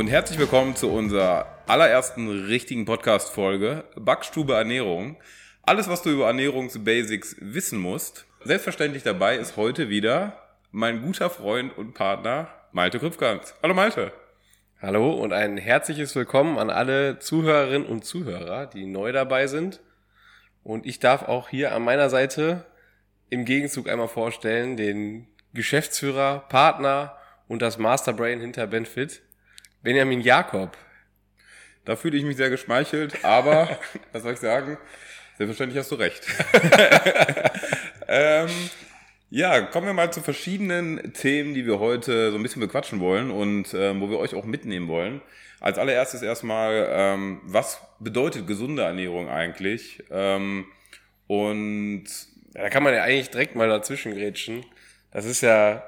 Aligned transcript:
und 0.00 0.06
herzlich 0.06 0.38
willkommen 0.38 0.76
zu 0.76 0.90
unserer 0.90 1.58
allerersten 1.66 2.46
richtigen 2.46 2.86
Podcast-Folge 2.86 3.84
Backstube 3.96 4.54
Ernährung. 4.54 5.18
Alles, 5.62 5.90
was 5.90 6.00
du 6.00 6.08
über 6.08 6.26
Ernährungsbasics 6.26 7.36
wissen 7.40 7.78
musst. 7.78 8.24
Selbstverständlich 8.42 9.02
dabei 9.02 9.36
ist 9.36 9.58
heute 9.58 9.90
wieder 9.90 10.38
mein 10.70 11.02
guter 11.02 11.28
Freund 11.28 11.76
und 11.76 11.92
Partner 11.92 12.48
Malte 12.72 12.98
Krüpfgans. 12.98 13.52
Hallo 13.62 13.74
Malte. 13.74 14.10
Hallo 14.80 15.12
und 15.12 15.34
ein 15.34 15.58
herzliches 15.58 16.16
Willkommen 16.16 16.58
an 16.58 16.70
alle 16.70 17.18
Zuhörerinnen 17.18 17.86
und 17.86 18.06
Zuhörer, 18.06 18.64
die 18.64 18.86
neu 18.86 19.12
dabei 19.12 19.48
sind. 19.48 19.80
Und 20.62 20.86
ich 20.86 20.98
darf 20.98 21.28
auch 21.28 21.50
hier 21.50 21.74
an 21.74 21.84
meiner 21.84 22.08
Seite 22.08 22.64
im 23.28 23.44
Gegenzug 23.44 23.86
einmal 23.86 24.08
vorstellen 24.08 24.78
den 24.78 25.26
Geschäftsführer, 25.52 26.46
Partner 26.48 27.18
und 27.48 27.60
das 27.60 27.76
Masterbrain 27.76 28.40
hinter 28.40 28.66
Benfit, 28.66 29.20
Benjamin 29.82 30.20
Jakob. 30.20 30.76
Da 31.84 31.96
fühle 31.96 32.18
ich 32.18 32.24
mich 32.24 32.36
sehr 32.36 32.50
geschmeichelt, 32.50 33.24
aber, 33.24 33.78
was 34.12 34.22
soll 34.22 34.34
ich 34.34 34.38
sagen? 34.38 34.76
Selbstverständlich 35.38 35.78
hast 35.78 35.90
du 35.90 35.94
recht. 35.94 36.26
ähm, 38.08 38.50
ja, 39.30 39.62
kommen 39.62 39.86
wir 39.86 39.94
mal 39.94 40.12
zu 40.12 40.20
verschiedenen 40.20 41.14
Themen, 41.14 41.54
die 41.54 41.64
wir 41.64 41.78
heute 41.78 42.30
so 42.30 42.36
ein 42.36 42.42
bisschen 42.42 42.60
bequatschen 42.60 43.00
wollen 43.00 43.30
und 43.30 43.72
ähm, 43.72 44.02
wo 44.02 44.10
wir 44.10 44.18
euch 44.18 44.34
auch 44.34 44.44
mitnehmen 44.44 44.88
wollen. 44.88 45.22
Als 45.60 45.78
allererstes 45.78 46.20
erstmal, 46.20 46.88
ähm, 46.90 47.40
was 47.44 47.80
bedeutet 48.00 48.46
gesunde 48.46 48.82
Ernährung 48.82 49.30
eigentlich? 49.30 50.02
Ähm, 50.10 50.66
und 51.26 52.04
ja, 52.54 52.62
da 52.62 52.68
kann 52.68 52.82
man 52.82 52.92
ja 52.92 53.02
eigentlich 53.02 53.30
direkt 53.30 53.56
mal 53.56 53.68
dazwischen 53.68 54.12
grätschen. 54.12 54.66
Das 55.10 55.24
ist 55.24 55.40
ja, 55.40 55.82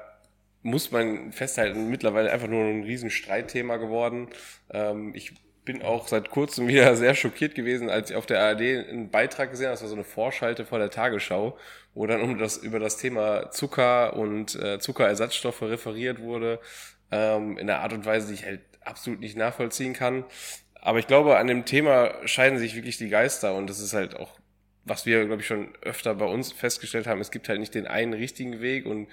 muss 0.63 0.91
man 0.91 1.31
festhalten, 1.31 1.89
mittlerweile 1.89 2.31
einfach 2.31 2.47
nur 2.47 2.63
ein 2.63 2.83
riesen 2.83 3.09
Streitthema 3.09 3.77
geworden. 3.77 4.29
Ähm, 4.71 5.11
ich 5.13 5.33
bin 5.65 5.81
auch 5.81 6.07
seit 6.07 6.29
kurzem 6.29 6.67
wieder 6.67 6.95
sehr 6.95 7.15
schockiert 7.15 7.53
gewesen, 7.53 7.89
als 7.89 8.09
ich 8.09 8.15
auf 8.15 8.25
der 8.25 8.41
ARD 8.41 8.61
einen 8.61 9.09
Beitrag 9.09 9.51
gesehen 9.51 9.67
habe, 9.67 9.73
das 9.73 9.81
war 9.81 9.89
so 9.89 9.95
eine 9.95 10.03
Vorschalte 10.03 10.65
vor 10.65 10.79
der 10.79 10.89
Tagesschau, 10.89 11.57
wo 11.93 12.07
dann 12.07 12.21
um 12.21 12.37
das, 12.37 12.57
über 12.57 12.79
das 12.79 12.97
Thema 12.97 13.51
Zucker 13.51 14.15
und 14.15 14.55
äh, 14.55 14.79
Zuckerersatzstoffe 14.79 15.61
referiert 15.61 16.19
wurde, 16.19 16.59
ähm, 17.11 17.57
in 17.57 17.69
einer 17.69 17.81
Art 17.81 17.93
und 17.93 18.05
Weise, 18.05 18.27
die 18.27 18.33
ich 18.33 18.45
halt 18.45 18.61
absolut 18.81 19.19
nicht 19.19 19.37
nachvollziehen 19.37 19.93
kann. 19.93 20.25
Aber 20.81 20.99
ich 20.99 21.07
glaube, 21.07 21.37
an 21.37 21.47
dem 21.47 21.65
Thema 21.65 22.13
scheiden 22.25 22.57
sich 22.57 22.75
wirklich 22.75 22.97
die 22.97 23.09
Geister 23.09 23.55
und 23.55 23.69
das 23.69 23.79
ist 23.79 23.93
halt 23.93 24.15
auch, 24.17 24.37
was 24.85 25.05
wir, 25.05 25.25
glaube 25.25 25.41
ich, 25.41 25.47
schon 25.47 25.73
öfter 25.81 26.13
bei 26.15 26.25
uns 26.25 26.51
festgestellt 26.51 27.07
haben, 27.07 27.21
es 27.21 27.31
gibt 27.31 27.47
halt 27.47 27.61
nicht 27.61 27.73
den 27.73 27.87
einen 27.87 28.13
richtigen 28.13 28.59
Weg 28.59 28.85
und 28.85 29.07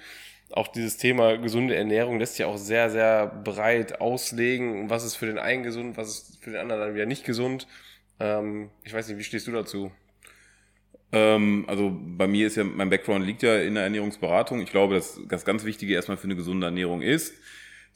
auch 0.53 0.67
dieses 0.67 0.97
Thema 0.97 1.37
gesunde 1.37 1.75
Ernährung 1.75 2.19
lässt 2.19 2.35
sich 2.35 2.45
auch 2.45 2.57
sehr, 2.57 2.89
sehr 2.89 3.27
breit 3.27 4.01
auslegen. 4.01 4.89
Was 4.89 5.03
ist 5.03 5.15
für 5.15 5.25
den 5.25 5.37
einen 5.37 5.63
gesund, 5.63 5.97
was 5.97 6.09
ist 6.09 6.43
für 6.43 6.51
den 6.51 6.59
anderen 6.59 6.81
dann 6.81 6.93
wieder 6.95 7.05
nicht 7.05 7.25
gesund. 7.25 7.67
Ähm, 8.19 8.69
ich 8.83 8.93
weiß 8.93 9.07
nicht, 9.07 9.17
wie 9.17 9.23
stehst 9.23 9.47
du 9.47 9.51
dazu? 9.51 9.91
Ähm, 11.11 11.65
also 11.67 11.91
bei 11.93 12.27
mir 12.27 12.47
ist 12.47 12.55
ja, 12.55 12.63
mein 12.63 12.89
Background 12.89 13.25
liegt 13.25 13.43
ja 13.43 13.57
in 13.57 13.75
der 13.75 13.83
Ernährungsberatung. 13.83 14.61
Ich 14.61 14.71
glaube, 14.71 14.95
dass 14.95 15.19
das 15.27 15.45
ganz 15.45 15.65
Wichtige 15.65 15.93
erstmal 15.93 16.17
für 16.17 16.25
eine 16.25 16.35
gesunde 16.35 16.65
Ernährung 16.65 17.01
ist, 17.01 17.33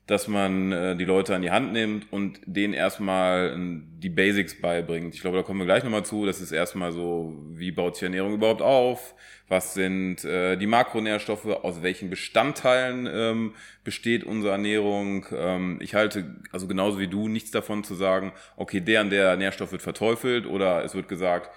dass 0.07 0.27
man 0.27 0.71
äh, 0.71 0.95
die 0.95 1.05
Leute 1.05 1.33
an 1.33 1.41
die 1.41 1.51
Hand 1.51 1.73
nimmt 1.73 2.11
und 2.11 2.39
denen 2.45 2.73
erstmal 2.73 3.55
äh, 3.57 3.81
die 3.99 4.09
Basics 4.09 4.59
beibringt. 4.59 5.15
Ich 5.15 5.21
glaube, 5.21 5.37
da 5.37 5.43
kommen 5.43 5.59
wir 5.59 5.65
gleich 5.65 5.83
nochmal 5.83 6.05
zu. 6.05 6.25
Das 6.25 6.41
ist 6.41 6.51
erstmal 6.51 6.91
so, 6.91 7.35
wie 7.53 7.71
baut 7.71 7.95
sich 7.95 8.03
Ernährung 8.03 8.33
überhaupt 8.33 8.61
auf? 8.61 9.15
Was 9.47 9.73
sind 9.73 10.23
äh, 10.23 10.57
die 10.57 10.67
Makronährstoffe? 10.67 11.45
Aus 11.45 11.81
welchen 11.81 12.09
Bestandteilen 12.09 13.07
ähm, 13.11 13.53
besteht 13.83 14.23
unsere 14.23 14.53
Ernährung? 14.53 15.25
Ähm, 15.31 15.79
ich 15.81 15.95
halte, 15.95 16.35
also 16.51 16.67
genauso 16.67 16.99
wie 16.99 17.07
du, 17.07 17.27
nichts 17.27 17.51
davon 17.51 17.83
zu 17.83 17.95
sagen, 17.95 18.31
okay, 18.57 18.81
der 18.81 19.01
und 19.01 19.09
der 19.09 19.37
Nährstoff 19.37 19.71
wird 19.71 19.81
verteufelt 19.81 20.45
oder 20.45 20.83
es 20.83 20.93
wird 20.93 21.07
gesagt, 21.07 21.49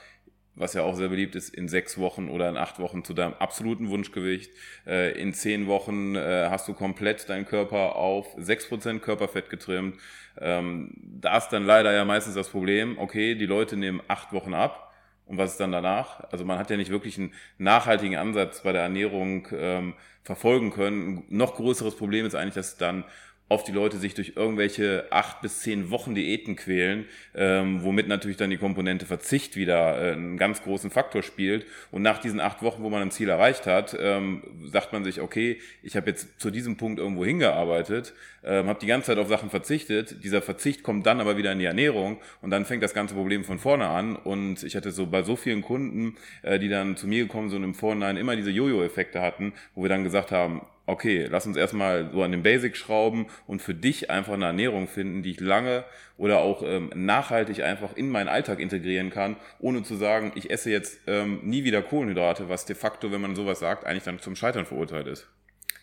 was 0.58 0.74
ja 0.74 0.82
auch 0.82 0.96
sehr 0.96 1.08
beliebt 1.08 1.34
ist, 1.36 1.54
in 1.54 1.68
sechs 1.68 1.98
Wochen 1.98 2.28
oder 2.28 2.48
in 2.48 2.56
acht 2.56 2.78
Wochen 2.78 3.04
zu 3.04 3.14
deinem 3.14 3.34
absoluten 3.34 3.88
Wunschgewicht. 3.88 4.50
Äh, 4.86 5.20
in 5.20 5.32
zehn 5.32 5.66
Wochen 5.66 6.16
äh, 6.16 6.48
hast 6.50 6.68
du 6.68 6.74
komplett 6.74 7.28
deinen 7.28 7.46
Körper 7.46 7.96
auf 7.96 8.26
sechs 8.36 8.68
Prozent 8.68 9.02
Körperfett 9.02 9.50
getrimmt. 9.50 9.98
Ähm, 10.40 10.92
da 11.20 11.38
ist 11.38 11.48
dann 11.50 11.64
leider 11.64 11.92
ja 11.92 12.04
meistens 12.04 12.34
das 12.34 12.48
Problem, 12.48 12.98
okay, 12.98 13.34
die 13.34 13.46
Leute 13.46 13.76
nehmen 13.76 14.02
acht 14.08 14.32
Wochen 14.32 14.54
ab. 14.54 14.92
Und 15.26 15.36
was 15.36 15.52
ist 15.52 15.60
dann 15.60 15.72
danach? 15.72 16.20
Also 16.32 16.44
man 16.44 16.58
hat 16.58 16.70
ja 16.70 16.76
nicht 16.78 16.90
wirklich 16.90 17.18
einen 17.18 17.34
nachhaltigen 17.58 18.16
Ansatz 18.16 18.62
bei 18.62 18.72
der 18.72 18.82
Ernährung 18.82 19.46
ähm, 19.52 19.94
verfolgen 20.22 20.70
können. 20.70 21.18
Ein 21.30 21.36
noch 21.36 21.56
größeres 21.56 21.96
Problem 21.96 22.24
ist 22.24 22.34
eigentlich, 22.34 22.54
dass 22.54 22.78
dann 22.78 23.04
oft 23.48 23.66
die 23.66 23.72
Leute 23.72 23.96
sich 23.96 24.14
durch 24.14 24.32
irgendwelche 24.36 25.06
acht 25.10 25.40
bis 25.40 25.60
zehn 25.60 25.90
Wochen 25.90 26.14
Diäten 26.14 26.56
quälen, 26.56 27.06
ähm, 27.34 27.82
womit 27.82 28.08
natürlich 28.08 28.36
dann 28.36 28.50
die 28.50 28.58
Komponente 28.58 29.06
Verzicht 29.06 29.56
wieder 29.56 30.00
äh, 30.00 30.12
einen 30.12 30.36
ganz 30.36 30.62
großen 30.62 30.90
Faktor 30.90 31.22
spielt. 31.22 31.66
Und 31.90 32.02
nach 32.02 32.18
diesen 32.18 32.40
acht 32.40 32.62
Wochen, 32.62 32.82
wo 32.82 32.90
man 32.90 33.02
ein 33.02 33.10
Ziel 33.10 33.28
erreicht 33.28 33.66
hat, 33.66 33.96
ähm, 33.98 34.42
sagt 34.70 34.92
man 34.92 35.04
sich, 35.04 35.20
okay, 35.20 35.58
ich 35.82 35.96
habe 35.96 36.10
jetzt 36.10 36.40
zu 36.40 36.50
diesem 36.50 36.76
Punkt 36.76 36.98
irgendwo 36.98 37.24
hingearbeitet, 37.24 38.12
ähm, 38.44 38.66
habe 38.66 38.80
die 38.80 38.86
ganze 38.86 39.08
Zeit 39.08 39.18
auf 39.18 39.28
Sachen 39.28 39.50
verzichtet. 39.50 40.22
Dieser 40.24 40.42
Verzicht 40.42 40.82
kommt 40.82 41.06
dann 41.06 41.20
aber 41.20 41.36
wieder 41.36 41.52
in 41.52 41.58
die 41.58 41.64
Ernährung 41.64 42.18
und 42.42 42.50
dann 42.50 42.66
fängt 42.66 42.82
das 42.82 42.94
ganze 42.94 43.14
Problem 43.14 43.44
von 43.44 43.58
vorne 43.58 43.88
an. 43.88 44.16
Und 44.16 44.62
ich 44.62 44.76
hatte 44.76 44.90
so 44.90 45.06
bei 45.06 45.22
so 45.22 45.36
vielen 45.36 45.62
Kunden, 45.62 46.16
äh, 46.42 46.58
die 46.58 46.68
dann 46.68 46.96
zu 46.96 47.06
mir 47.06 47.22
gekommen 47.22 47.48
sind 47.48 47.58
und 47.58 47.64
im 47.64 47.74
Vorhinein 47.74 48.18
immer 48.18 48.36
diese 48.36 48.50
Jojo-Effekte 48.50 49.22
hatten, 49.22 49.54
wo 49.74 49.82
wir 49.82 49.88
dann 49.88 50.04
gesagt 50.04 50.32
haben, 50.32 50.60
okay, 50.88 51.26
lass 51.30 51.46
uns 51.46 51.56
erstmal 51.56 52.10
so 52.12 52.22
an 52.22 52.32
den 52.32 52.42
Basics 52.42 52.78
schrauben 52.78 53.26
und 53.46 53.60
für 53.60 53.74
dich 53.74 54.10
einfach 54.10 54.32
eine 54.32 54.46
Ernährung 54.46 54.88
finden, 54.88 55.22
die 55.22 55.32
ich 55.32 55.40
lange 55.40 55.84
oder 56.16 56.38
auch 56.38 56.62
ähm, 56.64 56.90
nachhaltig 56.94 57.62
einfach 57.62 57.94
in 57.94 58.08
meinen 58.08 58.28
Alltag 58.28 58.58
integrieren 58.58 59.10
kann, 59.10 59.36
ohne 59.60 59.82
zu 59.82 59.96
sagen, 59.96 60.32
ich 60.34 60.50
esse 60.50 60.70
jetzt 60.70 61.00
ähm, 61.06 61.40
nie 61.44 61.64
wieder 61.64 61.82
Kohlenhydrate, 61.82 62.48
was 62.48 62.64
de 62.64 62.74
facto, 62.74 63.12
wenn 63.12 63.20
man 63.20 63.36
sowas 63.36 63.58
sagt, 63.58 63.84
eigentlich 63.84 64.04
dann 64.04 64.18
zum 64.18 64.34
Scheitern 64.34 64.64
verurteilt 64.64 65.06
ist. 65.06 65.28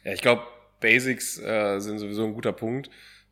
Ja, 0.03 0.11
ich 0.11 0.21
glaube, 0.21 0.43
Basics 0.79 1.39
äh, 1.39 1.79
sind 1.79 1.99
sowieso 1.99 2.25
ein 2.25 2.33
guter 2.33 2.53
Punkt. 2.53 2.89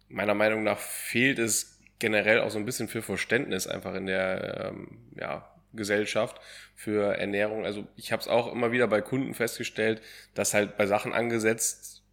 Meiner 0.10 0.36
Meinung 0.36 0.64
nach 0.64 0.78
fehlt 0.78 1.40
es 1.40 1.80
generell 1.98 2.42
auch 2.42 2.52
so 2.52 2.60
ein 2.60 2.66
bisschen 2.66 2.88
für 2.88 3.02
Verständnis 3.02 3.66
einfach 3.66 3.96
in 3.96 4.06
der 4.06 4.74
ähm, 4.74 4.88
ja, 5.16 5.53
Gesellschaft 5.74 6.40
für 6.76 7.16
Ernährung. 7.18 7.66
Also 7.66 7.88
ich 7.96 8.12
habe 8.12 8.22
es 8.22 8.28
auch 8.28 8.52
immer 8.52 8.72
wieder 8.72 8.88
bei 8.88 9.02
Kunden 9.02 9.34
festgestellt, 9.34 10.02
dass 10.34 10.54
halt 10.54 10.78
bei 10.78 10.86
Sachen 10.88 11.14
angesetzt 11.14 12.04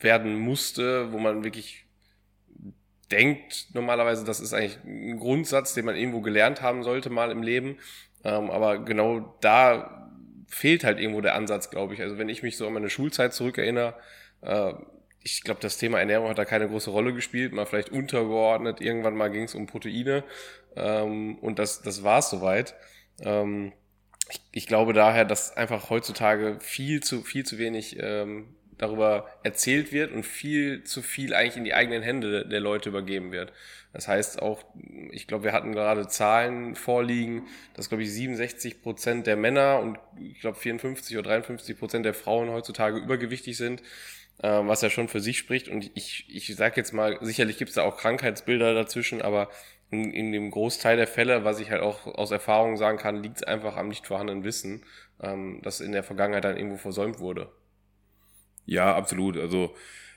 werden 0.00 0.36
musste, 0.36 1.12
wo 1.12 1.18
man 1.18 1.44
wirklich 1.44 1.86
denkt 3.10 3.68
normalerweise, 3.74 4.24
das 4.24 4.40
ist 4.40 4.54
eigentlich 4.54 4.78
ein 4.84 5.18
Grundsatz, 5.18 5.74
den 5.74 5.84
man 5.84 5.96
irgendwo 5.96 6.20
gelernt 6.20 6.62
haben 6.62 6.82
sollte 6.82 7.10
mal 7.10 7.30
im 7.30 7.42
Leben. 7.42 7.78
Ähm, 8.24 8.50
aber 8.50 8.78
genau 8.84 9.36
da 9.40 10.10
fehlt 10.48 10.84
halt 10.84 10.98
irgendwo 10.98 11.20
der 11.20 11.34
Ansatz, 11.34 11.70
glaube 11.70 11.94
ich. 11.94 12.02
Also 12.02 12.18
wenn 12.18 12.28
ich 12.28 12.42
mich 12.42 12.56
so 12.56 12.66
an 12.66 12.72
meine 12.72 12.90
Schulzeit 12.90 13.34
zurückerinnere, 13.34 13.94
äh, 14.42 14.72
ich 15.22 15.42
glaube, 15.42 15.60
das 15.60 15.78
Thema 15.78 15.98
Ernährung 15.98 16.28
hat 16.28 16.38
da 16.38 16.44
keine 16.44 16.68
große 16.68 16.90
Rolle 16.90 17.14
gespielt, 17.14 17.52
mal 17.52 17.64
vielleicht 17.64 17.90
untergeordnet. 17.90 18.80
Irgendwann 18.80 19.16
mal 19.16 19.30
ging 19.30 19.44
es 19.44 19.54
um 19.54 19.66
Proteine 19.66 20.22
ähm, 20.76 21.38
und 21.38 21.58
das, 21.58 21.82
das 21.82 22.02
war 22.02 22.18
es 22.18 22.30
soweit. 22.30 22.74
Ähm, 23.20 23.72
ich, 24.30 24.40
ich, 24.52 24.66
glaube 24.66 24.92
daher, 24.92 25.24
dass 25.24 25.56
einfach 25.56 25.90
heutzutage 25.90 26.58
viel 26.60 27.02
zu, 27.02 27.22
viel 27.22 27.44
zu 27.44 27.58
wenig 27.58 27.98
ähm, 28.00 28.54
darüber 28.78 29.28
erzählt 29.42 29.92
wird 29.92 30.12
und 30.12 30.24
viel 30.24 30.84
zu 30.84 31.02
viel 31.02 31.34
eigentlich 31.34 31.56
in 31.56 31.64
die 31.64 31.74
eigenen 31.74 32.02
Hände 32.02 32.46
der 32.46 32.60
Leute 32.60 32.88
übergeben 32.88 33.32
wird. 33.32 33.52
Das 33.92 34.08
heißt 34.08 34.42
auch, 34.42 34.64
ich 35.12 35.28
glaube, 35.28 35.44
wir 35.44 35.52
hatten 35.52 35.72
gerade 35.72 36.08
Zahlen 36.08 36.74
vorliegen, 36.74 37.46
dass, 37.74 37.88
glaube 37.88 38.02
ich, 38.02 38.12
67 38.12 38.82
Prozent 38.82 39.28
der 39.28 39.36
Männer 39.36 39.78
und 39.78 39.98
ich 40.20 40.40
glaube 40.40 40.58
54 40.58 41.16
oder 41.16 41.30
53 41.30 41.78
Prozent 41.78 42.04
der 42.04 42.14
Frauen 42.14 42.50
heutzutage 42.50 42.98
übergewichtig 42.98 43.56
sind, 43.56 43.82
äh, 44.42 44.48
was 44.48 44.82
ja 44.82 44.90
schon 44.90 45.06
für 45.06 45.20
sich 45.20 45.38
spricht. 45.38 45.68
Und 45.68 45.92
ich, 45.94 46.26
ich 46.28 46.56
sage 46.56 46.74
jetzt 46.76 46.92
mal, 46.92 47.18
sicherlich 47.20 47.56
gibt 47.56 47.68
es 47.68 47.76
da 47.76 47.82
auch 47.82 47.96
Krankheitsbilder 47.96 48.74
dazwischen, 48.74 49.22
aber 49.22 49.48
in, 49.90 50.12
in 50.12 50.32
dem 50.32 50.50
Großteil 50.50 50.96
der 50.96 51.06
Fälle, 51.06 51.44
was 51.44 51.60
ich 51.60 51.70
halt 51.70 51.82
auch 51.82 52.06
aus 52.06 52.30
Erfahrung 52.30 52.76
sagen 52.76 52.98
kann, 52.98 53.22
liegt 53.22 53.38
es 53.38 53.42
einfach 53.42 53.76
am 53.76 53.88
nicht 53.88 54.06
vorhandenen 54.06 54.44
Wissen, 54.44 54.84
ähm, 55.20 55.60
das 55.62 55.80
in 55.80 55.92
der 55.92 56.02
Vergangenheit 56.02 56.44
dann 56.44 56.56
irgendwo 56.56 56.76
versäumt 56.76 57.20
wurde. 57.20 57.50
Ja, 58.66 58.94
absolut. 58.94 59.36
Also 59.36 59.74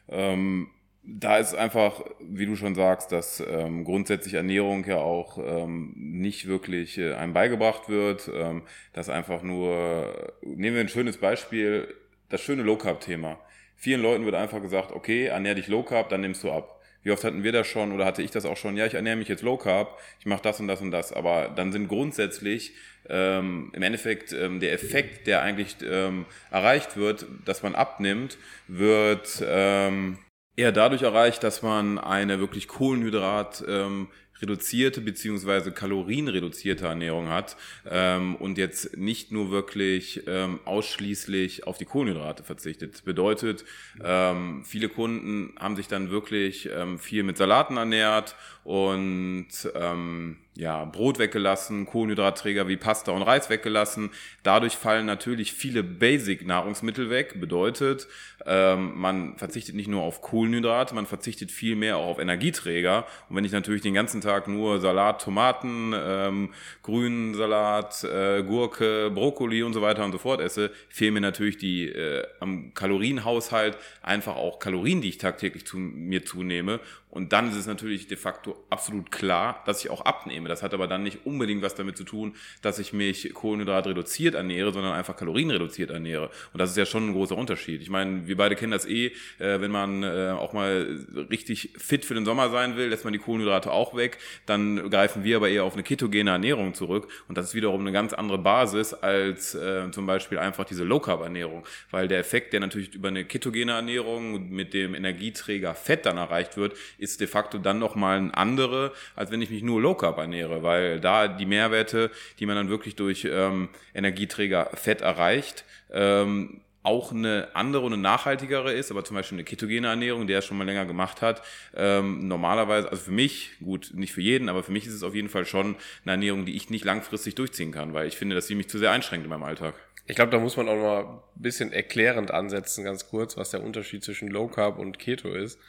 ähm, 0.09 0.69
da 1.03 1.37
ist 1.37 1.55
einfach, 1.55 2.03
wie 2.19 2.45
du 2.45 2.55
schon 2.55 2.75
sagst, 2.75 3.11
dass 3.11 3.39
ähm, 3.39 3.85
grundsätzlich 3.85 4.33
Ernährung 4.33 4.85
ja 4.85 4.97
auch 4.97 5.37
ähm, 5.37 5.93
nicht 5.95 6.47
wirklich 6.47 6.97
äh, 6.97 7.13
einem 7.13 7.33
beigebracht 7.33 7.87
wird, 7.87 8.29
ähm, 8.33 8.63
dass 8.93 9.09
einfach 9.09 9.41
nur, 9.41 10.33
nehmen 10.41 10.75
wir 10.75 10.81
ein 10.81 10.89
schönes 10.89 11.17
Beispiel, 11.17 11.93
das 12.29 12.41
schöne 12.41 12.63
Low 12.63 12.75
Carb 12.77 12.99
Thema. 12.99 13.39
Vielen 13.75 14.01
Leuten 14.01 14.25
wird 14.25 14.35
einfach 14.35 14.61
gesagt, 14.61 14.91
okay, 14.91 15.27
ernähr 15.27 15.55
dich 15.55 15.67
Low 15.67 15.83
Carb, 15.83 16.09
dann 16.09 16.21
nimmst 16.21 16.43
du 16.43 16.51
ab. 16.51 16.76
Wie 17.03 17.11
oft 17.11 17.23
hatten 17.23 17.43
wir 17.43 17.51
das 17.51 17.67
schon 17.67 17.91
oder 17.91 18.05
hatte 18.05 18.21
ich 18.21 18.31
das 18.31 18.45
auch 18.45 18.57
schon? 18.57 18.75
Ja, 18.77 18.85
ich 18.85 18.93
ernähre 18.93 19.15
mich 19.15 19.27
jetzt 19.27 19.43
Low 19.43 19.57
Carb, 19.57 19.99
ich 20.19 20.25
mache 20.25 20.41
das 20.41 20.59
und 20.59 20.67
das 20.67 20.81
und 20.81 20.91
das. 20.91 21.13
Aber 21.13 21.49
dann 21.55 21.71
sind 21.71 21.87
grundsätzlich 21.87 22.73
ähm, 23.09 23.71
im 23.73 23.81
Endeffekt 23.81 24.33
ähm, 24.33 24.59
der 24.59 24.73
Effekt, 24.73 25.27
der 25.27 25.41
eigentlich 25.41 25.77
ähm, 25.83 26.25
erreicht 26.51 26.97
wird, 26.97 27.25
dass 27.45 27.63
man 27.63 27.75
abnimmt, 27.75 28.37
wird 28.67 29.43
ähm, 29.47 30.19
eher 30.55 30.71
dadurch 30.71 31.03
erreicht, 31.03 31.43
dass 31.43 31.61
man 31.61 31.97
eine 31.97 32.39
wirklich 32.39 32.67
Kohlenhydrat 32.67 33.63
ähm, 33.67 34.09
reduzierte 34.41 35.01
beziehungsweise 35.01 35.71
kalorienreduzierte 35.71 36.85
Ernährung 36.85 37.29
hat 37.29 37.57
ähm, 37.89 38.35
und 38.35 38.57
jetzt 38.57 38.97
nicht 38.97 39.31
nur 39.31 39.51
wirklich 39.51 40.23
ähm, 40.27 40.59
ausschließlich 40.65 41.65
auf 41.65 41.77
die 41.77 41.85
Kohlenhydrate 41.85 42.43
verzichtet. 42.43 42.93
Das 42.93 43.01
bedeutet, 43.01 43.65
ähm, 44.03 44.63
viele 44.65 44.89
Kunden 44.89 45.53
haben 45.59 45.75
sich 45.75 45.87
dann 45.87 46.11
wirklich 46.11 46.69
ähm, 46.73 46.99
viel 46.99 47.23
mit 47.23 47.37
Salaten 47.37 47.77
ernährt 47.77 48.35
und 48.63 49.47
ähm, 49.75 50.37
ja, 50.57 50.83
Brot 50.85 51.19
weggelassen, 51.19 51.85
Kohlenhydratträger 51.85 52.67
wie 52.67 52.77
Pasta 52.77 53.11
und 53.11 53.21
Reis 53.21 53.49
weggelassen. 53.49 54.09
Dadurch 54.43 54.75
fallen 54.75 55.05
natürlich 55.05 55.53
viele 55.53 55.83
Basic-Nahrungsmittel 55.83 57.09
weg. 57.09 57.39
Bedeutet, 57.39 58.07
ähm, 58.45 58.93
man 58.95 59.37
verzichtet 59.37 59.75
nicht 59.75 59.87
nur 59.87 60.01
auf 60.01 60.21
Kohlenhydrate, 60.21 60.95
man 60.95 61.05
verzichtet 61.05 61.51
viel 61.51 61.75
mehr 61.75 61.97
auch 61.97 62.07
auf 62.07 62.19
Energieträger. 62.19 63.05
Und 63.29 63.35
wenn 63.35 63.45
ich 63.45 63.51
natürlich 63.51 63.83
den 63.83 63.93
ganzen 63.93 64.19
Tag 64.19 64.26
nur 64.47 64.79
Salat, 64.79 65.21
Tomaten, 65.21 65.93
ähm, 65.95 66.49
grünen 66.83 67.33
Salat, 67.33 68.03
äh, 68.03 68.43
Gurke, 68.43 69.11
Brokkoli 69.13 69.63
und 69.63 69.73
so 69.73 69.81
weiter 69.81 70.05
und 70.05 70.11
so 70.11 70.17
fort 70.17 70.41
esse, 70.41 70.71
fehlen 70.89 71.15
mir 71.15 71.21
natürlich 71.21 71.57
die 71.57 71.87
äh, 71.87 72.25
am 72.39 72.73
Kalorienhaushalt 72.73 73.77
einfach 74.01 74.35
auch 74.35 74.59
Kalorien, 74.59 75.01
die 75.01 75.09
ich 75.09 75.17
tagtäglich 75.17 75.65
zu 75.65 75.77
mir 75.77 76.25
zunehme. 76.25 76.79
Und 77.09 77.31
dann 77.31 77.49
ist 77.49 77.55
es 77.55 77.67
natürlich 77.67 78.07
de 78.07 78.17
facto 78.17 78.63
absolut 78.69 79.11
klar, 79.11 79.63
dass 79.65 79.83
ich 79.83 79.89
auch 79.89 80.01
abnehme. 80.01 80.49
Das 80.49 80.61
hat 80.61 80.73
aber 80.73 80.87
dann 80.87 81.03
nicht 81.03 81.25
unbedingt 81.25 81.61
was 81.61 81.73
damit 81.73 81.95
zu 81.95 82.03
tun, 82.03 82.35
dass 82.61 82.79
ich 82.79 82.91
mich 82.91 83.33
Kohlenhydrat 83.33 83.87
reduziert 83.87 84.35
ernähre, 84.35 84.73
sondern 84.73 84.93
einfach 84.93 85.15
Kalorien 85.15 85.49
reduziert 85.49 85.89
ernähre. 85.89 86.29
Und 86.51 86.59
das 86.59 86.71
ist 86.71 86.77
ja 86.77 86.85
schon 86.85 87.09
ein 87.09 87.13
großer 87.13 87.37
Unterschied. 87.37 87.81
Ich 87.81 87.89
meine, 87.89 88.27
wir 88.27 88.35
beide 88.35 88.55
kennen 88.55 88.71
das 88.71 88.85
eh, 88.85 89.13
äh, 89.39 89.61
wenn 89.61 89.71
man 89.71 90.03
äh, 90.03 90.31
auch 90.37 90.51
mal 90.51 90.99
richtig 91.29 91.73
fit 91.77 92.03
für 92.03 92.13
den 92.13 92.25
Sommer 92.25 92.49
sein 92.49 92.75
will, 92.75 92.89
lässt 92.89 93.05
man 93.05 93.13
die 93.13 93.19
Kohlenhydrate 93.19 93.71
auch 93.71 93.95
weg. 93.95 94.17
Dann 94.45 94.89
greifen 94.89 95.23
wir 95.23 95.37
aber 95.37 95.49
eher 95.49 95.63
auf 95.63 95.73
eine 95.73 95.83
ketogene 95.83 96.31
Ernährung 96.31 96.73
zurück. 96.73 97.07
Und 97.29 97.37
das 97.37 97.47
ist 97.47 97.55
wiederum 97.55 97.81
eine 97.81 97.93
ganz 97.93 98.13
andere 98.13 98.37
Basis 98.37 98.93
als 98.93 99.55
äh, 99.55 99.89
zum 99.91 100.05
Beispiel 100.07 100.39
einfach 100.39 100.65
diese 100.65 100.83
Low-Carb-Ernährung. 100.83 101.65
Weil 101.89 102.09
der 102.09 102.19
Effekt, 102.19 102.51
der 102.51 102.59
natürlich 102.59 102.93
über 102.93 103.07
eine 103.07 103.23
ketogene 103.23 103.71
Ernährung 103.71 104.49
mit 104.49 104.73
dem 104.73 104.93
Energieträger 104.93 105.73
Fett 105.73 106.05
dann 106.05 106.17
erreicht 106.17 106.57
wird, 106.57 106.75
ist 106.97 107.21
de 107.21 107.27
facto 107.27 107.57
dann 107.57 107.79
nochmal 107.79 108.17
ein 108.17 108.33
andere, 108.33 108.93
als 109.15 109.31
wenn 109.31 109.41
ich 109.41 109.49
mich 109.49 109.63
nur 109.63 109.81
Low 109.81 109.95
Carb 109.95 110.17
ernähre, 110.17 110.63
weil 110.63 110.99
da 110.99 111.27
die 111.27 111.45
Mehrwerte, 111.45 112.11
die 112.39 112.45
man 112.45 112.55
dann 112.55 112.69
wirklich 112.69 112.95
durch 112.95 113.25
ähm, 113.29 113.69
Energieträger 113.93 114.69
Fett 114.73 115.01
erreicht, 115.01 115.65
ähm, 115.91 116.61
auch 116.87 117.11
eine 117.11 117.49
andere 117.53 117.85
und 117.85 117.91
eine 117.91 118.01
nachhaltigere 118.01 118.71
ist, 118.71 118.91
aber 118.91 119.03
zum 119.03 119.17
Beispiel 119.17 119.35
eine 119.35 119.43
ketogene 119.43 119.87
Ernährung, 119.87 120.25
der 120.25 120.39
es 120.39 120.45
schon 120.45 120.57
mal 120.57 120.63
länger 120.63 120.85
gemacht 120.85 121.21
hat, 121.21 121.41
ähm, 121.75 122.29
normalerweise, 122.29 122.89
also 122.89 123.03
für 123.03 123.11
mich, 123.11 123.51
gut, 123.59 123.91
nicht 123.93 124.13
für 124.13 124.21
jeden, 124.21 124.47
aber 124.47 124.63
für 124.63 124.71
mich 124.71 124.87
ist 124.87 124.93
es 124.93 125.03
auf 125.03 125.13
jeden 125.13 125.27
Fall 125.27 125.45
schon 125.45 125.75
eine 126.03 126.13
Ernährung, 126.13 126.45
die 126.45 126.55
ich 126.55 126.69
nicht 126.69 126.85
langfristig 126.85 127.35
durchziehen 127.35 127.73
kann, 127.73 127.93
weil 127.93 128.07
ich 128.07 128.15
finde, 128.15 128.35
dass 128.35 128.47
sie 128.47 128.55
mich 128.55 128.69
zu 128.69 128.77
sehr 128.77 128.91
einschränkt 128.91 129.25
in 129.25 129.29
meinem 129.29 129.43
Alltag. 129.43 129.73
Ich 130.05 130.15
glaube, 130.15 130.31
da 130.31 130.39
muss 130.39 130.55
man 130.55 130.69
auch 130.69 130.77
mal 130.77 131.03
ein 131.03 131.19
bisschen 131.35 131.73
erklärend 131.73 132.31
ansetzen, 132.31 132.85
ganz 132.85 133.09
kurz, 133.09 133.35
was 133.35 133.49
der 133.49 133.61
Unterschied 133.61 134.05
zwischen 134.05 134.29
Low 134.29 134.47
Carb 134.47 134.79
und 134.79 134.97
Keto 134.97 135.33
ist. 135.33 135.59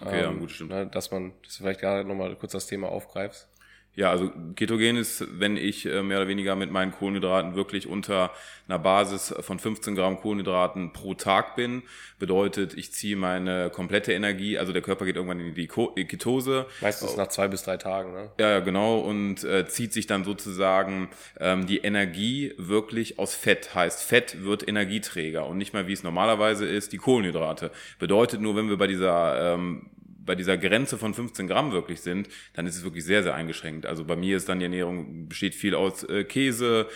Okay, 0.00 0.20
ähm, 0.20 0.34
ja, 0.34 0.38
gut, 0.38 0.50
stimmt. 0.50 0.70
Ne, 0.70 0.86
dass 0.86 1.10
man, 1.10 1.32
dass 1.42 1.56
du 1.56 1.64
vielleicht 1.64 1.80
gerade 1.80 2.06
nochmal 2.06 2.34
kurz 2.36 2.52
das 2.52 2.66
Thema 2.66 2.88
aufgreifst. 2.88 3.48
Ja, 3.96 4.10
also 4.10 4.30
ketogen 4.56 4.98
ist, 4.98 5.26
wenn 5.40 5.56
ich 5.56 5.86
äh, 5.86 6.02
mehr 6.02 6.18
oder 6.18 6.28
weniger 6.28 6.54
mit 6.54 6.70
meinen 6.70 6.92
Kohlenhydraten 6.92 7.56
wirklich 7.56 7.88
unter 7.88 8.30
einer 8.68 8.78
Basis 8.78 9.34
von 9.40 9.58
15 9.58 9.94
Gramm 9.94 10.18
Kohlenhydraten 10.20 10.92
pro 10.92 11.14
Tag 11.14 11.56
bin. 11.56 11.82
Bedeutet, 12.18 12.74
ich 12.74 12.92
ziehe 12.92 13.16
meine 13.16 13.70
komplette 13.70 14.12
Energie, 14.12 14.58
also 14.58 14.74
der 14.74 14.82
Körper 14.82 15.06
geht 15.06 15.16
irgendwann 15.16 15.40
in 15.40 15.54
die 15.54 15.66
Ketose. 15.66 16.66
Meistens 16.82 17.16
nach 17.16 17.28
zwei 17.28 17.48
bis 17.48 17.62
drei 17.62 17.78
Tagen, 17.78 18.12
ne? 18.12 18.30
Ja, 18.38 18.60
genau, 18.60 18.98
und 18.98 19.44
äh, 19.44 19.66
zieht 19.66 19.94
sich 19.94 20.06
dann 20.06 20.24
sozusagen 20.24 21.08
ähm, 21.40 21.66
die 21.66 21.78
Energie 21.78 22.52
wirklich 22.58 23.18
aus 23.18 23.34
Fett. 23.34 23.74
Heißt, 23.74 24.02
Fett 24.02 24.44
wird 24.44 24.68
Energieträger 24.68 25.46
und 25.46 25.56
nicht 25.56 25.72
mal, 25.72 25.86
wie 25.86 25.94
es 25.94 26.02
normalerweise 26.02 26.66
ist, 26.66 26.92
die 26.92 26.98
Kohlenhydrate. 26.98 27.70
Bedeutet 27.98 28.42
nur, 28.42 28.56
wenn 28.56 28.68
wir 28.68 28.76
bei 28.76 28.88
dieser 28.88 29.54
ähm, 29.54 29.88
bei 30.26 30.34
dieser 30.34 30.58
Grenze 30.58 30.98
von 30.98 31.14
15 31.14 31.46
Gramm 31.48 31.72
wirklich 31.72 32.00
sind, 32.00 32.28
dann 32.54 32.66
ist 32.66 32.76
es 32.76 32.84
wirklich 32.84 33.04
sehr, 33.04 33.22
sehr 33.22 33.34
eingeschränkt. 33.34 33.86
Also 33.86 34.04
bei 34.04 34.16
mir 34.16 34.36
ist 34.36 34.48
dann 34.48 34.58
die 34.58 34.64
Ernährung 34.64 35.28
besteht 35.28 35.54
viel 35.54 35.74
aus 35.74 36.04
äh, 36.04 36.24
Käse, 36.24 36.88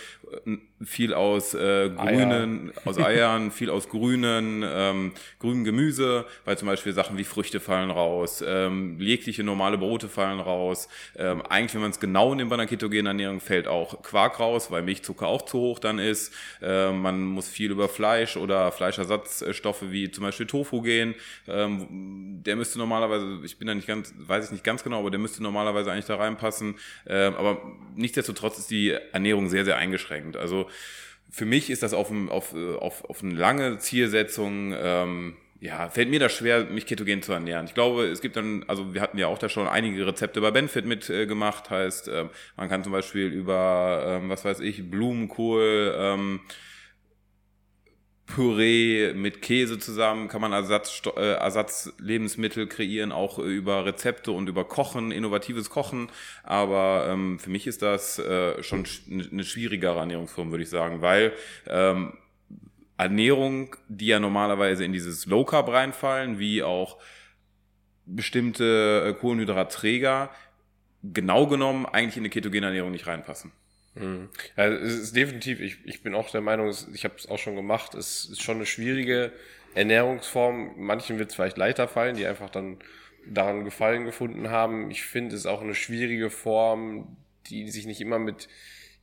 äh, 0.45 0.57
viel 0.83 1.13
aus 1.13 1.53
äh, 1.53 1.89
grünen, 1.89 2.71
Eier. 2.71 2.87
aus 2.87 2.97
Eiern, 2.99 3.51
viel 3.51 3.69
aus 3.69 3.89
grünen, 3.89 4.63
ähm, 4.65 5.13
grünem 5.39 5.63
Gemüse, 5.63 6.25
weil 6.45 6.57
zum 6.57 6.67
Beispiel 6.67 6.93
Sachen 6.93 7.17
wie 7.17 7.23
Früchte 7.23 7.59
fallen 7.59 7.91
raus, 7.91 8.43
ähm, 8.45 8.99
jegliche 8.99 9.43
normale 9.43 9.77
Brote 9.77 10.09
fallen 10.09 10.39
raus. 10.39 10.87
Ähm, 11.15 11.41
eigentlich, 11.43 11.73
wenn 11.75 11.81
man 11.81 11.91
es 11.91 11.99
genau 11.99 12.33
nimmt 12.35 12.49
bei 12.49 12.55
einer 12.55 12.65
ketogenen 12.65 13.07
Ernährung, 13.07 13.39
fällt 13.39 13.67
auch 13.67 14.01
Quark 14.03 14.39
raus, 14.39 14.71
weil 14.71 14.81
Milchzucker 14.81 15.27
auch 15.27 15.43
zu 15.43 15.59
hoch 15.59 15.79
dann 15.79 15.99
ist. 15.99 16.33
Äh, 16.61 16.91
man 16.91 17.23
muss 17.23 17.47
viel 17.47 17.71
über 17.71 17.87
Fleisch 17.87 18.37
oder 18.37 18.71
Fleischersatzstoffe 18.71 19.91
wie 19.91 20.11
zum 20.11 20.23
Beispiel 20.23 20.47
Tofu 20.47 20.81
gehen. 20.81 21.15
Ähm, 21.47 22.41
der 22.43 22.55
müsste 22.55 22.79
normalerweise, 22.79 23.20
ich 23.43 23.57
bin 23.57 23.67
da 23.67 23.75
nicht 23.75 23.87
ganz, 23.87 24.13
weiß 24.17 24.45
ich 24.45 24.51
nicht 24.51 24.63
ganz 24.63 24.83
genau, 24.83 24.99
aber 24.99 25.11
der 25.11 25.19
müsste 25.19 25.43
normalerweise 25.43 25.91
eigentlich 25.91 26.05
da 26.05 26.15
reinpassen. 26.15 26.75
Äh, 27.05 27.25
aber 27.25 27.61
nichtsdestotrotz 27.95 28.57
ist 28.57 28.71
die 28.71 28.91
Ernährung 29.11 29.49
sehr, 29.49 29.65
sehr 29.65 29.77
eingeschränkt. 29.77 30.37
Also 30.37 30.67
für 31.29 31.45
mich 31.45 31.69
ist 31.69 31.81
das 31.81 31.93
auf, 31.93 32.11
auf, 32.29 32.53
auf, 32.53 33.05
auf 33.05 33.23
eine 33.23 33.33
lange 33.33 33.77
Zielsetzung, 33.79 34.73
ähm, 34.77 35.37
ja, 35.61 35.89
fällt 35.89 36.09
mir 36.09 36.19
das 36.19 36.33
schwer, 36.33 36.65
mich 36.65 36.87
ketogen 36.87 37.21
zu 37.21 37.33
ernähren. 37.33 37.65
Ich 37.65 37.75
glaube, 37.75 38.05
es 38.05 38.21
gibt 38.21 38.35
dann, 38.35 38.65
also 38.67 38.95
wir 38.95 39.01
hatten 39.01 39.19
ja 39.19 39.27
auch 39.27 39.37
da 39.37 39.47
schon 39.47 39.67
einige 39.67 40.05
Rezepte 40.07 40.41
bei 40.41 40.49
Benefit 40.49 40.85
mitgemacht, 40.85 41.67
äh, 41.67 41.75
heißt, 41.75 42.07
ähm, 42.07 42.29
man 42.57 42.67
kann 42.67 42.83
zum 42.83 42.91
Beispiel 42.91 43.27
über, 43.27 44.03
ähm, 44.07 44.29
was 44.29 44.43
weiß 44.43 44.59
ich, 44.59 44.89
Blumenkohl, 44.89 45.95
ähm, 45.95 46.39
Püree 48.33 49.13
mit 49.13 49.41
Käse 49.41 49.77
zusammen 49.77 50.27
kann 50.27 50.41
man 50.41 50.53
Ersatz, 50.53 51.01
äh, 51.15 51.33
Ersatzlebensmittel 51.33 52.67
kreieren, 52.67 53.11
auch 53.11 53.39
über 53.39 53.85
Rezepte 53.85 54.31
und 54.31 54.47
über 54.47 54.65
Kochen, 54.65 55.11
innovatives 55.11 55.69
Kochen. 55.69 56.09
Aber 56.43 57.07
ähm, 57.09 57.39
für 57.39 57.49
mich 57.49 57.67
ist 57.67 57.81
das 57.81 58.19
äh, 58.19 58.61
schon 58.63 58.85
eine 59.09 59.43
schwierigere 59.43 59.99
Ernährungsform, 59.99 60.51
würde 60.51 60.63
ich 60.63 60.69
sagen, 60.69 61.01
weil 61.01 61.33
ähm, 61.67 62.13
Ernährung, 62.97 63.75
die 63.87 64.07
ja 64.07 64.19
normalerweise 64.19 64.85
in 64.85 64.93
dieses 64.93 65.25
Low 65.25 65.43
Carb 65.43 65.67
reinfallen, 65.69 66.39
wie 66.39 66.63
auch 66.63 66.97
bestimmte 68.05 69.05
äh, 69.07 69.13
Kohlenhydratträger, 69.13 70.29
genau 71.03 71.47
genommen 71.47 71.85
eigentlich 71.85 72.17
in 72.17 72.21
eine 72.21 72.29
ketogene 72.29 72.67
Ernährung 72.67 72.91
nicht 72.91 73.07
reinpassen. 73.07 73.51
Ja, 74.55 74.67
es 74.67 74.93
ist 74.93 75.15
definitiv, 75.15 75.59
ich, 75.59 75.77
ich 75.85 76.01
bin 76.01 76.15
auch 76.15 76.29
der 76.29 76.41
Meinung, 76.41 76.73
ich 76.93 77.03
habe 77.03 77.15
es 77.17 77.27
auch 77.27 77.37
schon 77.37 77.55
gemacht, 77.55 77.93
es 77.93 78.25
ist 78.25 78.41
schon 78.41 78.57
eine 78.57 78.65
schwierige 78.65 79.31
Ernährungsform. 79.75 80.73
Manchen 80.77 81.19
wird 81.19 81.29
es 81.29 81.35
vielleicht 81.35 81.57
leichter 81.57 81.87
fallen, 81.87 82.15
die 82.15 82.25
einfach 82.25 82.49
dann 82.49 82.79
daran 83.25 83.63
Gefallen 83.63 84.05
gefunden 84.05 84.49
haben. 84.49 84.91
Ich 84.91 85.03
finde 85.03 85.35
es 85.35 85.45
auch 85.45 85.61
eine 85.61 85.75
schwierige 85.75 86.29
Form, 86.29 87.17
die 87.47 87.69
sich 87.69 87.85
nicht 87.85 88.01
immer 88.01 88.19
mit 88.19 88.47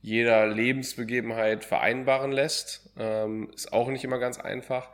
jeder 0.01 0.47
Lebensbegebenheit 0.47 1.65
vereinbaren 1.65 2.31
lässt. 2.31 2.89
Ähm, 2.97 3.49
ist 3.53 3.73
auch 3.73 3.89
nicht 3.89 4.03
immer 4.03 4.19
ganz 4.19 4.39
einfach, 4.39 4.89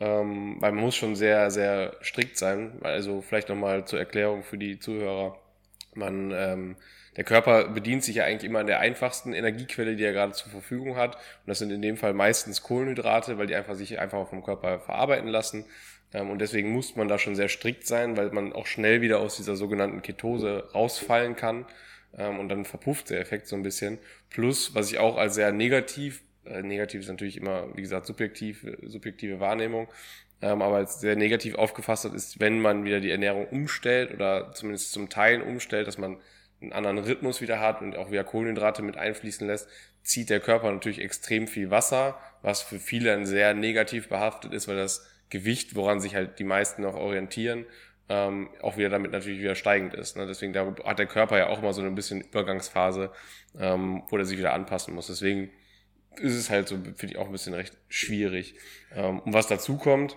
ähm, 0.00 0.56
weil 0.60 0.72
man 0.72 0.84
muss 0.84 0.96
schon 0.96 1.16
sehr, 1.16 1.50
sehr 1.50 1.96
strikt 2.02 2.36
sein. 2.36 2.78
Also 2.82 3.22
vielleicht 3.22 3.48
nochmal 3.48 3.84
zur 3.86 3.98
Erklärung 3.98 4.42
für 4.42 4.58
die 4.58 4.78
Zuhörer. 4.78 5.38
Man 5.94 6.32
ähm, 6.32 6.76
der 7.16 7.24
Körper 7.24 7.68
bedient 7.68 8.04
sich 8.04 8.16
ja 8.16 8.24
eigentlich 8.24 8.48
immer 8.48 8.60
an 8.60 8.66
der 8.66 8.80
einfachsten 8.80 9.32
Energiequelle, 9.32 9.96
die 9.96 10.04
er 10.04 10.12
gerade 10.12 10.32
zur 10.32 10.50
Verfügung 10.50 10.96
hat. 10.96 11.16
Und 11.16 11.46
das 11.46 11.58
sind 11.58 11.70
in 11.72 11.82
dem 11.82 11.96
Fall 11.96 12.14
meistens 12.14 12.62
Kohlenhydrate, 12.62 13.36
weil 13.36 13.46
die 13.46 13.56
einfach 13.56 13.74
sich 13.74 13.98
einfach 13.98 14.28
vom 14.28 14.44
Körper 14.44 14.78
verarbeiten 14.78 15.28
lassen. 15.28 15.64
Ähm, 16.12 16.30
und 16.30 16.40
deswegen 16.40 16.70
muss 16.70 16.96
man 16.96 17.08
da 17.08 17.18
schon 17.18 17.34
sehr 17.34 17.48
strikt 17.48 17.86
sein, 17.86 18.16
weil 18.16 18.30
man 18.30 18.52
auch 18.52 18.66
schnell 18.66 19.00
wieder 19.00 19.18
aus 19.18 19.36
dieser 19.36 19.56
sogenannten 19.56 20.02
Ketose 20.02 20.68
rausfallen 20.72 21.34
kann. 21.34 21.66
Ähm, 22.16 22.38
und 22.38 22.48
dann 22.48 22.64
verpufft 22.64 23.10
der 23.10 23.20
Effekt 23.20 23.48
so 23.48 23.56
ein 23.56 23.62
bisschen. 23.62 23.98
Plus, 24.30 24.74
was 24.74 24.90
ich 24.90 24.98
auch 24.98 25.16
als 25.16 25.34
sehr 25.34 25.52
negativ, 25.52 26.22
äh, 26.44 26.62
negativ 26.62 27.00
ist 27.00 27.08
natürlich 27.08 27.36
immer, 27.36 27.68
wie 27.76 27.82
gesagt, 27.82 28.06
subjektiv, 28.06 28.64
subjektive 28.82 29.40
Wahrnehmung, 29.40 29.88
ähm, 30.42 30.62
aber 30.62 30.76
als 30.76 31.00
sehr 31.00 31.16
negativ 31.16 31.54
aufgefasst 31.56 32.04
hat, 32.04 32.14
ist, 32.14 32.40
wenn 32.40 32.60
man 32.60 32.84
wieder 32.84 33.00
die 33.00 33.10
Ernährung 33.10 33.46
umstellt 33.48 34.12
oder 34.12 34.52
zumindest 34.54 34.92
zum 34.92 35.08
Teil 35.08 35.42
umstellt, 35.42 35.86
dass 35.86 35.98
man 35.98 36.18
einen 36.60 36.72
anderen 36.72 36.98
Rhythmus 36.98 37.40
wieder 37.40 37.60
hat 37.60 37.80
und 37.80 37.96
auch 37.96 38.10
wieder 38.10 38.24
Kohlenhydrate 38.24 38.82
mit 38.82 38.96
einfließen 38.96 39.46
lässt, 39.46 39.68
zieht 40.02 40.30
der 40.30 40.40
Körper 40.40 40.70
natürlich 40.70 41.00
extrem 41.00 41.46
viel 41.46 41.70
Wasser, 41.70 42.18
was 42.42 42.62
für 42.62 42.78
viele 42.78 43.10
dann 43.10 43.26
sehr 43.26 43.54
negativ 43.54 44.08
behaftet 44.08 44.52
ist, 44.52 44.68
weil 44.68 44.76
das 44.76 45.06
Gewicht, 45.30 45.74
woran 45.74 46.00
sich 46.00 46.14
halt 46.14 46.38
die 46.38 46.44
meisten 46.44 46.82
noch 46.82 46.94
orientieren, 46.94 47.64
ähm, 48.08 48.50
auch 48.60 48.76
wieder 48.76 48.88
damit 48.88 49.12
natürlich 49.12 49.40
wieder 49.40 49.54
steigend 49.54 49.94
ist. 49.94 50.16
Ne? 50.16 50.26
Deswegen 50.26 50.52
da 50.52 50.74
hat 50.84 50.98
der 50.98 51.06
Körper 51.06 51.38
ja 51.38 51.46
auch 51.46 51.60
immer 51.60 51.72
so 51.72 51.80
ein 51.82 51.94
bisschen 51.94 52.20
Übergangsphase, 52.20 53.12
ähm, 53.58 54.02
wo 54.08 54.18
er 54.18 54.24
sich 54.24 54.38
wieder 54.38 54.52
anpassen 54.52 54.94
muss. 54.94 55.06
Deswegen 55.06 55.50
ist 56.16 56.34
es 56.34 56.50
halt 56.50 56.66
so, 56.66 56.76
finde 56.76 57.06
ich, 57.06 57.16
auch 57.18 57.26
ein 57.26 57.32
bisschen 57.32 57.54
recht 57.54 57.76
schwierig. 57.88 58.54
Ähm, 58.94 59.20
und 59.20 59.32
was 59.32 59.46
dazu 59.46 59.76
kommt, 59.76 60.16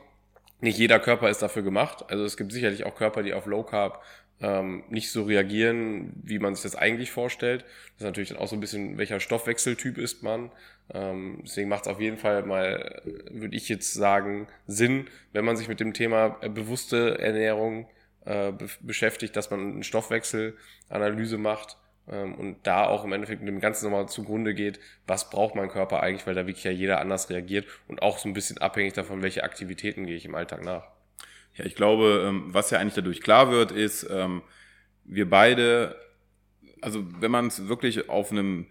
nicht 0.60 0.78
jeder 0.78 1.00
Körper 1.00 1.30
ist 1.30 1.42
dafür 1.42 1.62
gemacht. 1.62 2.06
Also 2.10 2.24
es 2.24 2.38
gibt 2.38 2.52
sicherlich 2.52 2.86
auch 2.86 2.96
Körper, 2.96 3.22
die 3.22 3.34
auf 3.34 3.46
Low 3.46 3.64
Carb 3.64 4.02
ähm, 4.42 4.84
nicht 4.90 5.12
so 5.12 5.24
reagieren, 5.24 6.12
wie 6.24 6.40
man 6.40 6.56
sich 6.56 6.64
das 6.64 6.76
eigentlich 6.76 7.12
vorstellt. 7.12 7.62
Das 7.64 8.02
ist 8.02 8.06
natürlich 8.06 8.30
dann 8.30 8.38
auch 8.38 8.48
so 8.48 8.56
ein 8.56 8.60
bisschen, 8.60 8.98
welcher 8.98 9.20
Stoffwechseltyp 9.20 9.98
ist 9.98 10.24
man. 10.24 10.52
Ähm, 10.94 11.40
deswegen 11.44 11.70
macht 11.70 11.84
es 11.84 11.88
auf 11.88 12.00
jeden 12.02 12.18
Fall 12.18 12.44
mal, 12.44 13.02
würde 13.32 13.56
ich 13.56 13.70
jetzt 13.70 13.94
sagen, 13.94 14.48
Sinn, 14.68 15.08
wenn 15.32 15.46
man 15.46 15.56
sich 15.56 15.68
mit 15.68 15.80
dem 15.80 15.94
Thema 15.94 16.38
äh, 16.42 16.50
bewusste 16.50 17.20
Ernährung 17.20 17.88
äh, 18.26 18.52
be 18.52 18.68
beschäftigt, 18.82 19.36
dass 19.36 19.50
man 19.50 19.76
eine 19.76 19.84
Stoffwechselanalyse 19.84 21.38
macht 21.38 21.78
ähm, 22.10 22.36
und 22.36 22.58
da 22.64 22.86
auch 22.86 23.06
im 23.06 23.14
Endeffekt 23.14 23.48
dem 23.48 23.60
Ganzen 23.62 23.86
nochmal 23.86 24.10
zugrunde 24.10 24.54
geht, 24.54 24.80
was 25.08 25.30
braucht 25.30 25.56
mein 25.56 25.70
Körper 25.70 26.04
eigentlich, 26.04 26.28
weil 26.28 26.36
da 26.36 26.46
wirklich 26.46 26.66
ja 26.66 26.72
jeder 26.72 27.00
anders 27.00 27.30
reagiert 27.30 27.66
und 27.88 28.02
auch 28.02 28.18
so 28.18 28.28
ein 28.28 28.34
bisschen 28.34 28.58
abhängig 28.58 28.94
davon, 28.94 29.22
welche 29.22 29.44
Aktivitäten 29.44 30.06
gehe 30.06 30.18
ich 30.18 30.26
im 30.26 30.36
Alltag 30.36 30.64
nach. 30.64 30.93
Ja, 31.56 31.66
ich 31.66 31.76
glaube, 31.76 32.26
ähm, 32.28 32.46
was 32.48 32.72
ja 32.72 32.80
eigentlich 32.80 32.96
dadurch 32.96 33.22
klar 33.22 33.52
wird, 33.52 33.72
ist, 33.72 34.08
ähm, 34.10 34.42
wir 35.04 35.30
beide, 35.30 35.96
also 36.82 37.06
wenn 37.20 37.32
man 37.32 37.48
es 37.48 37.68
wirklich 37.68 38.10
auf 38.10 38.32
einem 38.32 38.68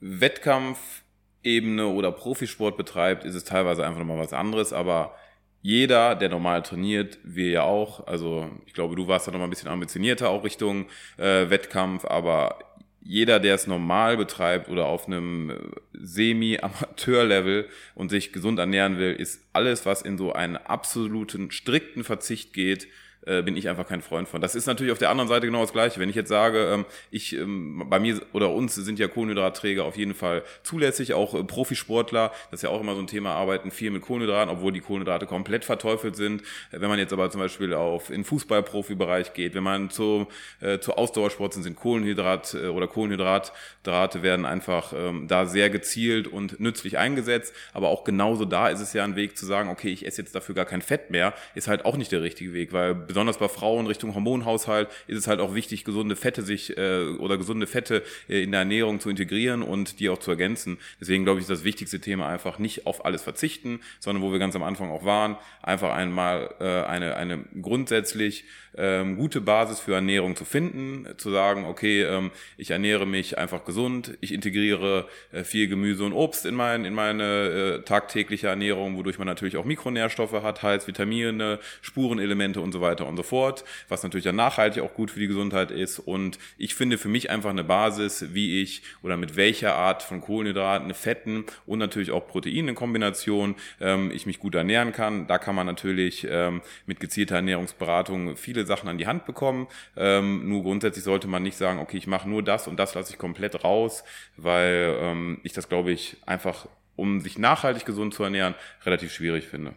Wettkampfebene 0.00 1.86
oder 1.86 2.12
Profisport 2.12 2.76
betreibt, 2.76 3.24
ist 3.24 3.34
es 3.34 3.44
teilweise 3.44 3.84
einfach 3.84 3.98
nochmal 3.98 4.18
was 4.18 4.32
anderes, 4.32 4.72
aber 4.72 5.14
jeder, 5.62 6.14
der 6.14 6.28
normal 6.28 6.62
trainiert, 6.62 7.18
wir 7.24 7.50
ja 7.50 7.62
auch, 7.62 8.06
also 8.06 8.48
ich 8.66 8.72
glaube, 8.72 8.94
du 8.94 9.08
warst 9.08 9.26
da 9.26 9.32
nochmal 9.32 9.48
ein 9.48 9.50
bisschen 9.50 9.68
ambitionierter 9.68 10.28
auch 10.30 10.44
Richtung 10.44 10.86
äh, 11.16 11.50
Wettkampf, 11.50 12.04
aber 12.04 12.58
jeder, 13.02 13.38
der 13.38 13.54
es 13.54 13.66
normal 13.66 14.16
betreibt 14.16 14.68
oder 14.68 14.86
auf 14.86 15.06
einem 15.06 15.50
äh, 15.50 15.56
Semi-Amateur-Level 15.92 17.68
und 17.94 18.08
sich 18.08 18.32
gesund 18.32 18.58
ernähren 18.58 18.98
will, 18.98 19.12
ist 19.12 19.42
alles, 19.52 19.86
was 19.86 20.02
in 20.02 20.18
so 20.18 20.32
einen 20.32 20.56
absoluten, 20.56 21.50
strikten 21.50 22.04
Verzicht 22.04 22.52
geht, 22.52 22.88
äh, 23.26 23.42
bin 23.42 23.56
ich 23.56 23.68
einfach 23.68 23.86
kein 23.86 24.02
Freund 24.02 24.28
von. 24.28 24.40
Das 24.40 24.54
ist 24.54 24.66
natürlich 24.66 24.92
auf 24.92 24.98
der 24.98 25.10
anderen 25.10 25.28
Seite 25.28 25.46
genau 25.46 25.60
das 25.60 25.72
Gleiche. 25.72 26.00
Wenn 26.00 26.08
ich 26.08 26.16
jetzt 26.16 26.28
sage, 26.28 26.70
ähm, 26.72 26.84
ich, 27.10 27.34
ähm, 27.34 27.84
bei 27.88 27.98
mir 27.98 28.20
oder 28.32 28.50
uns 28.50 28.74
sind 28.74 28.98
ja 28.98 29.08
Kohlenhydratträger 29.08 29.84
auf 29.84 29.96
jeden 29.96 30.14
Fall 30.14 30.42
zulässig, 30.62 31.12
auch 31.14 31.34
äh, 31.34 31.44
Profisportler, 31.44 32.32
das 32.50 32.58
ist 32.58 32.62
ja 32.62 32.70
auch 32.70 32.80
immer 32.80 32.94
so 32.94 33.00
ein 33.00 33.06
Thema, 33.06 33.32
arbeiten 33.34 33.70
viel 33.70 33.90
mit 33.90 34.02
Kohlenhydraten, 34.02 34.52
obwohl 34.52 34.72
die 34.72 34.80
Kohlenhydrate 34.80 35.26
komplett 35.26 35.64
verteufelt 35.64 36.16
sind. 36.16 36.42
Wenn 36.70 36.88
man 36.88 36.98
jetzt 36.98 37.12
aber 37.12 37.30
zum 37.30 37.40
Beispiel 37.40 37.74
auf 37.74 38.10
in 38.10 38.24
Fußball-Profibereich 38.24 39.32
geht, 39.32 39.54
wenn 39.54 39.64
man 39.64 39.90
zu, 39.90 40.26
äh, 40.60 40.78
zu 40.78 40.94
Ausdauersport 40.94 41.54
sind, 41.54 41.64
sind 41.64 41.76
Kohlenhydrat 41.76 42.54
äh, 42.54 42.68
oder 42.68 42.86
Kohlenhydratdrate 42.86 44.22
werden 44.22 44.46
einfach 44.46 44.92
ähm, 44.96 45.26
da 45.28 45.46
sehr 45.46 45.70
gezielt 45.70 46.28
und 46.28 46.60
nützlich 46.60 46.98
eingesetzt. 46.98 47.54
Aber 47.72 47.88
auch 47.88 48.04
genauso 48.04 48.44
da 48.44 48.68
ist 48.68 48.80
es 48.80 48.92
ja 48.92 49.04
ein 49.04 49.16
Weg 49.16 49.36
zu 49.36 49.46
sagen, 49.46 49.68
okay, 49.68 49.88
ich 49.88 50.06
esse 50.06 50.22
jetzt 50.22 50.34
dafür 50.34 50.54
gar 50.54 50.64
kein 50.64 50.82
Fett 50.82 51.10
mehr, 51.10 51.34
ist 51.54 51.68
halt 51.68 51.84
auch 51.84 51.96
nicht 51.96 52.12
der 52.12 52.22
richtige 52.22 52.52
Weg, 52.52 52.72
weil 52.72 52.94
besonders 53.16 53.38
bei 53.38 53.48
Frauen 53.48 53.86
Richtung 53.86 54.14
Hormonhaushalt 54.14 54.90
ist 55.06 55.16
es 55.16 55.26
halt 55.26 55.40
auch 55.40 55.54
wichtig, 55.54 55.84
gesunde 55.84 56.16
Fette 56.16 56.42
sich 56.42 56.76
äh, 56.76 57.06
oder 57.18 57.38
gesunde 57.38 57.66
Fette 57.66 58.02
äh, 58.28 58.42
in 58.42 58.50
der 58.50 58.60
Ernährung 58.60 59.00
zu 59.00 59.08
integrieren 59.08 59.62
und 59.62 60.00
die 60.00 60.10
auch 60.10 60.18
zu 60.18 60.32
ergänzen. 60.32 60.76
Deswegen 61.00 61.24
glaube 61.24 61.38
ich, 61.38 61.44
ist 61.44 61.50
das 61.50 61.64
wichtigste 61.64 61.98
Thema 61.98 62.28
einfach 62.28 62.58
nicht 62.58 62.86
auf 62.86 63.06
alles 63.06 63.22
verzichten, 63.22 63.80
sondern 64.00 64.22
wo 64.22 64.32
wir 64.32 64.38
ganz 64.38 64.54
am 64.54 64.62
Anfang 64.62 64.90
auch 64.90 65.06
waren, 65.06 65.36
einfach 65.62 65.94
einmal 65.94 66.54
äh, 66.60 66.82
eine, 66.82 67.16
eine 67.16 67.42
grundsätzlich 67.62 68.44
ähm, 68.76 69.16
gute 69.16 69.40
Basis 69.40 69.80
für 69.80 69.94
Ernährung 69.94 70.36
zu 70.36 70.44
finden, 70.44 71.06
zu 71.16 71.30
sagen, 71.30 71.64
okay, 71.64 72.02
ähm, 72.02 72.30
ich 72.56 72.70
ernähre 72.70 73.06
mich 73.06 73.38
einfach 73.38 73.64
gesund, 73.64 74.16
ich 74.20 74.32
integriere 74.32 75.08
äh, 75.32 75.44
viel 75.44 75.68
Gemüse 75.68 76.04
und 76.04 76.12
Obst 76.12 76.44
in, 76.46 76.54
mein, 76.54 76.84
in 76.84 76.94
meine 76.94 77.78
äh, 77.78 77.82
tagtägliche 77.82 78.48
Ernährung, 78.48 78.96
wodurch 78.96 79.18
man 79.18 79.26
natürlich 79.26 79.56
auch 79.56 79.64
Mikronährstoffe 79.64 80.42
hat, 80.42 80.62
heißt 80.62 80.86
Vitamine, 80.86 81.58
Spurenelemente 81.80 82.60
und 82.60 82.72
so 82.72 82.80
weiter 82.80 83.05
und 83.06 83.16
so 83.16 83.22
fort, 83.22 83.64
was 83.88 84.02
natürlich 84.02 84.24
dann 84.24 84.36
nachhaltig 84.36 84.82
auch 84.82 84.94
gut 84.94 85.10
für 85.10 85.20
die 85.20 85.26
Gesundheit 85.26 85.70
ist. 85.70 85.98
Und 85.98 86.38
ich 86.58 86.74
finde 86.74 86.98
für 86.98 87.08
mich 87.08 87.30
einfach 87.30 87.50
eine 87.50 87.64
Basis, 87.64 88.34
wie 88.34 88.62
ich 88.62 88.82
oder 89.02 89.16
mit 89.16 89.36
welcher 89.36 89.74
Art 89.74 90.02
von 90.02 90.20
Kohlenhydraten, 90.20 90.92
Fetten 90.94 91.44
und 91.66 91.78
natürlich 91.78 92.10
auch 92.10 92.26
Proteinen 92.26 92.68
in 92.68 92.74
Kombination 92.74 93.54
ähm, 93.80 94.10
ich 94.12 94.26
mich 94.26 94.38
gut 94.38 94.54
ernähren 94.54 94.92
kann. 94.92 95.26
Da 95.26 95.38
kann 95.38 95.54
man 95.54 95.66
natürlich 95.66 96.26
ähm, 96.28 96.62
mit 96.86 97.00
gezielter 97.00 97.36
Ernährungsberatung 97.36 98.36
viele 98.36 98.66
Sachen 98.66 98.88
an 98.88 98.98
die 98.98 99.06
Hand 99.06 99.24
bekommen. 99.26 99.68
Ähm, 99.96 100.48
nur 100.48 100.62
grundsätzlich 100.62 101.04
sollte 101.04 101.28
man 101.28 101.42
nicht 101.42 101.56
sagen, 101.56 101.78
okay, 101.78 101.96
ich 101.96 102.06
mache 102.06 102.28
nur 102.28 102.42
das 102.42 102.68
und 102.68 102.78
das 102.78 102.94
lasse 102.94 103.12
ich 103.12 103.18
komplett 103.18 103.64
raus, 103.64 104.04
weil 104.36 104.96
ähm, 105.00 105.40
ich 105.42 105.52
das, 105.52 105.68
glaube 105.68 105.92
ich, 105.92 106.16
einfach, 106.26 106.68
um 106.96 107.20
sich 107.20 107.38
nachhaltig 107.38 107.84
gesund 107.84 108.14
zu 108.14 108.22
ernähren, 108.22 108.54
relativ 108.84 109.12
schwierig 109.12 109.46
finde. 109.46 109.74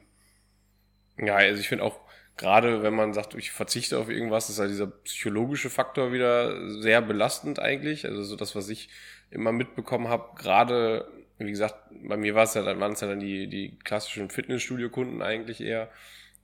Ja, 1.17 1.35
also 1.35 1.59
ich 1.59 1.67
finde 1.67 1.83
auch, 1.83 1.99
gerade 2.39 2.83
wenn 2.83 2.93
man 2.93 3.13
sagt, 3.13 3.35
ich 3.35 3.51
verzichte 3.51 3.99
auf 3.99 4.09
irgendwas, 4.09 4.49
ist 4.49 4.59
halt 4.59 4.71
dieser 4.71 4.87
psychologische 4.87 5.69
Faktor 5.69 6.13
wieder 6.13 6.71
sehr 6.79 7.01
belastend 7.01 7.59
eigentlich. 7.59 8.05
Also 8.05 8.23
so 8.23 8.37
das, 8.37 8.55
was 8.55 8.69
ich 8.69 8.89
immer 9.29 9.51
mitbekommen 9.51 10.07
habe, 10.07 10.35
gerade, 10.37 11.05
wie 11.37 11.51
gesagt, 11.51 11.75
bei 12.01 12.15
mir 12.15 12.35
war 12.35 12.43
es 12.43 12.53
ja, 12.53 12.61
dann 12.61 12.79
waren 12.79 12.93
es 12.93 13.01
ja 13.01 13.09
dann 13.09 13.19
die, 13.19 13.47
die 13.47 13.77
klassischen 13.79 14.29
Fitnessstudio-Kunden 14.29 15.21
eigentlich 15.21 15.59
eher, 15.59 15.89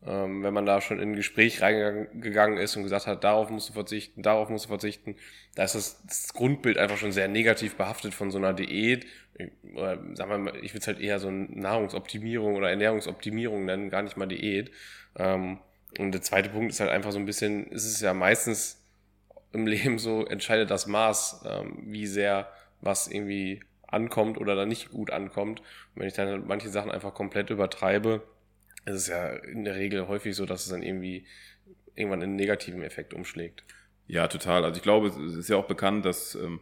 ähm, 0.06 0.44
wenn 0.44 0.54
man 0.54 0.66
da 0.66 0.82
schon 0.82 1.00
in 1.00 1.14
ein 1.14 1.16
Gespräch 1.16 1.62
reingegangen 1.62 2.58
ist 2.58 2.76
und 2.76 2.84
gesagt 2.84 3.08
hat, 3.08 3.24
darauf 3.24 3.50
musst 3.50 3.70
du 3.70 3.74
verzichten, 3.74 4.22
darauf 4.22 4.50
musst 4.50 4.66
du 4.66 4.70
verzichten, 4.70 5.16
da 5.56 5.64
ist 5.64 5.76
das, 5.76 6.06
das 6.06 6.34
Grundbild 6.34 6.78
einfach 6.78 6.98
schon 6.98 7.14
sehr 7.14 7.30
negativ 7.30 7.76
behaftet 7.76 8.14
von 8.14 8.32
so 8.32 8.38
einer 8.38 8.54
Diät. 8.54 9.06
Oder 9.74 9.98
sagen 10.14 10.30
wir 10.30 10.38
mal, 10.40 10.56
ich 10.58 10.74
würde 10.74 10.80
es 10.80 10.88
halt 10.88 11.00
eher 11.00 11.20
so 11.20 11.32
Nahrungsoptimierung 11.32 12.56
oder 12.56 12.70
Ernährungsoptimierung 12.70 13.64
nennen, 13.64 13.90
gar 13.90 14.02
nicht 14.02 14.18
mal 14.18 14.26
Diät. 14.26 14.72
Ähm, 15.18 15.60
und 16.00 16.12
der 16.12 16.22
zweite 16.22 16.50
Punkt 16.50 16.72
ist 16.72 16.80
halt 16.80 16.92
einfach 16.92 17.12
so 17.12 17.20
ein 17.20 17.26
bisschen, 17.26 17.68
ist 17.68 17.86
es 17.86 18.02
ja 18.02 18.14
meistens 18.14 18.82
im 19.52 19.68
Leben 19.68 20.00
so, 20.00 20.26
entscheidet 20.26 20.72
das 20.72 20.88
Maß, 20.88 21.46
ähm, 21.48 21.84
wie 21.86 22.08
sehr 22.08 22.50
was 22.82 23.08
irgendwie 23.08 23.62
ankommt 23.88 24.38
oder 24.38 24.56
dann 24.56 24.70
nicht 24.70 24.92
gut 24.92 25.12
ankommt. 25.12 25.60
Und 25.60 26.02
wenn 26.02 26.08
ich 26.08 26.14
dann 26.14 26.46
manche 26.48 26.70
Sachen 26.70 26.92
einfach 26.92 27.14
komplett 27.14 27.50
übertreibe, 27.50 28.22
es 28.86 28.96
ist 28.96 29.08
ja 29.08 29.30
in 29.30 29.64
der 29.64 29.76
Regel 29.76 30.08
häufig 30.08 30.36
so, 30.36 30.46
dass 30.46 30.64
es 30.64 30.70
dann 30.70 30.84
irgendwie 30.84 31.26
irgendwann 31.96 32.22
einen 32.22 32.36
negativen 32.36 32.84
Effekt 32.84 33.14
umschlägt. 33.14 33.64
Ja, 34.08 34.28
total. 34.28 34.64
Also 34.66 34.78
ich 34.78 34.84
glaube, 34.84 35.08
es 35.08 35.36
ist 35.36 35.50
ja 35.50 35.58
auch 35.58 35.68
bekannt, 35.68 36.06
dass 36.06 36.36
ähm, 36.36 36.60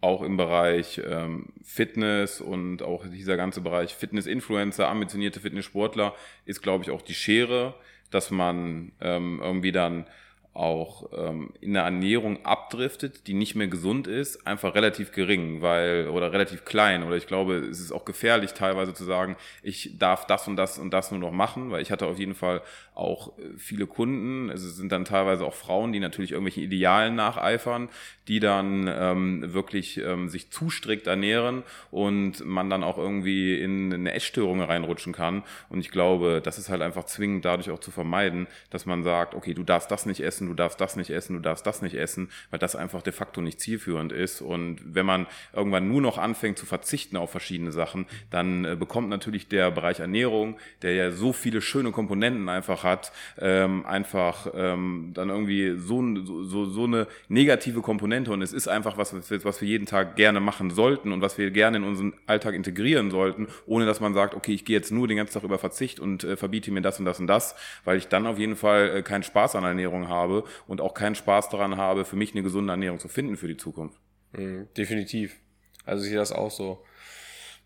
auch 0.00 0.22
im 0.22 0.36
Bereich 0.36 1.00
ähm, 1.04 1.52
Fitness 1.62 2.40
und 2.40 2.82
auch 2.82 3.06
dieser 3.06 3.36
ganze 3.36 3.60
Bereich 3.60 3.94
Fitness-Influencer, 3.94 4.88
ambitionierte 4.88 5.40
Fitnesssportler, 5.40 6.14
ist, 6.44 6.62
glaube 6.62 6.84
ich, 6.84 6.90
auch 6.90 7.02
die 7.02 7.14
Schere, 7.14 7.74
dass 8.10 8.30
man 8.30 8.92
ähm, 9.00 9.40
irgendwie 9.42 9.72
dann 9.72 10.06
auch 10.52 11.10
ähm, 11.16 11.52
in 11.60 11.74
der 11.74 11.84
Ernährung 11.84 12.44
abdriftet, 12.44 13.28
die 13.28 13.34
nicht 13.34 13.54
mehr 13.54 13.68
gesund 13.68 14.08
ist, 14.08 14.46
einfach 14.48 14.74
relativ 14.74 15.12
gering, 15.12 15.62
weil 15.62 16.08
oder 16.08 16.32
relativ 16.32 16.64
klein. 16.64 17.04
Oder 17.04 17.16
ich 17.16 17.28
glaube, 17.28 17.54
es 17.56 17.78
ist 17.80 17.92
auch 17.92 18.04
gefährlich 18.04 18.52
teilweise 18.52 18.92
zu 18.92 19.04
sagen, 19.04 19.36
ich 19.62 19.96
darf 19.98 20.26
das 20.26 20.48
und 20.48 20.56
das 20.56 20.78
und 20.78 20.90
das 20.90 21.12
nur 21.12 21.20
noch 21.20 21.30
machen, 21.30 21.70
weil 21.70 21.82
ich 21.82 21.92
hatte 21.92 22.06
auf 22.06 22.18
jeden 22.18 22.34
Fall 22.34 22.62
auch 22.94 23.38
äh, 23.38 23.42
viele 23.56 23.86
Kunden, 23.86 24.50
es 24.50 24.62
sind 24.62 24.90
dann 24.90 25.04
teilweise 25.04 25.44
auch 25.44 25.54
Frauen, 25.54 25.92
die 25.92 26.00
natürlich 26.00 26.32
irgendwelchen 26.32 26.62
Idealen 26.62 27.14
nacheifern, 27.14 27.88
die 28.28 28.40
dann 28.40 28.88
ähm, 28.92 29.52
wirklich 29.52 29.98
ähm, 29.98 30.28
sich 30.28 30.50
zu 30.50 30.70
strikt 30.70 31.06
ernähren 31.06 31.62
und 31.90 32.44
man 32.44 32.70
dann 32.70 32.82
auch 32.82 32.98
irgendwie 32.98 33.60
in 33.60 33.92
eine 33.92 34.14
Essstörung 34.14 34.62
reinrutschen 34.62 35.12
kann 35.12 35.42
und 35.68 35.80
ich 35.80 35.90
glaube, 35.90 36.40
das 36.42 36.58
ist 36.58 36.68
halt 36.68 36.82
einfach 36.82 37.04
zwingend 37.04 37.44
dadurch 37.44 37.70
auch 37.70 37.80
zu 37.80 37.90
vermeiden, 37.90 38.46
dass 38.70 38.86
man 38.86 39.02
sagt, 39.02 39.34
okay, 39.34 39.54
du 39.54 39.62
darfst 39.62 39.90
das 39.90 40.06
nicht 40.06 40.20
essen, 40.20 40.40
essen, 40.40 40.46
du 40.48 40.54
darfst 40.54 40.80
das 40.80 40.96
nicht 40.96 41.10
essen, 41.10 41.34
du 41.34 41.40
darfst 41.40 41.66
das 41.66 41.82
nicht 41.82 41.94
essen, 41.94 42.30
weil 42.50 42.58
das 42.58 42.76
einfach 42.76 43.02
de 43.02 43.12
facto 43.12 43.40
nicht 43.40 43.60
zielführend 43.60 44.12
ist. 44.12 44.40
Und 44.40 44.80
wenn 44.84 45.04
man 45.06 45.26
irgendwann 45.52 45.88
nur 45.88 46.00
noch 46.00 46.18
anfängt 46.18 46.58
zu 46.58 46.66
verzichten 46.66 47.16
auf 47.16 47.30
verschiedene 47.30 47.72
Sachen, 47.72 48.06
dann 48.30 48.64
äh, 48.64 48.76
bekommt 48.76 49.08
natürlich 49.08 49.48
der 49.48 49.70
Bereich 49.70 50.00
Ernährung, 50.00 50.56
der 50.82 50.94
ja 50.94 51.10
so 51.10 51.32
viele 51.32 51.60
schöne 51.60 51.90
Komponenten 51.90 52.48
einfach 52.48 52.84
hat, 52.84 52.89
ähm, 53.38 53.84
einfach 53.86 54.48
ähm, 54.54 55.12
dann 55.14 55.30
irgendwie 55.30 55.76
so, 55.76 56.02
so, 56.24 56.64
so 56.64 56.84
eine 56.84 57.06
negative 57.28 57.80
Komponente. 57.82 58.32
Und 58.32 58.42
es 58.42 58.52
ist 58.52 58.68
einfach 58.68 58.96
was, 58.96 59.14
was 59.14 59.60
wir 59.60 59.68
jeden 59.68 59.86
Tag 59.86 60.16
gerne 60.16 60.40
machen 60.40 60.70
sollten 60.70 61.12
und 61.12 61.20
was 61.20 61.38
wir 61.38 61.50
gerne 61.50 61.78
in 61.78 61.84
unseren 61.84 62.14
Alltag 62.26 62.54
integrieren 62.54 63.10
sollten, 63.10 63.48
ohne 63.66 63.86
dass 63.86 64.00
man 64.00 64.14
sagt, 64.14 64.34
okay, 64.34 64.52
ich 64.52 64.64
gehe 64.64 64.76
jetzt 64.76 64.90
nur 64.90 65.08
den 65.08 65.16
ganzen 65.16 65.34
Tag 65.34 65.44
über 65.44 65.58
Verzicht 65.58 66.00
und 66.00 66.24
äh, 66.24 66.36
verbiete 66.36 66.70
mir 66.70 66.82
das 66.82 66.98
und 66.98 67.04
das 67.04 67.20
und 67.20 67.26
das, 67.26 67.54
weil 67.84 67.96
ich 67.96 68.08
dann 68.08 68.26
auf 68.26 68.38
jeden 68.38 68.56
Fall 68.56 68.96
äh, 68.96 69.02
keinen 69.02 69.22
Spaß 69.22 69.56
an 69.56 69.64
Ernährung 69.64 70.08
habe 70.08 70.44
und 70.66 70.80
auch 70.80 70.94
keinen 70.94 71.14
Spaß 71.14 71.48
daran 71.50 71.76
habe, 71.76 72.04
für 72.04 72.16
mich 72.16 72.32
eine 72.32 72.42
gesunde 72.42 72.72
Ernährung 72.72 72.98
zu 72.98 73.08
finden 73.08 73.36
für 73.36 73.48
die 73.48 73.56
Zukunft. 73.56 73.98
Mhm, 74.32 74.68
definitiv. 74.76 75.38
Also 75.84 76.04
ich 76.04 76.10
sehe 76.10 76.18
das 76.18 76.32
auch 76.32 76.50
so. 76.50 76.84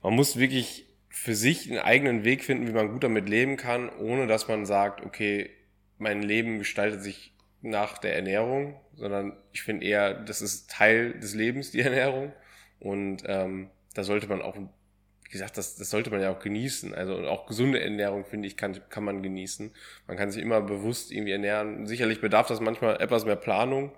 Man 0.03 0.15
muss 0.15 0.37
wirklich 0.37 0.87
für 1.15 1.37
sich 1.37 1.71
einen 1.71 1.79
eigenen 1.79 2.25
Weg 2.25 2.43
finden, 2.43 2.67
wie 2.67 2.73
man 2.73 2.91
gut 2.91 3.05
damit 3.05 3.29
leben 3.29 3.57
kann, 3.57 3.89
ohne 3.89 4.27
dass 4.27 4.49
man 4.49 4.67
sagt, 4.67 5.07
okay, 5.07 5.49
mein 5.97 6.23
Leben 6.23 6.59
gestaltet 6.59 7.03
sich 7.03 7.33
nach 7.63 7.99
der 7.99 8.17
Ernährung, 8.17 8.81
sondern 8.97 9.37
ich 9.53 9.63
finde 9.63 9.87
eher, 9.87 10.13
das 10.13 10.43
ist 10.43 10.69
Teil 10.69 11.13
des 11.21 11.35
Lebens, 11.35 11.71
die 11.71 11.81
Ernährung. 11.83 12.33
Und 12.81 13.23
ähm, 13.27 13.71
da 13.95 14.03
sollte 14.03 14.27
man 14.27 14.43
auch 14.43 14.57
wie 14.57 15.31
gesagt, 15.31 15.57
das, 15.57 15.77
das 15.77 15.89
sollte 15.89 16.11
man 16.11 16.21
ja 16.21 16.31
auch 16.31 16.41
genießen. 16.41 16.95
Also 16.95 17.17
auch 17.29 17.47
gesunde 17.47 17.81
Ernährung, 17.81 18.25
finde 18.25 18.49
ich, 18.49 18.57
kann, 18.57 18.79
kann 18.91 19.05
man 19.05 19.23
genießen. 19.23 19.73
Man 20.09 20.17
kann 20.17 20.33
sich 20.33 20.43
immer 20.43 20.61
bewusst 20.61 21.13
irgendwie 21.13 21.33
ernähren. 21.33 21.87
Sicherlich 21.87 22.21
bedarf 22.21 22.49
das 22.49 22.61
manchmal 22.61 23.01
etwas 23.01 23.25
mehr 23.25 23.37
Planung. 23.37 23.93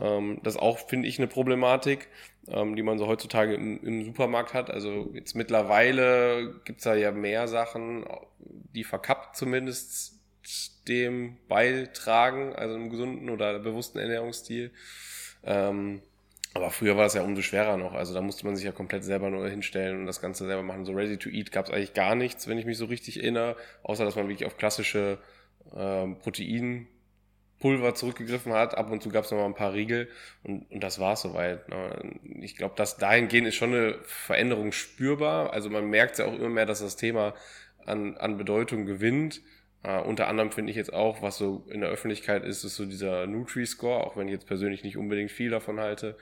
Ähm, 0.00 0.40
das 0.42 0.56
auch, 0.56 0.78
finde 0.78 1.08
ich, 1.08 1.18
eine 1.18 1.28
Problematik, 1.28 2.08
ähm, 2.48 2.76
die 2.76 2.82
man 2.82 2.98
so 2.98 3.06
heutzutage 3.06 3.54
im, 3.54 3.82
im 3.82 4.04
Supermarkt 4.04 4.54
hat. 4.54 4.70
Also 4.70 5.10
jetzt 5.14 5.34
mittlerweile 5.34 6.60
gibt's 6.64 6.84
da 6.84 6.94
ja 6.94 7.12
mehr 7.12 7.48
Sachen, 7.48 8.04
die 8.38 8.84
verkappt 8.84 9.36
zumindest 9.36 10.20
dem 10.88 11.38
beitragen, 11.48 12.54
also 12.54 12.74
einem 12.74 12.90
gesunden 12.90 13.30
oder 13.30 13.58
bewussten 13.58 13.98
Ernährungsstil. 13.98 14.72
Ähm, 15.42 16.02
aber 16.54 16.70
früher 16.70 16.96
war 16.96 17.04
das 17.04 17.14
ja 17.14 17.22
umso 17.22 17.42
schwerer 17.42 17.76
noch. 17.76 17.94
Also 17.94 18.14
da 18.14 18.20
musste 18.20 18.46
man 18.46 18.54
sich 18.54 18.64
ja 18.64 18.72
komplett 18.72 19.04
selber 19.04 19.28
nur 19.30 19.48
hinstellen 19.48 20.00
und 20.00 20.06
das 20.06 20.20
Ganze 20.20 20.46
selber 20.46 20.62
machen. 20.62 20.84
So 20.84 20.92
Ready 20.92 21.16
to 21.16 21.28
Eat 21.28 21.50
gab 21.50 21.66
es 21.66 21.72
eigentlich 21.72 21.94
gar 21.94 22.14
nichts, 22.14 22.46
wenn 22.46 22.58
ich 22.58 22.64
mich 22.64 22.78
so 22.78 22.84
richtig 22.84 23.20
erinnere, 23.20 23.56
außer 23.82 24.04
dass 24.04 24.14
man 24.14 24.28
wirklich 24.28 24.46
auf 24.46 24.56
klassische 24.56 25.18
ähm, 25.74 26.16
Proteinpulver 27.64 27.94
zurückgegriffen 27.94 28.52
hat. 28.52 28.76
Ab 28.76 28.90
und 28.90 29.02
zu 29.02 29.08
gab 29.08 29.24
es 29.24 29.30
noch 29.30 29.38
mal 29.38 29.46
ein 29.46 29.54
paar 29.54 29.72
Riegel 29.72 30.08
und, 30.42 30.70
und 30.70 30.84
das 30.84 30.98
war 30.98 31.16
soweit. 31.16 31.68
Ne? 31.68 32.18
Ich 32.40 32.56
glaube, 32.56 32.74
dass 32.76 32.98
dahingehend 32.98 33.48
ist 33.48 33.54
schon 33.54 33.74
eine 33.74 33.98
Veränderung 34.04 34.72
spürbar. 34.72 35.52
Also 35.52 35.70
man 35.70 35.88
merkt 35.88 36.18
ja 36.18 36.26
auch 36.26 36.34
immer 36.34 36.50
mehr, 36.50 36.66
dass 36.66 36.80
das 36.80 36.96
Thema 36.96 37.34
an, 37.86 38.16
an 38.18 38.36
Bedeutung 38.36 38.84
gewinnt. 38.84 39.40
Uh, 39.86 40.00
unter 40.00 40.28
anderem 40.28 40.50
finde 40.50 40.70
ich 40.70 40.78
jetzt 40.78 40.94
auch, 40.94 41.20
was 41.20 41.36
so 41.36 41.66
in 41.68 41.82
der 41.82 41.90
Öffentlichkeit 41.90 42.42
ist, 42.42 42.64
ist 42.64 42.76
so 42.76 42.86
dieser 42.86 43.26
Nutri-Score, 43.26 44.02
auch 44.02 44.16
wenn 44.16 44.28
ich 44.28 44.32
jetzt 44.32 44.46
persönlich 44.46 44.82
nicht 44.82 44.96
unbedingt 44.96 45.30
viel 45.30 45.50
davon 45.50 45.78
halte. 45.78 46.16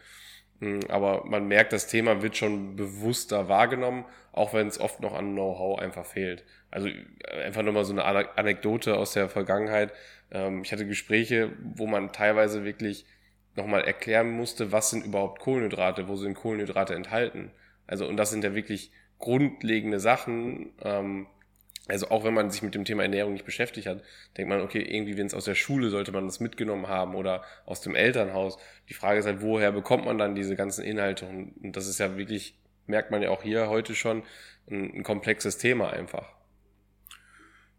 Hm, 0.59 0.81
aber 0.89 1.25
man 1.27 1.47
merkt, 1.47 1.73
das 1.73 1.87
Thema 1.87 2.23
wird 2.23 2.37
schon 2.37 2.75
bewusster 2.75 3.49
wahrgenommen, 3.49 4.05
auch 4.33 4.53
wenn 4.53 4.67
es 4.67 4.81
oft 4.81 5.01
noch 5.01 5.15
an 5.15 5.35
Know-how 5.35 5.79
einfach 5.79 6.05
fehlt. 6.05 6.43
Also 6.73 6.89
äh, 6.89 7.45
einfach 7.45 7.63
nur 7.63 7.73
mal 7.73 7.85
so 7.85 7.93
eine 7.93 8.05
Anekdote 8.37 8.97
aus 8.97 9.13
der 9.13 9.29
Vergangenheit. 9.29 9.93
Ähm, 10.33 10.63
ich 10.63 10.73
hatte 10.73 10.87
Gespräche, 10.87 11.53
wo 11.63 11.87
man 11.87 12.13
teilweise 12.13 12.65
wirklich 12.65 13.07
nochmal 13.55 13.85
erklären 13.85 14.31
musste, 14.31 14.73
was 14.73 14.91
sind 14.91 15.05
überhaupt 15.05 15.41
Kohlenhydrate, 15.41 16.09
wo 16.09 16.17
sind 16.17 16.35
Kohlenhydrate 16.35 16.95
enthalten. 16.95 17.53
Also, 17.87 18.09
und 18.09 18.17
das 18.17 18.31
sind 18.31 18.43
ja 18.43 18.55
wirklich 18.55 18.91
grundlegende 19.19 20.01
Sachen, 20.01 20.73
ähm, 20.83 21.27
also 21.89 22.09
auch 22.11 22.25
wenn 22.25 22.35
man 22.35 22.51
sich 22.51 22.63
mit 22.63 22.75
dem 22.75 22.85
Thema 22.85 23.03
Ernährung 23.03 23.33
nicht 23.33 23.45
beschäftigt 23.45 23.89
hat, 23.89 24.03
denkt 24.37 24.49
man, 24.49 24.61
okay, 24.61 24.81
irgendwie, 24.81 25.17
wenn 25.17 25.27
es 25.27 25.35
aus 25.35 25.47
der 25.47 25.57
Schule 25.57 25.91
sollte 25.91 26.13
man 26.13 26.27
das 26.27 26.39
mitgenommen 26.39 26.87
haben 26.87 27.17
oder 27.17 27.43
aus 27.67 27.81
dem 27.81 27.97
Elternhaus. 27.97 28.57
Die 28.89 28.95
Frage 28.95 29.19
ist 29.19 29.27
halt, 29.27 29.43
woher 29.43 29.73
bekommt 29.73 30.05
man 30.05 30.17
dann 30.17 30.37
diese 30.37 30.55
ganzen 30.55 30.85
Inhalte? 30.85 31.27
Und 31.27 31.73
das 31.73 31.89
ist 31.89 31.99
ja 31.99 32.17
wirklich, 32.17 32.57
merkt 32.87 33.11
man 33.11 33.21
ja 33.21 33.31
auch 33.31 33.43
hier 33.43 33.69
heute 33.69 33.97
schon, 33.97 34.23
ein, 34.71 34.99
ein 34.99 35.03
komplexes 35.03 35.59
Thema 35.59 35.91
einfach. 35.91 36.33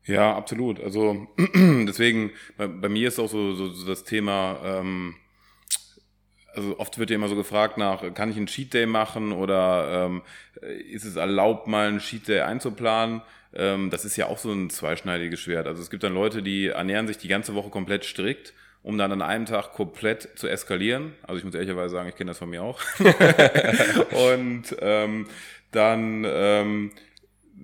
Ja, 0.06 0.36
absolut. 0.36 0.82
Also 0.82 1.28
deswegen, 1.38 2.32
bei, 2.58 2.68
bei, 2.68 2.90
mir 2.90 3.08
ist 3.08 3.20
auch 3.20 3.30
so, 3.30 3.54
so, 3.54 3.70
so 3.70 3.88
das 3.88 4.04
Thema, 4.04 4.60
ähm, 4.64 5.16
also 6.54 6.78
oft 6.80 6.98
wird 6.98 7.10
ja 7.10 7.16
immer 7.16 7.30
so 7.30 7.36
gefragt 7.36 7.78
nach, 7.78 8.14
kann 8.14 8.30
ich 8.30 8.38
einen 8.38 8.48
Cheat 8.48 8.74
Day 8.74 8.86
machen 8.86 9.32
oder 9.32 10.08
ähm, 10.08 10.22
ist 10.92 11.06
es 11.06 11.16
erlaubt, 11.16 11.68
mal 11.68 11.88
einen 11.88 12.00
Cheat 12.00 12.28
Day 12.28 12.42
einzuplanen? 12.42 13.22
Ähm, 13.54 13.90
das 13.90 14.06
ist 14.06 14.18
ja 14.18 14.28
auch 14.28 14.38
so 14.38 14.52
ein 14.52 14.70
zweischneidiges 14.70 15.40
Schwert. 15.40 15.68
Also 15.68 15.82
es 15.82 15.90
gibt 15.90 16.04
dann 16.04 16.14
Leute, 16.14 16.44
die 16.44 16.68
ernähren 16.68 17.08
sich 17.08 17.18
die 17.18 17.28
ganze 17.28 17.56
Woche 17.56 17.70
komplett 17.70 18.04
strikt, 18.04 18.54
um 18.82 18.98
dann 18.98 19.12
an 19.12 19.22
einem 19.22 19.46
Tag 19.46 19.74
komplett 19.74 20.38
zu 20.38 20.48
eskalieren. 20.48 21.14
Also 21.24 21.40
ich 21.40 21.46
muss 21.46 21.56
ehrlicherweise 21.56 21.94
sagen, 21.94 22.10
ich 22.10 22.16
kenne 22.16 22.32
das 22.32 22.40
von 22.40 22.50
mir 22.50 22.64
auch. 22.64 22.80
und 24.12 24.76
ähm, 24.82 25.28
dann 25.72 26.26
ähm, 26.28 26.92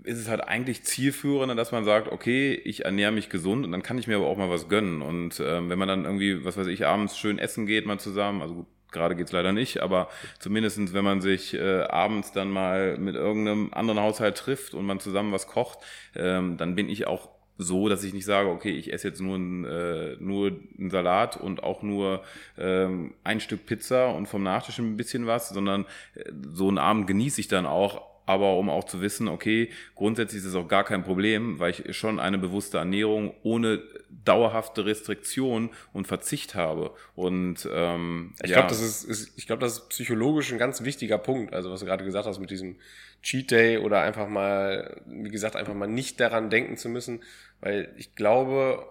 ist 0.04 0.20
es 0.20 0.30
halt 0.30 0.42
eigentlich 0.42 0.84
zielführender, 0.84 1.56
dass 1.56 1.72
man 1.72 1.84
sagt, 1.84 2.12
okay, 2.12 2.54
ich 2.54 2.86
ernähre 2.86 3.12
mich 3.12 3.30
gesund 3.30 3.66
und 3.66 3.72
dann 3.72 3.84
kann 3.84 3.98
ich 3.98 4.08
mir 4.08 4.18
aber 4.18 4.28
auch 4.28 4.38
mal 4.38 4.50
was 4.50 4.70
gönnen. 4.70 5.02
Und 5.02 5.40
ähm, 5.40 5.70
wenn 5.70 5.80
man 5.80 5.88
dann 5.88 6.06
irgendwie, 6.06 6.46
was 6.46 6.58
weiß 6.58 6.68
ich, 6.68 6.86
abends 6.86 7.18
schön 7.18 7.40
essen 7.40 7.66
geht, 7.66 7.86
mal 7.86 8.00
zusammen, 8.00 8.42
also 8.42 8.54
gut, 8.56 8.68
gerade 8.92 9.16
geht's 9.16 9.32
leider 9.32 9.52
nicht, 9.52 9.82
aber 9.82 10.10
zumindestens, 10.40 10.94
wenn 10.94 11.04
man 11.04 11.22
sich 11.22 11.54
äh, 11.54 11.82
abends 11.84 12.32
dann 12.32 12.50
mal 12.50 12.98
mit 12.98 13.16
irgendeinem 13.16 13.74
anderen 13.74 14.00
Haushalt 14.00 14.38
trifft 14.38 14.74
und 14.74 14.86
man 14.86 15.00
zusammen 15.00 15.32
was 15.32 15.48
kocht, 15.48 15.80
ähm, 16.16 16.58
dann 16.58 16.76
bin 16.76 16.90
ich 16.90 17.08
auch 17.08 17.30
so, 17.62 17.90
dass 17.90 18.04
ich 18.06 18.14
nicht 18.14 18.26
sage, 18.26 18.50
okay, 18.50 18.72
ich 18.72 18.94
esse 18.94 19.10
jetzt 19.10 19.20
nur, 19.20 19.36
ein, 19.36 19.66
äh, 19.66 20.16
nur 20.20 20.58
einen 20.78 20.90
Salat 20.90 21.36
und 21.36 21.62
auch 21.62 21.84
nur 21.84 22.24
ähm, 22.58 23.14
ein 23.26 23.42
Stück 23.42 23.66
Pizza 23.66 24.16
und 24.16 24.28
vom 24.28 24.44
Nachtisch 24.44 24.80
ein 24.80 24.96
bisschen 24.96 25.28
was, 25.28 25.50
sondern 25.50 25.86
äh, 26.16 26.32
so 26.54 26.70
einen 26.70 26.78
Abend 26.78 27.06
genieße 27.06 27.42
ich 27.42 27.50
dann 27.50 27.66
auch 27.66 28.02
aber 28.30 28.58
um 28.58 28.70
auch 28.70 28.84
zu 28.84 29.02
wissen, 29.02 29.28
okay, 29.28 29.72
grundsätzlich 29.96 30.44
ist 30.44 30.50
es 30.50 30.54
auch 30.54 30.68
gar 30.68 30.84
kein 30.84 31.04
Problem, 31.04 31.58
weil 31.58 31.72
ich 31.72 31.98
schon 31.98 32.20
eine 32.20 32.38
bewusste 32.38 32.78
Ernährung 32.78 33.34
ohne 33.42 33.82
dauerhafte 34.24 34.86
Restriktion 34.86 35.72
und 35.94 36.06
Verzicht 36.06 36.54
habe. 36.54 36.94
Und 37.16 37.68
ähm, 37.74 38.36
ich 38.44 38.52
ja. 38.52 38.58
glaube, 38.58 38.70
das 38.70 38.82
ist, 38.84 39.04
ist, 39.04 39.36
ich 39.36 39.48
glaube, 39.48 39.62
das 39.62 39.80
ist 39.80 39.90
psychologisch 39.90 40.52
ein 40.52 40.60
ganz 40.60 40.84
wichtiger 40.84 41.18
Punkt. 41.18 41.56
Also 41.56 41.72
was 41.72 41.80
du 41.80 41.88
gerade 41.88 42.06
gesagt 42.06 42.28
hast 42.28 42.38
mit 42.38 42.52
diesem 42.52 42.76
Cheat 43.24 43.50
Day 43.50 43.80
oder 43.80 44.02
einfach 44.02 44.28
mal, 44.28 45.02
wie 45.08 45.32
gesagt, 45.32 45.56
einfach 45.56 45.74
mal 45.74 45.88
nicht 45.88 46.20
daran 46.20 46.52
denken 46.52 46.78
zu 46.78 46.88
müssen, 46.88 47.24
weil 47.62 47.92
ich 47.98 48.14
glaube, 48.14 48.86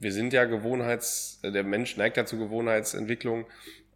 wir 0.00 0.12
sind 0.12 0.32
ja 0.32 0.46
Gewohnheits, 0.46 1.38
der 1.44 1.62
Mensch 1.62 1.96
neigt 1.96 2.16
ja 2.16 2.26
zu 2.26 2.38
Gewohnheitsentwicklung 2.38 3.46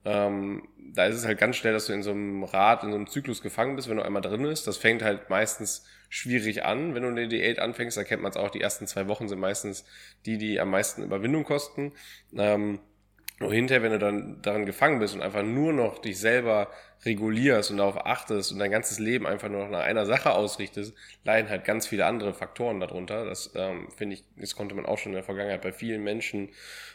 ähm, 0.05 0.69
da 0.95 1.07
ist 1.07 1.17
es 1.17 1.27
halt 1.27 1.39
ganz 1.39 1.57
schnell, 1.57 1.73
dass 1.73 1.87
du 1.87 1.93
in 1.93 2.03
so 2.03 2.11
einem 2.11 2.45
Rad, 2.45 2.83
in 2.83 2.91
so 2.91 2.97
einem 2.97 3.07
Zyklus 3.07 3.43
gefangen 3.43 3.77
bist, 3.77 3.89
wenn 3.89 3.97
du 3.97 4.05
einmal 4.05 4.23
drin 4.23 4.43
bist. 4.43 4.67
Das 4.67 4.77
fängt 4.77 5.03
halt 5.03 5.31
meistens 5.31 5.85
schwierig 6.09 6.65
an, 6.65 6.95
wenn 6.95 7.03
du 7.03 7.09
eine 7.09 7.29
Diät 7.29 7.59
anfängst. 7.59 7.97
Da 7.97 8.05
kennt 8.05 8.23
man 8.23 8.31
es 8.31 8.37
auch, 8.37 8.51
die 8.51 8.61
ersten 8.61 8.87
zwei 8.87 9.09
Wochen 9.09 9.29
sind 9.29 9.39
meistens 9.39 9.85
die, 10.25 10.39
die 10.39 10.61
am 10.61 10.71
meisten 10.71 11.03
Überwindung 11.03 11.45
kosten. 11.45 11.93
Ähm, 12.37 12.81
nur 13.41 13.53
hinterher, 13.53 13.83
wenn 13.83 13.93
du 13.93 13.99
dann 13.99 14.43
daran 14.43 14.67
gefangen 14.67 14.99
bist 14.99 15.15
und 15.15 15.23
einfach 15.23 15.43
nur 15.43 15.73
noch 15.73 16.01
dich 16.01 16.19
selber 16.19 16.71
regulierst 17.05 17.71
und 17.71 17.77
darauf 17.77 18.05
achtest 18.07 18.53
und 18.53 18.59
dein 18.59 18.71
ganzes 18.71 18.99
Leben 18.99 19.27
einfach 19.27 19.49
nur 19.49 19.65
noch 19.65 19.71
nach 19.71 19.85
einer 19.85 20.05
Sache 20.05 20.33
ausrichtest, 20.33 20.95
leiden 21.25 21.49
halt 21.49 21.65
ganz 21.65 21.87
viele 21.87 22.07
andere 22.07 22.35
Faktoren 22.35 22.81
darunter. 22.81 23.25
Das 23.25 23.53
ähm, 23.55 23.89
finde 23.97 24.15
ich, 24.17 24.25
das 24.37 24.57
konnte 24.57 24.75
man 24.75 24.85
auch 24.85 24.99
schon 24.99 25.13
in 25.13 25.17
der 25.17 25.25
Vergangenheit 25.25 25.63
bei 25.63 25.73
vielen 25.73 26.03
Menschen 26.03 26.49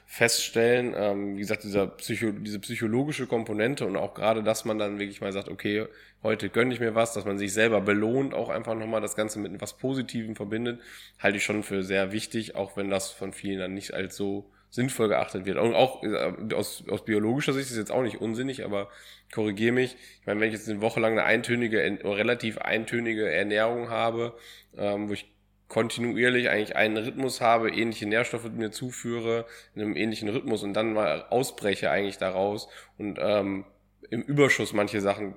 feststellen. 0.06 0.94
Ähm, 0.96 1.36
wie 1.36 1.42
gesagt, 1.42 1.64
dieser 1.64 1.88
Psycho, 1.88 2.32
diese 2.32 2.60
psychologische 2.60 3.28
Komponente 3.28 3.86
und 3.86 3.96
auch 3.96 4.14
gerade, 4.14 4.44
dass 4.44 4.66
man 4.66 4.78
dann 4.78 5.00
wirklich 5.00 5.22
mal 5.22 5.32
sagt, 5.32 5.48
okay, 5.48 5.88
heute 6.22 6.50
gönne 6.50 6.74
ich 6.74 6.80
mir 6.82 6.96
was, 6.96 7.14
dass 7.14 7.26
man 7.26 7.38
sich 7.38 7.54
selber 7.54 7.80
belohnt, 7.80 8.34
auch 8.34 8.50
einfach 8.50 8.76
nochmal 8.76 9.02
das 9.02 9.16
Ganze 9.16 9.40
mit 9.40 9.54
etwas 9.54 9.78
Positivem 9.78 10.36
verbindet, 10.36 10.82
halte 11.20 11.38
ich 11.38 11.44
schon 11.44 11.64
für 11.64 11.84
sehr 11.84 12.12
wichtig, 12.12 12.56
auch 12.56 12.76
wenn 12.76 12.90
das 12.90 13.12
von 13.12 13.32
vielen 13.32 13.60
dann 13.60 13.74
nicht 13.74 13.94
als 13.94 14.18
so 14.18 14.50
sinnvoll 14.74 15.08
geachtet 15.08 15.46
wird. 15.46 15.58
Und 15.58 15.76
auch 15.76 16.02
äh, 16.04 16.34
aus, 16.56 16.84
aus 16.90 17.06
biologischer 17.06 17.54
Sicht 17.54 17.66
ist 17.66 17.74
es 17.74 17.78
jetzt 17.78 17.92
auch 17.92 18.02
nicht 18.02 18.22
unsinnig, 18.22 18.66
aber 18.66 18.90
korrigiere 19.34 19.74
mich. 19.74 19.96
Ich 20.22 20.28
meine, 20.28 20.40
wenn 20.40 20.48
ich 20.48 20.54
jetzt 20.54 20.70
eine 20.70 20.82
Woche 20.82 21.00
lang 21.00 21.14
eine 21.14 21.24
eintönige, 21.24 21.80
relativ 22.04 22.58
eintönige 22.60 23.30
Ernährung 23.30 23.90
habe, 23.90 24.34
ähm, 24.78 25.10
wo 25.10 25.14
ich 25.14 25.34
kontinuierlich 25.68 26.50
eigentlich 26.50 26.76
einen 26.76 26.98
Rhythmus 26.98 27.42
habe, 27.42 27.72
ähnliche 27.72 28.06
Nährstoffe 28.06 28.50
mir 28.52 28.72
zuführe, 28.72 29.46
in 29.74 29.82
einem 29.82 29.96
ähnlichen 29.96 30.30
Rhythmus 30.30 30.62
und 30.64 30.74
dann 30.74 30.94
mal 30.94 31.26
ausbreche 31.30 31.90
eigentlich 31.90 32.20
daraus 32.20 32.68
und 32.98 33.18
ähm, 33.20 33.66
im 34.10 34.22
Überschuss 34.22 34.74
manche 34.74 35.02
Sachen 35.02 35.34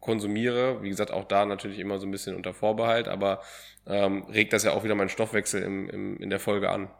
konsumiere. 0.00 0.82
Wie 0.82 0.88
gesagt, 0.88 1.12
auch 1.12 1.24
da 1.24 1.46
natürlich 1.46 1.78
immer 1.78 1.98
so 1.98 2.06
ein 2.06 2.10
bisschen 2.10 2.34
unter 2.34 2.52
Vorbehalt, 2.52 3.06
aber 3.06 3.42
ähm, 3.86 4.24
regt 4.24 4.52
das 4.52 4.64
ja 4.64 4.72
auch 4.72 4.82
wieder 4.82 4.96
meinen 4.96 5.08
Stoffwechsel 5.08 5.62
im, 5.62 5.88
im, 5.88 6.16
in 6.18 6.30
der 6.30 6.40
Folge 6.40 6.70
an. 6.70 6.90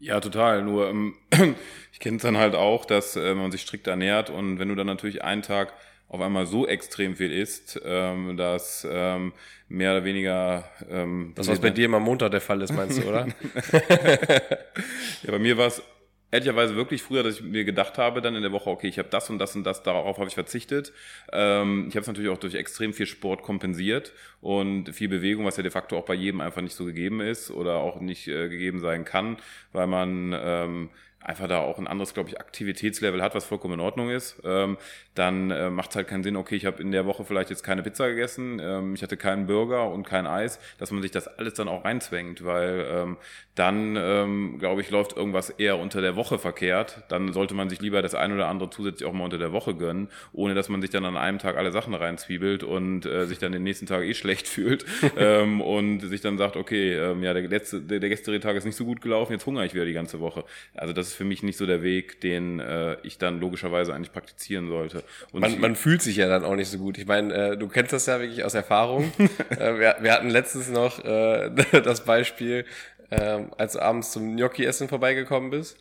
Ja, 0.00 0.18
total. 0.20 0.62
Nur 0.62 0.88
ähm, 0.88 1.14
ich 1.92 2.00
kenne 2.00 2.16
es 2.16 2.22
dann 2.22 2.38
halt 2.38 2.54
auch, 2.54 2.84
dass 2.84 3.16
äh, 3.16 3.34
man 3.34 3.52
sich 3.52 3.62
strikt 3.62 3.86
ernährt 3.86 4.30
und 4.30 4.58
wenn 4.58 4.68
du 4.68 4.74
dann 4.74 4.86
natürlich 4.86 5.22
einen 5.22 5.42
Tag 5.42 5.72
auf 6.08 6.20
einmal 6.20 6.46
so 6.46 6.66
extrem 6.66 7.14
viel 7.14 7.30
isst, 7.30 7.80
ähm, 7.84 8.36
dass 8.36 8.86
ähm, 8.90 9.32
mehr 9.68 9.92
oder 9.92 10.04
weniger 10.04 10.64
ähm, 10.90 11.32
das 11.36 11.46
was 11.46 11.60
bei 11.60 11.70
dir 11.70 11.84
immer 11.84 12.00
Montag 12.00 12.32
der 12.32 12.40
Fall 12.40 12.60
ist, 12.62 12.72
meinst 12.72 12.98
du, 12.98 13.08
oder? 13.08 13.28
ja, 15.22 15.30
bei 15.30 15.38
mir 15.38 15.56
war 15.56 15.68
es 15.68 15.82
ehrlicherweise 16.30 16.76
wirklich 16.76 17.02
früher, 17.02 17.22
dass 17.22 17.36
ich 17.36 17.42
mir 17.42 17.64
gedacht 17.64 17.98
habe, 17.98 18.20
dann 18.20 18.34
in 18.36 18.42
der 18.42 18.52
Woche, 18.52 18.70
okay, 18.70 18.88
ich 18.88 18.98
habe 18.98 19.08
das 19.08 19.30
und 19.30 19.38
das 19.38 19.56
und 19.56 19.64
das, 19.64 19.82
darauf 19.82 20.18
habe 20.18 20.28
ich 20.28 20.34
verzichtet. 20.34 20.92
Ähm, 21.32 21.86
ich 21.88 21.94
habe 21.94 22.02
es 22.02 22.06
natürlich 22.06 22.30
auch 22.30 22.38
durch 22.38 22.54
extrem 22.54 22.92
viel 22.92 23.06
Sport 23.06 23.42
kompensiert 23.42 24.12
und 24.40 24.94
viel 24.94 25.08
Bewegung, 25.08 25.44
was 25.44 25.56
ja 25.56 25.62
de 25.62 25.72
facto 25.72 25.96
auch 25.98 26.04
bei 26.04 26.14
jedem 26.14 26.40
einfach 26.40 26.62
nicht 26.62 26.74
so 26.74 26.84
gegeben 26.84 27.20
ist 27.20 27.50
oder 27.50 27.76
auch 27.76 28.00
nicht 28.00 28.28
äh, 28.28 28.48
gegeben 28.48 28.80
sein 28.80 29.04
kann, 29.04 29.36
weil 29.72 29.86
man 29.86 30.34
ähm, 30.38 30.90
einfach 31.20 31.48
da 31.48 31.60
auch 31.60 31.78
ein 31.78 31.86
anderes, 31.86 32.14
glaube 32.14 32.30
ich, 32.30 32.40
Aktivitätslevel 32.40 33.22
hat, 33.22 33.34
was 33.34 33.44
vollkommen 33.44 33.74
in 33.74 33.80
Ordnung 33.80 34.10
ist. 34.10 34.40
Ähm, 34.44 34.78
dann 35.20 35.50
äh, 35.50 35.68
macht 35.68 35.90
es 35.90 35.96
halt 35.96 36.08
keinen 36.08 36.22
Sinn, 36.22 36.34
okay, 36.34 36.56
ich 36.56 36.64
habe 36.64 36.80
in 36.80 36.92
der 36.92 37.04
Woche 37.04 37.26
vielleicht 37.26 37.50
jetzt 37.50 37.62
keine 37.62 37.82
Pizza 37.82 38.08
gegessen, 38.08 38.58
ähm, 38.58 38.94
ich 38.94 39.02
hatte 39.02 39.18
keinen 39.18 39.46
Burger 39.46 39.90
und 39.90 40.04
kein 40.04 40.26
Eis, 40.26 40.58
dass 40.78 40.92
man 40.92 41.02
sich 41.02 41.10
das 41.10 41.28
alles 41.28 41.52
dann 41.52 41.68
auch 41.68 41.84
reinzwängt, 41.84 42.42
weil 42.42 42.86
ähm, 42.90 43.16
dann, 43.54 43.96
ähm, 43.96 44.56
glaube 44.58 44.80
ich, 44.80 44.90
läuft 44.90 45.14
irgendwas 45.14 45.50
eher 45.50 45.78
unter 45.78 46.00
der 46.00 46.16
Woche 46.16 46.38
verkehrt. 46.38 47.02
Dann 47.08 47.34
sollte 47.34 47.52
man 47.52 47.68
sich 47.68 47.82
lieber 47.82 48.00
das 48.00 48.14
ein 48.14 48.32
oder 48.32 48.48
andere 48.48 48.70
zusätzlich 48.70 49.06
auch 49.06 49.12
mal 49.12 49.24
unter 49.24 49.36
der 49.36 49.52
Woche 49.52 49.74
gönnen, 49.74 50.08
ohne 50.32 50.54
dass 50.54 50.70
man 50.70 50.80
sich 50.80 50.88
dann 50.88 51.04
an 51.04 51.18
einem 51.18 51.38
Tag 51.38 51.58
alle 51.58 51.70
Sachen 51.70 51.92
reinzwiebelt 51.92 52.64
und 52.64 53.04
äh, 53.04 53.26
sich 53.26 53.38
dann 53.38 53.52
den 53.52 53.62
nächsten 53.62 53.84
Tag 53.84 54.04
eh 54.04 54.14
schlecht 54.14 54.48
fühlt 54.48 54.86
ähm, 55.18 55.60
und 55.60 56.00
sich 56.00 56.22
dann 56.22 56.38
sagt, 56.38 56.56
okay, 56.56 56.94
ähm, 56.94 57.22
ja, 57.22 57.34
der 57.34 57.46
letzte, 57.46 57.82
der, 57.82 58.00
der 58.00 58.08
gestrige 58.08 58.40
Tag 58.40 58.56
ist 58.56 58.64
nicht 58.64 58.76
so 58.76 58.86
gut 58.86 59.02
gelaufen, 59.02 59.32
jetzt 59.34 59.44
hungere 59.44 59.66
ich 59.66 59.74
wieder 59.74 59.84
die 59.84 59.92
ganze 59.92 60.20
Woche. 60.20 60.44
Also 60.72 60.94
das 60.94 61.08
ist 61.08 61.14
für 61.14 61.24
mich 61.24 61.42
nicht 61.42 61.58
so 61.58 61.66
der 61.66 61.82
Weg, 61.82 62.22
den 62.22 62.60
äh, 62.60 62.96
ich 63.02 63.18
dann 63.18 63.40
logischerweise 63.40 63.92
eigentlich 63.92 64.12
praktizieren 64.12 64.68
sollte. 64.68 65.04
Und 65.32 65.40
man, 65.40 65.60
man 65.60 65.76
fühlt 65.76 66.02
sich 66.02 66.16
ja 66.16 66.28
dann 66.28 66.44
auch 66.44 66.56
nicht 66.56 66.70
so 66.70 66.78
gut. 66.78 66.98
Ich 66.98 67.06
meine, 67.06 67.52
äh, 67.52 67.56
du 67.56 67.68
kennst 67.68 67.92
das 67.92 68.06
ja 68.06 68.20
wirklich 68.20 68.44
aus 68.44 68.54
Erfahrung. 68.54 69.12
äh, 69.50 69.78
wir, 69.78 69.96
wir 70.00 70.12
hatten 70.12 70.30
letztens 70.30 70.68
noch 70.68 71.04
äh, 71.04 71.50
das 71.82 72.04
Beispiel, 72.04 72.64
äh, 73.10 73.40
als 73.56 73.74
du 73.74 73.82
abends 73.82 74.12
zum 74.12 74.36
Gnocchi-Essen 74.36 74.88
vorbeigekommen 74.88 75.50
bist. 75.50 75.76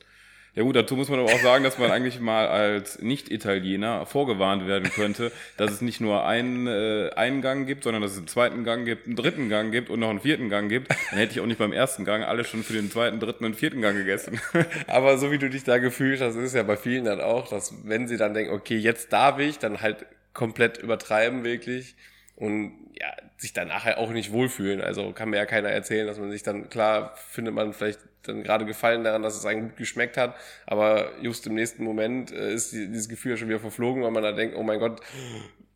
Ja 0.56 0.64
gut, 0.64 0.76
dazu 0.76 0.96
muss 0.96 1.10
man 1.10 1.20
aber 1.20 1.32
auch 1.32 1.40
sagen, 1.40 1.64
dass 1.64 1.78
man 1.78 1.92
eigentlich 1.92 2.20
mal 2.20 2.48
als 2.48 3.00
Nicht-Italiener 3.02 4.06
vorgewarnt 4.08 4.66
werden 4.68 4.90
könnte, 4.92 5.32
dass 5.58 5.72
es 5.72 5.82
nicht 5.82 6.02
nur 6.02 6.26
einen, 6.26 6.66
äh, 6.66 7.12
einen 7.16 7.42
Gang 7.42 7.68
gibt, 7.68 7.84
sondern 7.84 8.02
dass 8.02 8.14
es 8.14 8.18
einen 8.18 8.28
zweiten 8.28 8.64
Gang 8.64 8.84
gibt, 8.84 9.06
einen 9.06 9.16
dritten 9.16 9.50
Gang 9.50 9.72
gibt 9.72 9.90
und 9.90 10.00
noch 10.00 10.10
einen 10.10 10.22
vierten 10.22 10.50
Gang 10.50 10.68
gibt. 10.68 10.90
Dann 10.90 11.20
hätte 11.20 11.34
ich 11.34 11.40
auch 11.40 11.46
nicht 11.46 11.60
beim 11.60 11.72
ersten 11.72 12.04
Gang 12.04 12.24
alles 12.24 12.48
schon 12.48 12.64
für 12.64 12.74
den 12.74 12.90
zweiten, 12.90 13.20
dritten 13.20 13.46
und 13.46 13.56
vierten 13.56 13.82
Gang 13.82 13.96
gegessen. 13.96 14.42
Aber 14.88 15.18
so 15.20 15.32
wie 15.32 15.38
du 15.38 15.50
dich 15.50 15.64
da 15.64 15.78
gefühlt 15.78 16.20
hast, 16.20 16.36
ist 16.36 16.56
ja 16.56 16.64
bei 16.64 16.78
vielen 16.78 17.06
dann 17.06 17.22
auch, 17.22 17.48
dass 17.48 17.74
wenn 17.84 18.08
sie 18.08 18.18
dann 18.18 18.34
denken, 18.34 18.52
okay, 18.54 18.78
jetzt 18.78 19.14
darf 19.14 19.38
ich, 19.40 19.60
dann 19.60 19.82
halt 19.82 20.06
komplett 20.34 20.78
übertreiben 20.78 21.44
wirklich 21.44 21.96
und 22.40 22.74
ja, 23.00 23.08
sich 23.38 23.54
dann 23.54 23.68
nachher 23.68 23.98
auch 24.00 24.10
nicht 24.10 24.32
wohlfühlen. 24.32 24.82
Also 24.82 25.12
kann 25.12 25.30
mir 25.30 25.38
ja 25.38 25.46
keiner 25.46 25.70
erzählen, 25.70 26.08
dass 26.08 26.18
man 26.18 26.32
sich 26.32 26.44
dann, 26.44 26.70
klar, 26.70 27.14
findet 27.16 27.54
man 27.54 27.74
vielleicht 27.74 28.00
dann 28.24 28.44
gerade 28.44 28.66
Gefallen 28.66 29.04
daran, 29.04 29.22
dass 29.22 29.38
es 29.38 29.46
einem 29.46 29.70
gut 29.70 29.78
geschmeckt 29.78 30.18
hat, 30.18 30.36
aber 30.66 31.12
just 31.22 31.48
im 31.48 31.56
nächsten 31.56 31.84
Moment 31.84 32.32
äh, 32.32 32.54
ist 32.54 32.74
dieses 32.74 33.08
Gefühl 33.08 33.38
schon 33.38 33.48
wieder 33.48 33.60
verflogen, 33.60 34.04
weil 34.04 34.12
man 34.12 34.24
da 34.24 34.32
denkt, 34.32 34.56
oh 34.58 34.64
mein 34.64 34.80
Gott, 34.80 35.02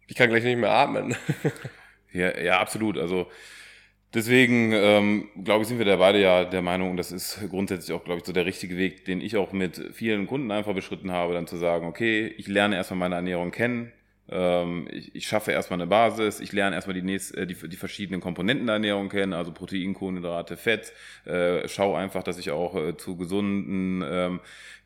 ich 0.07 0.15
kann 0.15 0.29
gleich 0.29 0.43
nicht 0.43 0.57
mehr 0.57 0.71
atmen. 0.71 1.15
ja, 2.11 2.37
ja, 2.37 2.59
absolut. 2.59 2.97
Also 2.97 3.27
Deswegen 4.13 4.73
ähm, 4.73 5.29
glaube 5.43 5.63
ich, 5.63 5.67
sind 5.67 5.79
wir 5.79 5.85
da 5.85 5.95
beide 5.95 6.21
ja 6.21 6.45
der 6.45 6.61
Meinung, 6.61 6.97
das 6.97 7.11
ist 7.11 7.39
grundsätzlich 7.49 7.97
auch, 7.97 8.03
glaube 8.03 8.19
ich, 8.19 8.25
so 8.25 8.31
der 8.31 8.45
richtige 8.45 8.77
Weg, 8.77 9.05
den 9.05 9.21
ich 9.21 9.37
auch 9.37 9.53
mit 9.53 9.89
vielen 9.91 10.27
Kunden 10.27 10.51
einfach 10.51 10.75
beschritten 10.75 11.11
habe, 11.11 11.33
dann 11.33 11.47
zu 11.47 11.57
sagen, 11.57 11.87
okay, 11.87 12.27
ich 12.37 12.47
lerne 12.47 12.75
erstmal 12.75 12.99
meine 12.99 13.15
Ernährung 13.15 13.49
kennen, 13.49 13.91
ich, 14.27 15.15
ich 15.15 15.27
schaffe 15.27 15.51
erstmal 15.51 15.81
eine 15.81 15.87
Basis, 15.87 16.39
ich 16.39 16.53
lerne 16.53 16.75
erstmal 16.75 16.93
die, 16.93 17.01
nächst, 17.01 17.35
äh, 17.35 17.45
die, 17.45 17.55
die 17.55 17.75
verschiedenen 17.75 18.21
Komponenten 18.21 18.67
der 18.67 18.75
Ernährung 18.75 19.09
kennen, 19.09 19.33
also 19.33 19.51
Protein, 19.51 19.93
Kohlenhydrate, 19.93 20.55
Fett, 20.55 20.93
äh, 21.25 21.67
schau 21.67 21.95
einfach, 21.95 22.23
dass 22.23 22.37
ich 22.37 22.51
auch 22.51 22.75
äh, 22.75 22.95
zu 22.95 23.17
gesunden 23.17 24.03
ähm, 24.05 24.39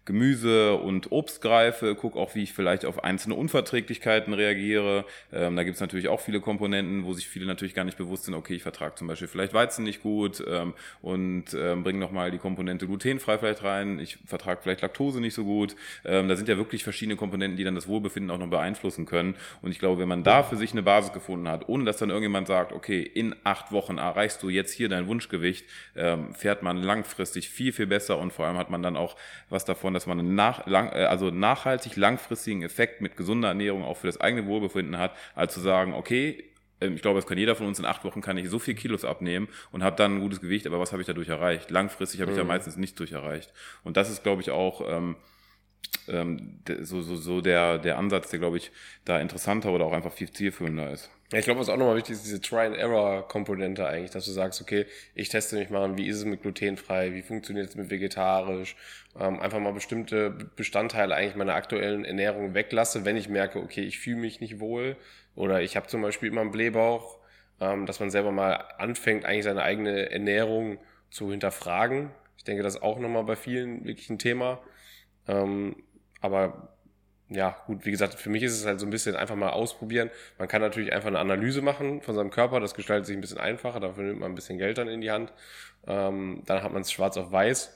Gemüse 0.08 0.74
und 0.76 1.12
Obst 1.12 1.41
greife, 1.41 1.93
gucke 1.93 2.17
auch, 2.17 2.34
wie 2.34 2.41
ich 2.41 2.54
vielleicht 2.54 2.86
auf 2.86 3.04
einzelne 3.04 3.36
Unverträglichkeiten 3.36 4.34
reagiere. 4.34 5.06
Ähm, 5.32 5.56
da 5.56 5.63
gibt 5.63 5.76
es 5.76 5.82
natürlich 5.82 6.08
auch 6.08 6.22
viele 6.22 6.39
Komponenten, 6.39 7.06
wo 7.06 7.13
sich 7.13 7.28
viele 7.28 7.46
natürlich 7.46 7.76
gar 7.76 7.84
nicht 7.84 7.98
bewusst 7.98 8.24
sind, 8.24 8.34
okay, 8.34 8.56
ich 8.56 8.63
vertrage 8.63 8.96
zum 8.96 9.08
Beispiel 9.08 9.28
vielleicht 9.28 9.54
Weizen 9.54 9.84
nicht 9.84 10.02
gut 10.02 10.43
ähm, 10.48 10.74
und 11.02 11.54
ähm, 11.54 11.84
bringe 11.84 12.00
nochmal 12.00 12.32
die 12.32 12.38
Komponente 12.38 12.88
glutenfrei 12.88 13.38
vielleicht 13.38 13.63
rein, 13.63 14.00
ich 14.00 14.17
vertrage 14.26 14.62
vielleicht 14.63 14.82
Laktose 14.82 15.20
nicht 15.20 15.34
so 15.34 15.43
gut. 15.43 15.76
Ähm, 16.06 16.30
da 16.30 16.38
sind 16.38 16.48
ja 16.48 16.58
wirklich 16.58 16.84
verschiedene 16.84 17.17
Komponenten, 17.17 17.58
die 17.58 17.65
dann 17.65 17.76
das 17.76 17.88
Wohlbefinden 17.89 18.32
auch 18.32 18.39
noch 18.39 18.50
beeinflussen 18.50 19.06
können. 19.06 19.36
Und 19.62 19.72
ich 19.72 19.80
glaube, 19.80 20.02
wenn 20.02 20.08
man 20.08 20.24
da 20.24 20.41
für 20.41 20.56
sich 20.56 20.72
eine 20.72 20.84
Basis 20.84 21.12
gefunden 21.12 21.50
hat, 21.50 21.67
ohne 21.67 21.84
dass 21.84 21.98
dann 21.98 22.10
irgendjemand 22.10 22.48
sagt, 22.48 22.72
okay, 22.72 23.02
in 23.02 23.36
acht 23.43 23.74
Wochen 23.74 23.98
erreichst 23.98 24.41
du 24.41 24.50
jetzt 24.50 24.72
hier 24.72 24.88
dein 24.88 25.08
Wunschgewicht, 25.08 25.65
ähm, 25.98 26.34
fährt 26.34 26.63
man 26.63 26.78
langfristig 26.78 27.50
viel, 27.50 27.74
viel 27.74 27.88
besser 27.88 28.17
und 28.17 28.32
vor 28.32 28.46
allem 28.46 28.58
hat 28.58 28.70
man 28.70 28.82
dann 28.82 28.96
auch 28.96 29.17
was 29.50 29.65
davon, 29.65 29.96
dass 29.97 30.05
man 30.05 30.19
einen 30.19 30.36
nach, 30.36 30.67
lang, 30.67 30.91
äh, 30.93 31.05
also 31.05 31.31
nachhaltig 31.31 31.95
langfristigen 31.95 32.62
Effekt 32.62 33.01
mit 33.01 33.17
gesunder 33.17 33.49
Ernährung 33.49 33.83
auch 33.83 33.97
für 33.97 34.07
das 34.07 34.21
eigene 34.21 34.45
Wohlbefinden 34.45 34.97
hat, 34.97 35.15
als 35.33 35.55
zu 35.55 35.60
sagen, 35.60 35.93
okay, 35.93 36.43
ähm, 36.79 36.93
ich 36.93 37.01
glaube, 37.01 37.17
das 37.17 37.27
kann 37.27 37.39
jeder 37.39 37.55
von 37.55 37.65
uns 37.65 37.79
in 37.79 37.86
acht 37.86 38.03
Wochen 38.03 38.21
kann 38.21 38.38
ich 38.38 38.47
so 38.49 38.60
viel 38.60 38.75
Kilos 38.75 39.03
abnehmen 39.03 39.47
und 39.71 39.83
habe 39.83 39.95
dann 39.95 40.17
ein 40.17 40.21
gutes 40.21 40.39
Gewicht, 40.39 40.67
aber 40.67 40.79
was 40.79 40.91
habe 40.91 41.01
ich 41.01 41.07
dadurch 41.07 41.29
erreicht? 41.29 41.71
Langfristig 41.71 42.21
habe 42.21 42.31
ich 42.31 42.38
mhm. 42.38 42.41
da 42.41 42.45
meistens 42.45 42.77
nicht 42.77 42.99
durch 42.99 43.12
erreicht. 43.12 43.51
Und 43.83 43.97
das 43.97 44.12
ist, 44.12 44.21
glaube 44.21 44.43
ich, 44.43 44.51
auch 44.51 44.81
ähm, 44.88 45.15
ähm, 46.07 46.60
so, 46.81 47.01
so, 47.01 47.15
so 47.15 47.41
der, 47.41 47.79
der 47.79 47.97
Ansatz, 47.97 48.29
der, 48.29 48.38
glaube 48.38 48.57
ich, 48.57 48.71
da 49.03 49.19
interessanter 49.19 49.71
oder 49.71 49.86
auch 49.86 49.93
einfach 49.93 50.13
viel 50.13 50.31
zielführender 50.31 50.91
ist. 50.91 51.10
Ich 51.33 51.43
glaube, 51.43 51.59
was 51.59 51.67
auch 51.67 51.75
nochmal 51.75 51.97
wichtig 51.97 52.13
ist, 52.13 52.25
diese 52.25 52.39
Try-and-Error-Komponente 52.39 53.85
eigentlich, 53.85 54.11
dass 54.11 54.23
du 54.23 54.31
sagst, 54.31 54.61
okay, 54.61 54.85
ich 55.13 55.27
teste 55.27 55.57
mich 55.57 55.69
mal, 55.69 55.97
wie 55.97 56.07
ist 56.07 56.17
es 56.17 56.25
mit 56.25 56.41
glutenfrei, 56.41 57.13
wie 57.13 57.21
funktioniert 57.21 57.67
es 57.67 57.75
mit 57.75 57.89
vegetarisch, 57.89 58.77
ähm, 59.19 59.41
einfach 59.41 59.59
mal 59.59 59.73
bestimmte 59.73 60.29
Bestandteile 60.29 61.13
eigentlich 61.15 61.35
meiner 61.35 61.55
aktuellen 61.55 62.05
Ernährung 62.05 62.53
weglasse, 62.53 63.03
wenn 63.03 63.17
ich 63.17 63.27
merke, 63.27 63.59
okay, 63.59 63.81
ich 63.81 63.99
fühle 63.99 64.21
mich 64.21 64.39
nicht 64.39 64.61
wohl 64.61 64.95
oder 65.35 65.61
ich 65.61 65.75
habe 65.75 65.87
zum 65.87 66.01
Beispiel 66.01 66.29
immer 66.29 66.41
einen 66.41 66.51
Blähbauch, 66.51 67.19
ähm, 67.59 67.85
dass 67.85 67.99
man 67.99 68.09
selber 68.09 68.31
mal 68.31 68.53
anfängt, 68.77 69.25
eigentlich 69.25 69.43
seine 69.43 69.63
eigene 69.63 70.09
Ernährung 70.09 70.77
zu 71.09 71.29
hinterfragen. 71.31 72.09
Ich 72.37 72.45
denke, 72.45 72.63
das 72.63 72.75
ist 72.75 72.81
auch 72.81 72.99
nochmal 72.99 73.25
bei 73.25 73.35
vielen 73.35 73.83
wirklich 73.83 74.09
ein 74.09 74.19
Thema. 74.19 74.61
Ähm, 75.27 75.75
aber 76.21 76.76
ja, 77.29 77.57
gut, 77.67 77.85
wie 77.85 77.91
gesagt, 77.91 78.15
für 78.15 78.29
mich 78.29 78.43
ist 78.43 78.53
es 78.53 78.65
halt 78.65 78.79
so 78.79 78.85
ein 78.85 78.89
bisschen 78.89 79.15
einfach 79.15 79.35
mal 79.35 79.49
ausprobieren. 79.49 80.09
Man 80.37 80.47
kann 80.47 80.61
natürlich 80.61 80.93
einfach 80.93 81.07
eine 81.07 81.19
Analyse 81.19 81.61
machen 81.61 82.01
von 82.01 82.15
seinem 82.15 82.29
Körper, 82.29 82.59
das 82.59 82.73
gestaltet 82.73 83.05
sich 83.05 83.17
ein 83.17 83.21
bisschen 83.21 83.37
einfacher, 83.39 83.79
dafür 83.79 84.03
nimmt 84.03 84.19
man 84.19 84.31
ein 84.31 84.35
bisschen 84.35 84.57
Geld 84.57 84.77
dann 84.77 84.87
in 84.87 85.01
die 85.01 85.11
Hand. 85.11 85.33
Ähm, 85.87 86.43
dann 86.45 86.63
hat 86.63 86.71
man 86.71 86.81
es 86.83 86.91
schwarz 86.91 87.17
auf 87.17 87.31
weiß. 87.31 87.73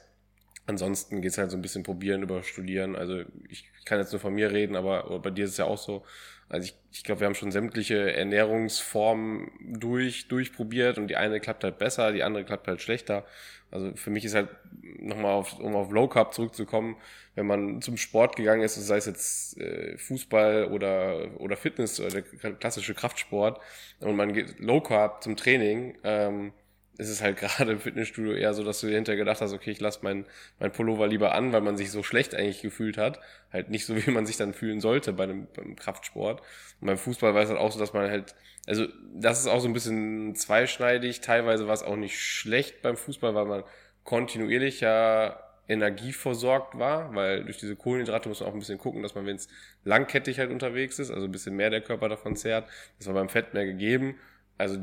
Ansonsten 0.66 1.22
geht's 1.22 1.38
halt 1.38 1.50
so 1.50 1.56
ein 1.56 1.62
bisschen 1.62 1.82
probieren 1.82 2.22
über 2.22 2.42
Studieren. 2.42 2.96
Also 2.96 3.22
ich 3.48 3.71
kann 3.84 3.98
jetzt 3.98 4.12
nur 4.12 4.20
von 4.20 4.34
mir 4.34 4.50
reden, 4.52 4.76
aber 4.76 5.18
bei 5.20 5.30
dir 5.30 5.44
ist 5.44 5.52
es 5.52 5.56
ja 5.58 5.64
auch 5.64 5.78
so. 5.78 6.04
Also 6.48 6.66
ich, 6.66 6.74
ich 6.92 7.02
glaube, 7.02 7.20
wir 7.20 7.26
haben 7.26 7.34
schon 7.34 7.50
sämtliche 7.50 8.12
Ernährungsformen 8.12 9.50
durch, 9.60 10.28
durchprobiert 10.28 10.98
und 10.98 11.08
die 11.08 11.16
eine 11.16 11.40
klappt 11.40 11.64
halt 11.64 11.78
besser, 11.78 12.12
die 12.12 12.22
andere 12.22 12.44
klappt 12.44 12.68
halt 12.68 12.82
schlechter. 12.82 13.24
Also 13.70 13.96
für 13.96 14.10
mich 14.10 14.26
ist 14.26 14.34
halt 14.34 14.50
nochmal 14.98 15.32
auf, 15.32 15.58
um 15.58 15.74
auf 15.74 15.90
Low 15.90 16.08
Carb 16.08 16.34
zurückzukommen, 16.34 16.96
wenn 17.34 17.46
man 17.46 17.80
zum 17.80 17.96
Sport 17.96 18.36
gegangen 18.36 18.62
ist, 18.62 18.74
sei 18.74 18.98
es 18.98 19.06
jetzt 19.06 19.58
äh, 19.58 19.96
Fußball 19.96 20.66
oder, 20.66 21.40
oder 21.40 21.56
Fitness 21.56 21.98
oder 21.98 22.20
der 22.20 22.52
klassische 22.52 22.92
Kraftsport 22.92 23.58
und 24.00 24.14
man 24.14 24.34
geht 24.34 24.58
Low 24.60 24.82
Carb 24.82 25.22
zum 25.22 25.36
Training, 25.36 25.96
ähm, 26.04 26.52
ist 27.02 27.10
es 27.10 27.22
halt 27.22 27.36
gerade 27.38 27.72
im 27.72 27.80
Fitnessstudio 27.80 28.32
eher 28.32 28.54
so, 28.54 28.64
dass 28.64 28.80
du 28.80 28.86
dir 28.86 28.94
hinterher 28.94 29.18
gedacht 29.18 29.40
hast, 29.40 29.52
okay, 29.52 29.70
ich 29.70 29.80
lasse 29.80 30.00
mein, 30.02 30.24
mein 30.58 30.72
Pullover 30.72 31.06
lieber 31.06 31.34
an, 31.34 31.52
weil 31.52 31.60
man 31.60 31.76
sich 31.76 31.90
so 31.90 32.02
schlecht 32.02 32.34
eigentlich 32.34 32.62
gefühlt 32.62 32.98
hat. 32.98 33.20
Halt 33.52 33.70
nicht 33.70 33.86
so, 33.86 33.96
wie 34.06 34.10
man 34.10 34.26
sich 34.26 34.36
dann 34.36 34.54
fühlen 34.54 34.80
sollte 34.80 35.12
bei 35.12 35.24
einem, 35.24 35.46
beim 35.54 35.76
Kraftsport. 35.76 36.40
Und 36.80 36.86
beim 36.86 36.98
Fußball 36.98 37.34
war 37.34 37.42
es 37.42 37.48
halt 37.48 37.58
auch 37.58 37.72
so, 37.72 37.78
dass 37.78 37.92
man 37.92 38.10
halt, 38.10 38.34
also 38.66 38.86
das 39.14 39.40
ist 39.40 39.46
auch 39.46 39.60
so 39.60 39.68
ein 39.68 39.74
bisschen 39.74 40.34
zweischneidig. 40.34 41.20
Teilweise 41.20 41.66
war 41.66 41.74
es 41.74 41.82
auch 41.82 41.96
nicht 41.96 42.18
schlecht 42.18 42.82
beim 42.82 42.96
Fußball, 42.96 43.34
weil 43.34 43.46
man 43.46 43.64
kontinuierlich 44.04 44.80
ja 44.80 45.38
energieversorgt 45.68 46.78
war, 46.78 47.14
weil 47.14 47.44
durch 47.44 47.58
diese 47.58 47.76
Kohlenhydrate 47.76 48.28
muss 48.28 48.40
man 48.40 48.48
auch 48.48 48.52
ein 48.52 48.58
bisschen 48.58 48.78
gucken, 48.78 49.02
dass 49.02 49.14
man, 49.14 49.26
wenn 49.26 49.36
es 49.36 49.48
langkettig 49.84 50.38
halt 50.38 50.50
unterwegs 50.50 50.98
ist, 50.98 51.10
also 51.10 51.26
ein 51.26 51.32
bisschen 51.32 51.54
mehr 51.54 51.70
der 51.70 51.80
Körper 51.80 52.08
davon 52.08 52.36
zehrt, 52.36 52.68
das 52.98 53.06
war 53.06 53.14
beim 53.14 53.28
Fett 53.28 53.54
mehr 53.54 53.64
gegeben. 53.64 54.16
Also 54.58 54.78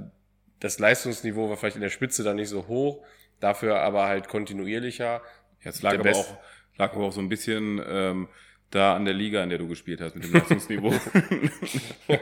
das 0.59 0.79
Leistungsniveau 0.79 1.49
war 1.49 1.57
vielleicht 1.57 1.75
in 1.75 1.81
der 1.81 1.89
Spitze 1.89 2.23
dann 2.23 2.35
nicht 2.35 2.49
so 2.49 2.67
hoch, 2.67 3.03
dafür 3.39 3.79
aber 3.81 4.07
halt 4.07 4.27
kontinuierlicher. 4.27 5.21
Ja, 5.63 5.69
es 5.69 5.81
lag, 5.81 5.99
aber 5.99 6.11
auch, 6.11 6.37
lag 6.77 6.93
aber 6.93 7.05
auch 7.05 7.11
so 7.11 7.21
ein 7.21 7.29
bisschen 7.29 7.81
ähm, 7.87 8.27
da 8.71 8.95
an 8.95 9.05
der 9.05 9.13
Liga, 9.13 9.41
in 9.43 9.49
der 9.49 9.57
du 9.57 9.67
gespielt 9.67 9.99
hast, 10.01 10.15
mit 10.15 10.25
dem 10.25 10.33
Leistungsniveau. 10.33 10.93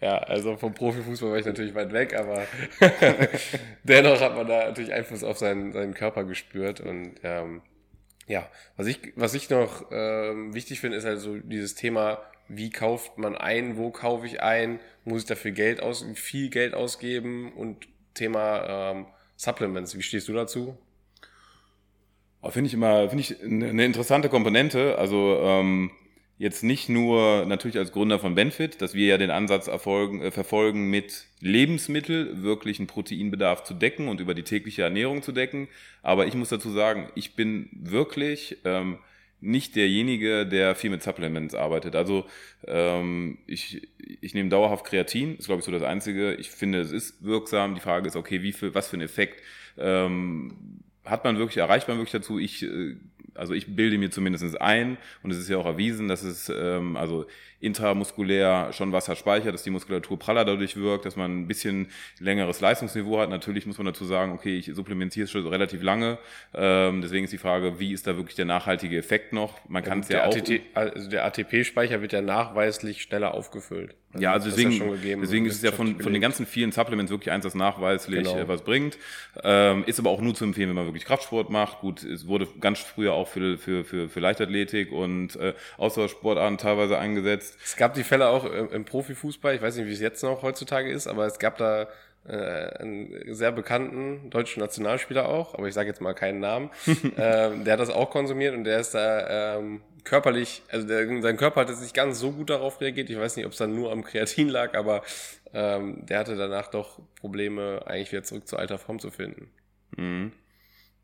ja, 0.00 0.18
also 0.18 0.56
vom 0.56 0.72
Profifußball 0.72 1.30
war 1.30 1.38
ich 1.38 1.46
natürlich 1.46 1.74
weit 1.74 1.92
weg, 1.92 2.14
aber 2.14 2.46
dennoch 3.82 4.20
hat 4.20 4.36
man 4.36 4.46
da 4.46 4.66
natürlich 4.66 4.92
Einfluss 4.92 5.24
auf 5.24 5.38
seinen, 5.38 5.72
seinen 5.72 5.94
Körper 5.94 6.24
gespürt 6.24 6.80
und 6.80 7.14
ähm, 7.22 7.62
ja, 8.26 8.48
was 8.76 8.86
ich, 8.86 9.12
was 9.16 9.34
ich 9.34 9.50
noch 9.50 9.86
ähm, 9.90 10.54
wichtig 10.54 10.80
finde, 10.80 10.98
ist 10.98 11.04
halt 11.04 11.18
so 11.18 11.36
dieses 11.38 11.74
Thema 11.74 12.20
wie 12.48 12.70
kauft 12.70 13.18
man 13.18 13.36
ein, 13.36 13.76
wo 13.76 13.90
kaufe 13.90 14.26
ich 14.26 14.42
ein, 14.42 14.80
muss 15.04 15.22
ich 15.22 15.28
dafür 15.28 15.50
Geld 15.50 15.82
aus, 15.82 16.04
viel 16.14 16.48
Geld 16.50 16.74
ausgeben 16.74 17.52
und 17.52 17.88
Thema 18.14 18.92
ähm, 18.92 19.06
Supplements, 19.36 19.96
wie 19.96 20.02
stehst 20.02 20.28
du 20.28 20.32
dazu? 20.32 20.76
Oh, 22.40 22.50
finde 22.50 22.68
ich 22.68 22.74
immer, 22.74 23.08
finde 23.08 23.22
ich 23.22 23.42
eine 23.42 23.84
interessante 23.84 24.28
Komponente. 24.28 24.96
Also 24.98 25.38
ähm, 25.42 25.90
jetzt 26.38 26.62
nicht 26.62 26.88
nur 26.88 27.44
natürlich 27.46 27.78
als 27.78 27.92
Gründer 27.92 28.18
von 28.18 28.34
Benfit, 28.34 28.80
dass 28.80 28.94
wir 28.94 29.06
ja 29.06 29.18
den 29.18 29.30
Ansatz 29.30 29.66
erfolgen, 29.66 30.22
äh, 30.22 30.30
verfolgen, 30.30 30.88
mit 30.88 31.26
Lebensmittel 31.40 32.42
wirklich 32.42 32.78
einen 32.78 32.86
Proteinbedarf 32.86 33.64
zu 33.64 33.74
decken 33.74 34.08
und 34.08 34.20
über 34.20 34.34
die 34.34 34.44
tägliche 34.44 34.82
Ernährung 34.82 35.22
zu 35.22 35.32
decken. 35.32 35.68
Aber 36.02 36.26
ich 36.26 36.34
muss 36.34 36.48
dazu 36.48 36.70
sagen, 36.70 37.10
ich 37.16 37.34
bin 37.34 37.68
wirklich 37.72 38.58
ähm, 38.64 38.98
nicht 39.40 39.76
derjenige, 39.76 40.46
der 40.46 40.74
viel 40.74 40.90
mit 40.90 41.02
Supplements 41.02 41.54
arbeitet. 41.54 41.94
Also 41.94 42.26
ähm, 42.66 43.38
ich, 43.46 43.88
ich 44.20 44.34
nehme 44.34 44.48
dauerhaft 44.48 44.84
Kreatin, 44.84 45.36
ist 45.36 45.46
glaube 45.46 45.60
ich 45.60 45.64
so 45.64 45.72
das 45.72 45.82
Einzige. 45.82 46.34
Ich 46.34 46.50
finde, 46.50 46.80
es 46.80 46.92
ist 46.92 47.24
wirksam. 47.24 47.74
Die 47.74 47.80
Frage 47.80 48.08
ist, 48.08 48.16
okay, 48.16 48.42
wie 48.42 48.52
viel, 48.52 48.74
was 48.74 48.88
für 48.88 48.94
einen 48.94 49.02
Effekt 49.02 49.42
ähm, 49.78 50.82
hat 51.04 51.24
man 51.24 51.38
wirklich, 51.38 51.58
erreicht 51.58 51.88
man 51.88 51.98
wirklich 51.98 52.12
dazu? 52.12 52.38
Ich 52.38 52.62
äh, 52.64 52.96
also 53.38 53.54
ich 53.54 53.74
bilde 53.74 53.98
mir 53.98 54.10
zumindest 54.10 54.60
ein, 54.60 54.98
und 55.22 55.30
es 55.30 55.38
ist 55.38 55.48
ja 55.48 55.56
auch 55.58 55.66
erwiesen, 55.66 56.08
dass 56.08 56.22
es 56.22 56.52
ähm, 56.54 56.96
also 56.96 57.26
intramuskulär 57.60 58.72
schon 58.72 58.92
Wasser 58.92 59.16
speichert, 59.16 59.52
dass 59.52 59.64
die 59.64 59.70
Muskulatur 59.70 60.18
praller 60.18 60.44
dadurch 60.44 60.76
wirkt, 60.76 61.04
dass 61.04 61.16
man 61.16 61.40
ein 61.40 61.48
bisschen 61.48 61.88
längeres 62.20 62.60
Leistungsniveau 62.60 63.18
hat. 63.18 63.30
Natürlich 63.30 63.66
muss 63.66 63.78
man 63.78 63.86
dazu 63.86 64.04
sagen, 64.04 64.32
okay, 64.32 64.56
ich 64.58 64.70
supplementiere 64.72 65.24
es 65.24 65.30
schon 65.30 65.46
relativ 65.46 65.82
lange. 65.82 66.18
Ähm, 66.54 67.02
deswegen 67.02 67.24
ist 67.24 67.32
die 67.32 67.38
Frage, 67.38 67.80
wie 67.80 67.92
ist 67.92 68.06
da 68.06 68.16
wirklich 68.16 68.36
der 68.36 68.44
nachhaltige 68.44 68.96
Effekt 68.96 69.32
noch? 69.32 69.58
Man 69.68 69.82
kann 69.82 70.00
es 70.00 70.08
ja, 70.08 70.26
auch. 70.26 70.36
ATT, 70.36 70.60
also 70.74 71.10
der 71.10 71.24
ATP-Speicher 71.24 72.00
wird 72.00 72.12
ja 72.12 72.22
nachweislich 72.22 73.02
schneller 73.02 73.34
aufgefüllt. 73.34 73.96
Also 74.12 74.24
ja, 74.24 74.32
also 74.32 74.48
deswegen, 74.48 74.72
ja 74.72 74.86
gegeben, 74.86 75.20
deswegen 75.20 75.44
ist 75.44 75.56
es 75.56 75.62
ja 75.62 75.70
von, 75.70 76.00
von 76.00 76.12
den 76.12 76.22
ganzen 76.22 76.46
vielen 76.46 76.72
Supplements 76.72 77.10
wirklich 77.10 77.30
eins, 77.30 77.44
das 77.44 77.54
nachweislich 77.54 78.24
genau. 78.24 78.38
Äh, 78.38 78.48
was 78.48 78.62
bringt. 78.62 78.96
Ähm, 79.42 79.84
ist 79.86 79.98
aber 79.98 80.08
auch 80.10 80.22
nur 80.22 80.34
zu 80.34 80.44
empfehlen, 80.44 80.70
wenn 80.70 80.76
man 80.76 80.86
wirklich 80.86 81.04
Kraftsport 81.04 81.50
macht. 81.50 81.80
Gut, 81.80 82.04
es 82.04 82.26
wurde 82.26 82.48
ganz 82.58 82.78
früher 82.78 83.12
auch 83.12 83.28
für, 83.28 83.58
für, 83.58 83.84
für, 83.84 84.08
für 84.08 84.20
Leichtathletik 84.20 84.92
und 84.92 85.36
äh, 85.36 85.52
Ausdauersportarten 85.76 86.56
teilweise 86.56 86.98
eingesetzt 86.98 87.47
ist. 87.50 87.58
Es 87.64 87.76
gab 87.76 87.94
die 87.94 88.04
Fälle 88.04 88.28
auch 88.28 88.44
im 88.44 88.84
Profifußball, 88.84 89.54
ich 89.54 89.62
weiß 89.62 89.76
nicht, 89.76 89.86
wie 89.86 89.92
es 89.92 90.00
jetzt 90.00 90.22
noch 90.22 90.42
heutzutage 90.42 90.90
ist, 90.90 91.06
aber 91.06 91.26
es 91.26 91.38
gab 91.38 91.58
da 91.58 91.88
äh, 92.26 92.34
einen 92.34 93.34
sehr 93.34 93.52
bekannten 93.52 94.30
deutschen 94.30 94.60
Nationalspieler 94.60 95.28
auch, 95.28 95.54
aber 95.54 95.68
ich 95.68 95.74
sage 95.74 95.88
jetzt 95.88 96.00
mal 96.00 96.14
keinen 96.14 96.40
Namen, 96.40 96.70
ähm, 97.16 97.64
der 97.64 97.74
hat 97.74 97.80
das 97.80 97.90
auch 97.90 98.10
konsumiert 98.10 98.54
und 98.54 98.64
der 98.64 98.80
ist 98.80 98.94
da 98.94 99.58
ähm, 99.58 99.80
körperlich, 100.04 100.62
also 100.70 100.86
der, 100.86 101.22
sein 101.22 101.36
Körper 101.36 101.62
hat 101.62 101.68
jetzt 101.68 101.82
nicht 101.82 101.94
ganz 101.94 102.18
so 102.18 102.32
gut 102.32 102.50
darauf 102.50 102.80
reagiert. 102.80 103.10
Ich 103.10 103.18
weiß 103.18 103.36
nicht, 103.36 103.46
ob 103.46 103.52
es 103.52 103.58
dann 103.58 103.74
nur 103.74 103.92
am 103.92 104.04
Kreatin 104.04 104.48
lag, 104.48 104.74
aber 104.74 105.02
ähm, 105.52 106.04
der 106.06 106.18
hatte 106.18 106.36
danach 106.36 106.68
doch 106.68 107.00
Probleme, 107.20 107.82
eigentlich 107.86 108.12
wieder 108.12 108.22
zurück 108.22 108.46
zur 108.46 108.58
alter 108.58 108.78
Form 108.78 108.98
zu 108.98 109.10
finden. 109.10 109.50
Mhm. 109.96 110.32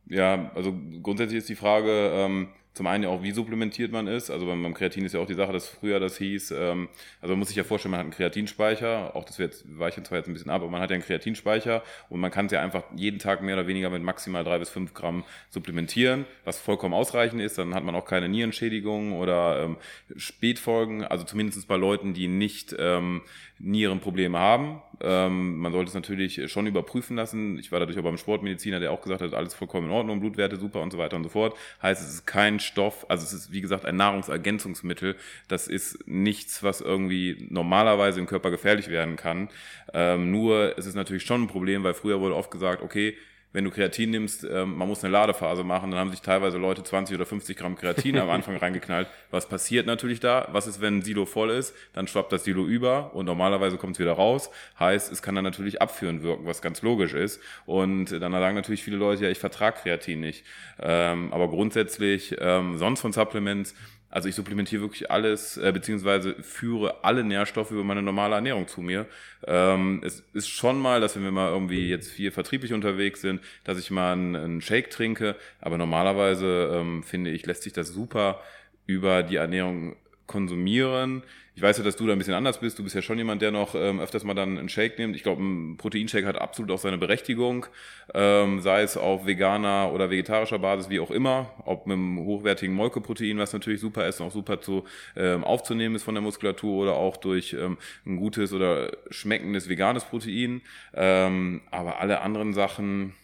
Ja, 0.07 0.51
also 0.55 0.75
grundsätzlich 1.03 1.39
ist 1.39 1.49
die 1.49 1.55
Frage, 1.55 2.13
ähm, 2.15 2.49
zum 2.75 2.89
einen 2.89 3.07
auch, 3.07 3.23
wie 3.23 3.31
supplementiert 3.31 3.93
man 3.93 4.09
ist. 4.09 4.31
Also 4.31 4.47
beim, 4.47 4.63
beim 4.63 4.75
Kreatin 4.75 5.05
ist 5.05 5.15
ja 5.15 5.21
auch 5.21 5.27
die 5.27 5.35
Sache, 5.35 5.53
dass 5.53 5.69
früher 5.69 6.01
das 6.01 6.19
hieß, 6.19 6.51
ähm, 6.51 6.89
also 7.21 7.33
man 7.33 7.39
muss 7.39 7.49
sich 7.49 7.57
ja 7.57 7.65
vorstellen, 7.65 7.93
man 7.93 8.01
hat 8.01 8.05
einen 8.05 8.13
Kreatinspeicher, 8.13 9.15
auch 9.15 9.25
das 9.25 9.39
wird, 9.39 9.65
weichen 9.79 10.05
zwar 10.05 10.19
jetzt 10.19 10.27
ein 10.27 10.35
bisschen 10.35 10.51
ab, 10.51 10.63
aber 10.63 10.71
man 10.71 10.81
hat 10.81 10.91
ja 10.91 10.95
einen 10.95 11.05
Kreatinspeicher 11.05 11.83
und 12.09 12.19
man 12.21 12.33
kann 12.33 12.47
es 12.47 12.53
ja 12.53 12.61
einfach 12.61 12.83
jeden 12.97 13.21
Tag 13.21 13.43
mehr 13.43 13.55
oder 13.55 13.69
weniger 13.69 13.91
mit 13.91 14.03
maximal 14.03 14.43
drei 14.43 14.59
bis 14.59 14.71
fünf 14.71 14.93
Gramm 14.93 15.25
supplementieren, 15.51 16.27
was 16.45 16.59
vollkommen 16.59 16.95
ausreichend 16.95 17.41
ist. 17.41 17.59
Dann 17.59 17.75
hat 17.75 17.85
man 17.85 17.95
auch 17.95 18.05
keine 18.05 18.29
Nierenschädigungen 18.29 19.13
oder 19.13 19.63
ähm, 19.63 19.77
Spätfolgen, 20.17 21.05
also 21.05 21.25
zumindest 21.25 21.67
bei 21.69 21.77
Leuten, 21.77 22.13
die 22.13 22.27
nicht 22.27 22.75
ähm, 22.79 23.23
Nierenprobleme 23.65 24.39
haben. 24.39 24.83
Ähm, 25.01 25.57
man 25.59 25.73
sollte 25.73 25.89
es 25.89 25.95
natürlich 25.95 26.51
schon 26.51 26.67
überprüfen 26.67 27.17
lassen. 27.17 27.59
Ich 27.59 27.73
war 27.73 27.81
dadurch 27.81 27.99
auch 27.99 28.03
beim 28.03 28.19
Sportmediziner, 28.19 28.79
der 28.79 28.93
auch 28.93 29.01
gesagt 29.01 29.23
hat, 29.23 29.35
alles 29.35 29.55
vollkommen 29.55 29.87
in 29.89 29.93
Ordnung, 29.93 30.21
Blutwerte 30.21 30.57
super 30.57 30.83
und 30.83 30.93
so 30.93 30.99
weiter 30.99 31.17
und 31.17 31.25
so 31.25 31.31
fort. 31.31 31.57
Heißt, 31.83 32.03
es 32.03 32.15
ist 32.15 32.27
kein 32.27 32.61
Stoff, 32.61 33.07
also 33.09 33.25
es 33.25 33.33
ist 33.33 33.53
wie 33.53 33.63
gesagt 33.63 33.87
ein 33.87 33.97
Nahrungsergänzungsmittel. 33.97 35.17
Das 35.49 35.67
ist 35.67 36.07
nichts, 36.07 36.63
was 36.63 36.81
irgendwie 36.81 37.47
normalerweise 37.51 38.21
im 38.21 38.27
Körper 38.27 38.51
gefährlich 38.51 38.89
werden 38.89 39.17
kann. 39.17 39.49
Ähm, 39.93 40.31
nur 40.31 40.79
es 40.79 40.87
ist 40.87 40.95
natürlich 40.95 41.25
schon 41.25 41.45
ein 41.45 41.49
Problem, 41.49 41.85
weil 41.85 41.95
früher 41.95 42.21
wurde 42.21 42.37
oft 42.37 42.51
gesagt, 42.51 42.83
okay, 42.83 43.17
wenn 43.55 43.65
du 43.65 43.71
Kreatin 43.71 44.11
nimmst, 44.11 44.45
ähm, 44.45 44.77
man 44.77 44.89
muss 44.89 45.05
eine 45.05 45.13
Ladephase 45.13 45.63
machen, 45.63 45.93
dann 45.93 46.01
haben 46.01 46.11
sich 46.11 46.21
teilweise 46.21 46.59
Leute 46.59 46.83
20 46.83 47.15
oder 47.15 47.25
50 47.25 47.57
Gramm 47.57 47.77
Kreatin 47.77 48.19
am 48.19 48.29
Anfang 48.29 48.57
reingeknallt. 48.61 49.07
Was 49.31 49.49
passiert 49.49 49.87
natürlich 49.87 50.19
da? 50.19 50.49
Was 50.51 50.67
ist, 50.67 50.81
wenn 50.81 50.99
ein 50.99 51.03
Silo 51.03 51.25
voll 51.25 51.51
ist? 51.51 51.73
Dann 51.93 52.09
schwappt 52.09 52.33
das 52.33 52.43
Silo 52.43 52.67
über 52.67 53.15
und 53.15 53.27
normalerweise 53.27 53.77
kommt 53.77 53.95
es 53.95 54.01
wieder 54.01 54.13
raus. 54.13 54.51
Heißt, 54.81 55.11
es 55.11 55.23
kann 55.23 55.37
dann 55.37 55.45
natürlich 55.45 55.81
abführend 55.81 56.25
wirken, 56.25 56.47
was 56.47 56.63
ganz 56.63 56.83
logisch 56.83 57.15
ist. 57.15 57.41
Und 57.65 58.11
dann 58.11 58.33
sagen 58.33 58.57
natürlich 58.57 58.83
viele 58.83 58.97
Leute, 58.97 59.23
ja, 59.23 59.31
ich 59.31 59.39
vertrage 59.39 59.79
Kreatin 59.83 60.19
nicht. 60.19 60.45
Ähm, 60.81 61.33
aber 61.33 61.49
grundsätzlich, 61.49 62.35
ähm, 62.41 62.77
sonst 62.77 63.03
von 63.03 63.13
Supplements, 63.13 63.77
also 64.15 64.29
ich 64.29 64.37
supplementiere 64.37 64.81
wirklich 64.81 65.11
alles, 65.11 65.57
äh, 65.57 65.73
beziehungsweise 65.73 66.37
führe 66.41 67.03
alle 67.03 67.25
Nährstoffe 67.25 67.73
über 67.73 67.83
meine 67.83 68.01
normale 68.01 68.37
Ernährung 68.37 68.69
zu 68.69 68.81
mir. 68.81 69.07
Ähm, 69.45 70.03
es 70.05 70.23
ist 70.33 70.47
schon 70.47 70.79
mal, 70.79 71.01
dass 71.01 71.17
wenn 71.17 71.25
wir 71.25 71.33
mal 71.33 71.51
irgendwie 71.51 71.89
jetzt 71.89 72.13
viel 72.13 72.31
vertrieblich 72.31 72.73
unterwegs 72.73 73.23
sind, 73.23 73.41
dass 73.65 73.77
ich 73.77 73.91
mal 73.91 74.13
einen, 74.13 74.37
einen 74.37 74.61
Shake 74.61 74.91
trinke. 74.91 75.35
Aber 75.61 75.79
normalerweise 75.79 76.71
ähm, 76.75 77.03
finde 77.03 77.31
ich, 77.31 77.45
lässt 77.45 77.65
sich 77.65 77.73
das 77.73 77.89
super 77.89 78.41
über 78.87 79.25
die 79.25 79.35
Ernährung 79.35 79.97
konsumieren. 80.27 81.23
Ich 81.57 81.63
weiß 81.63 81.79
ja, 81.79 81.85
dass 81.85 81.95
du 81.95 82.07
da 82.07 82.13
ein 82.13 82.19
bisschen 82.19 82.35
anders 82.35 82.59
bist. 82.59 82.79
Du 82.79 82.83
bist 82.83 82.97
ja 82.97 83.03
schon 83.03 83.17
jemand, 83.17 83.41
der 83.41 83.53
noch 83.53 83.77
ähm, 83.77 84.01
öfters 84.01 84.25
mal 84.25 84.35
dann 84.35 84.59
einen 84.59 84.69
Shake 84.69 84.99
nimmt. 84.99 85.15
Ich 85.15 85.23
glaube, 85.23 85.41
ein 85.41 85.77
Proteinshake 85.77 86.27
hat 86.27 86.37
absolut 86.37 86.73
auch 86.73 86.79
seine 86.79 86.99
Berechtigung, 86.99 87.67
ähm, 88.13 88.61
sei 88.61 88.83
es 88.83 88.97
auf 88.97 89.25
veganer 89.25 89.93
oder 89.93 90.11
vegetarischer 90.11 90.59
Basis, 90.59 90.91
wie 90.91 90.99
auch 90.99 91.13
immer. 91.13 91.53
Ob 91.65 91.87
mit 91.87 91.95
einem 91.95 92.19
hochwertigen 92.19 92.75
Molkeprotein, 92.75 93.39
was 93.39 93.53
natürlich 93.53 93.81
super 93.81 94.09
ist 94.09 94.21
und 94.21 94.27
auch 94.27 94.33
super 94.33 94.61
zu 94.61 94.85
ähm, 95.15 95.45
aufzunehmen 95.45 95.95
ist 95.95 96.03
von 96.03 96.15
der 96.15 96.23
Muskulatur 96.23 96.83
oder 96.83 96.95
auch 96.95 97.17
durch 97.17 97.53
ähm, 97.53 97.79
ein 98.05 98.17
gutes 98.17 98.53
oder 98.53 98.91
schmeckendes 99.11 99.69
veganes 99.69 100.05
Protein. 100.05 100.61
Ähm, 100.93 101.63
aber 101.71 102.01
alle 102.01 102.21
anderen 102.21 102.53
Sachen, 102.53 103.15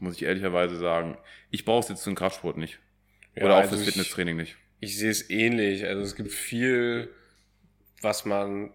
muss 0.00 0.16
ich 0.16 0.24
ehrlicherweise 0.24 0.76
sagen, 0.78 1.16
ich 1.52 1.64
brauche 1.64 1.84
es 1.84 1.88
jetzt 1.90 2.02
zum 2.02 2.16
Kraftsport 2.16 2.56
nicht. 2.56 2.80
Oder 3.36 3.46
ja, 3.46 3.52
auch 3.52 3.60
also 3.60 3.76
fürs 3.76 3.84
Fitnesstraining 3.84 4.36
nicht. 4.36 4.56
Ich 4.82 4.98
sehe 4.98 5.10
es 5.10 5.30
ähnlich. 5.30 5.86
Also 5.86 6.02
es 6.02 6.14
gibt 6.14 6.30
viel 6.30 7.08
was 8.02 8.24
man 8.24 8.70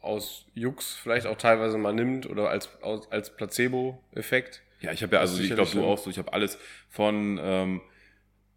aus 0.00 0.46
Jux 0.54 0.94
vielleicht 0.94 1.26
auch 1.26 1.36
teilweise 1.38 1.78
mal 1.78 1.92
nimmt 1.92 2.28
oder 2.28 2.50
als, 2.50 2.68
als 3.10 3.34
Placebo-Effekt. 3.36 4.62
Ja, 4.80 4.90
ich 4.90 5.02
habe 5.02 5.14
ja, 5.14 5.20
also 5.20 5.40
ich 5.40 5.54
glaube 5.54 5.70
du 5.70 5.84
auch 5.84 5.98
so, 5.98 6.10
ich 6.10 6.18
habe 6.18 6.32
alles 6.32 6.58
von 6.90 7.38
ähm, 7.40 7.80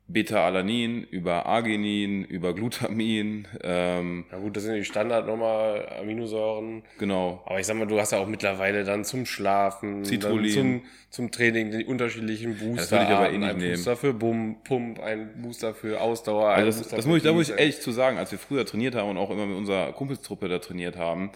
Beta-Alanin 0.08 1.04
über 1.04 1.48
Arginin, 1.48 2.24
über 2.26 2.54
Glutamin. 2.54 3.48
Ähm, 3.63 4.26
ja 4.32 4.38
gut, 4.38 4.56
das 4.56 4.63
sind 4.63 4.76
die 4.76 4.86
Standard 4.86 5.26
nochmal 5.26 5.88
Aminosäuren. 6.00 6.84
Genau. 7.00 7.41
Aber 7.46 7.60
ich 7.60 7.65
sag 7.65 7.76
mal, 7.76 7.88
du 7.88 8.00
hast 8.00 8.12
ja 8.12 8.20
auch 8.20 8.28
mittlerweile 8.28 8.84
dann 8.84 9.04
zum 9.04 9.26
Schlafen, 9.26 10.06
Citrullin. 10.06 10.54
zum, 10.54 10.82
zum 11.10 11.32
Training 11.32 11.72
die 11.72 11.86
unterschiedlichen 11.86 12.56
Booster. 12.58 12.76
das 12.76 12.91
würde 12.91 13.04
ich 13.06 13.10
aber 13.10 13.30
eh 13.32 13.38
nicht 13.38 13.50
ein 13.50 13.58
nehmen. 13.58 13.74
Booster 13.74 13.96
für 13.96 14.13
Bum, 14.13 14.58
Pump, 14.63 15.00
ein 15.00 15.41
Booster 15.41 15.74
für 15.74 16.00
Ausdauer. 16.00 16.50
Also 16.50 16.80
das, 16.80 16.89
das 16.89 17.06
muss 17.08 17.18
ich, 17.18 17.24
da 17.24 17.34
muss 17.34 17.50
ich 17.50 17.58
echt 17.58 17.82
zu 17.82 17.91
sagen, 17.91 18.20
als 18.20 18.32
wir 18.32 18.38
früher 18.38 18.65
trainiert 18.65 18.94
haben 18.94 19.10
und 19.10 19.18
auch 19.18 19.32
immer 19.32 19.48
mit 19.48 19.58
unserer 19.58 19.91
Kumpelstruppe 19.94 20.48
da 20.48 20.60
trainiert 20.60 20.98
haben, 20.98 21.32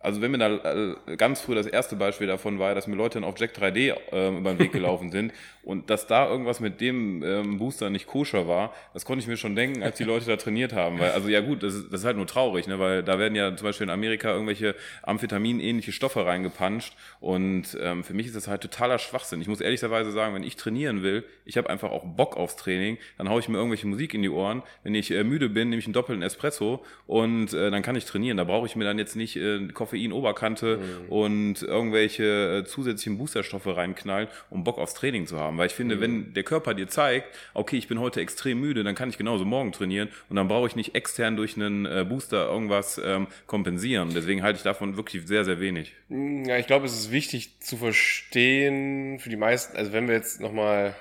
also 0.00 0.20
wenn 0.20 0.30
mir 0.30 0.38
da 0.38 0.94
äh, 1.08 1.16
ganz 1.16 1.40
früh 1.40 1.54
das 1.54 1.66
erste 1.66 1.96
Beispiel 1.96 2.26
davon 2.26 2.58
war, 2.58 2.74
dass 2.74 2.86
mir 2.86 2.96
Leute 2.96 3.14
dann 3.14 3.24
auf 3.24 3.38
Jack 3.38 3.52
3D 3.56 3.94
äh, 4.12 4.28
über 4.38 4.50
den 4.50 4.58
Weg 4.58 4.72
gelaufen 4.72 5.10
sind 5.10 5.32
und 5.64 5.90
dass 5.90 6.06
da 6.06 6.28
irgendwas 6.28 6.60
mit 6.60 6.80
dem 6.80 7.22
ähm, 7.24 7.58
Booster 7.58 7.90
nicht 7.90 8.06
koscher 8.06 8.46
war, 8.46 8.72
das 8.94 9.04
konnte 9.04 9.22
ich 9.22 9.28
mir 9.28 9.36
schon 9.36 9.56
denken, 9.56 9.82
als 9.82 9.96
die 9.96 10.04
Leute 10.04 10.26
da 10.26 10.36
trainiert 10.36 10.72
haben. 10.72 10.98
Weil, 10.98 11.10
also 11.10 11.28
ja 11.28 11.40
gut, 11.40 11.62
das 11.62 11.74
ist, 11.74 11.92
das 11.92 12.00
ist 12.00 12.06
halt 12.06 12.16
nur 12.16 12.26
traurig, 12.26 12.68
ne? 12.68 12.78
weil 12.78 13.02
da 13.02 13.18
werden 13.18 13.34
ja 13.34 13.54
zum 13.56 13.66
Beispiel 13.66 13.86
in 13.86 13.90
Amerika 13.90 14.30
irgendwelche 14.32 14.76
Amphetamin-ähnliche 15.02 15.92
Stoffe 15.92 16.24
reingepanscht 16.24 16.94
und 17.20 17.76
ähm, 17.80 18.04
für 18.04 18.14
mich 18.14 18.26
ist 18.26 18.36
das 18.36 18.46
halt 18.46 18.62
totaler 18.62 18.98
Schwachsinn. 18.98 19.40
Ich 19.40 19.48
muss 19.48 19.60
ehrlicherweise 19.60 20.12
sagen, 20.12 20.34
wenn 20.34 20.44
ich 20.44 20.56
trainieren 20.56 21.02
will, 21.02 21.24
ich 21.44 21.56
habe 21.56 21.68
einfach 21.70 21.90
auch 21.90 22.04
Bock 22.04 22.36
aufs 22.36 22.56
Training, 22.56 22.98
dann 23.16 23.28
haue 23.28 23.40
ich 23.40 23.48
mir 23.48 23.56
irgendwelche 23.56 23.86
Musik 23.86 24.14
in 24.14 24.22
die 24.22 24.30
Ohren. 24.30 24.62
Wenn 24.84 24.94
ich 24.94 25.10
äh, 25.10 25.24
müde 25.24 25.48
bin, 25.48 25.70
nehme 25.70 25.80
ich 25.80 25.86
einen 25.86 25.94
doppelten 25.94 26.22
Espresso 26.22 26.84
und 27.06 27.52
äh, 27.52 27.70
dann 27.70 27.82
kann 27.82 27.96
ich 27.96 28.04
trainieren. 28.04 28.36
Da 28.36 28.44
brauche 28.44 28.66
ich 28.66 28.76
mir 28.76 28.84
dann 28.84 28.98
jetzt 28.98 29.16
nicht 29.16 29.36
äh, 29.36 29.66
Koffein-Oberkante 29.88 30.78
mhm. 30.78 31.08
und 31.08 31.62
irgendwelche 31.62 32.58
äh, 32.58 32.64
zusätzlichen 32.64 33.18
Boosterstoffe 33.18 33.66
reinknallen, 33.66 34.28
um 34.50 34.64
Bock 34.64 34.78
aufs 34.78 34.94
Training 34.94 35.26
zu 35.26 35.38
haben. 35.38 35.58
Weil 35.58 35.66
ich 35.66 35.74
finde, 35.74 35.96
mhm. 35.96 36.00
wenn 36.00 36.34
der 36.34 36.42
Körper 36.42 36.74
dir 36.74 36.88
zeigt, 36.88 37.34
okay, 37.54 37.76
ich 37.76 37.88
bin 37.88 37.98
heute 37.98 38.20
extrem 38.20 38.60
müde, 38.60 38.84
dann 38.84 38.94
kann 38.94 39.08
ich 39.08 39.18
genauso 39.18 39.44
morgen 39.44 39.72
trainieren 39.72 40.08
und 40.28 40.36
dann 40.36 40.48
brauche 40.48 40.66
ich 40.66 40.76
nicht 40.76 40.94
extern 40.94 41.36
durch 41.36 41.56
einen 41.56 41.86
äh, 41.86 42.04
Booster 42.08 42.48
irgendwas 42.48 43.00
ähm, 43.02 43.26
kompensieren. 43.46 44.10
Deswegen 44.14 44.42
halte 44.42 44.58
ich 44.58 44.62
davon 44.62 44.96
wirklich 44.96 45.26
sehr, 45.26 45.44
sehr 45.44 45.60
wenig. 45.60 45.94
Ja, 46.08 46.58
ich 46.58 46.66
glaube, 46.66 46.86
es 46.86 46.92
ist 46.92 47.10
wichtig 47.10 47.60
zu 47.60 47.76
verstehen 47.76 49.18
für 49.18 49.30
die 49.30 49.36
meisten, 49.36 49.76
also 49.76 49.92
wenn 49.92 50.08
wir 50.08 50.14
jetzt 50.14 50.40
nochmal 50.40 50.94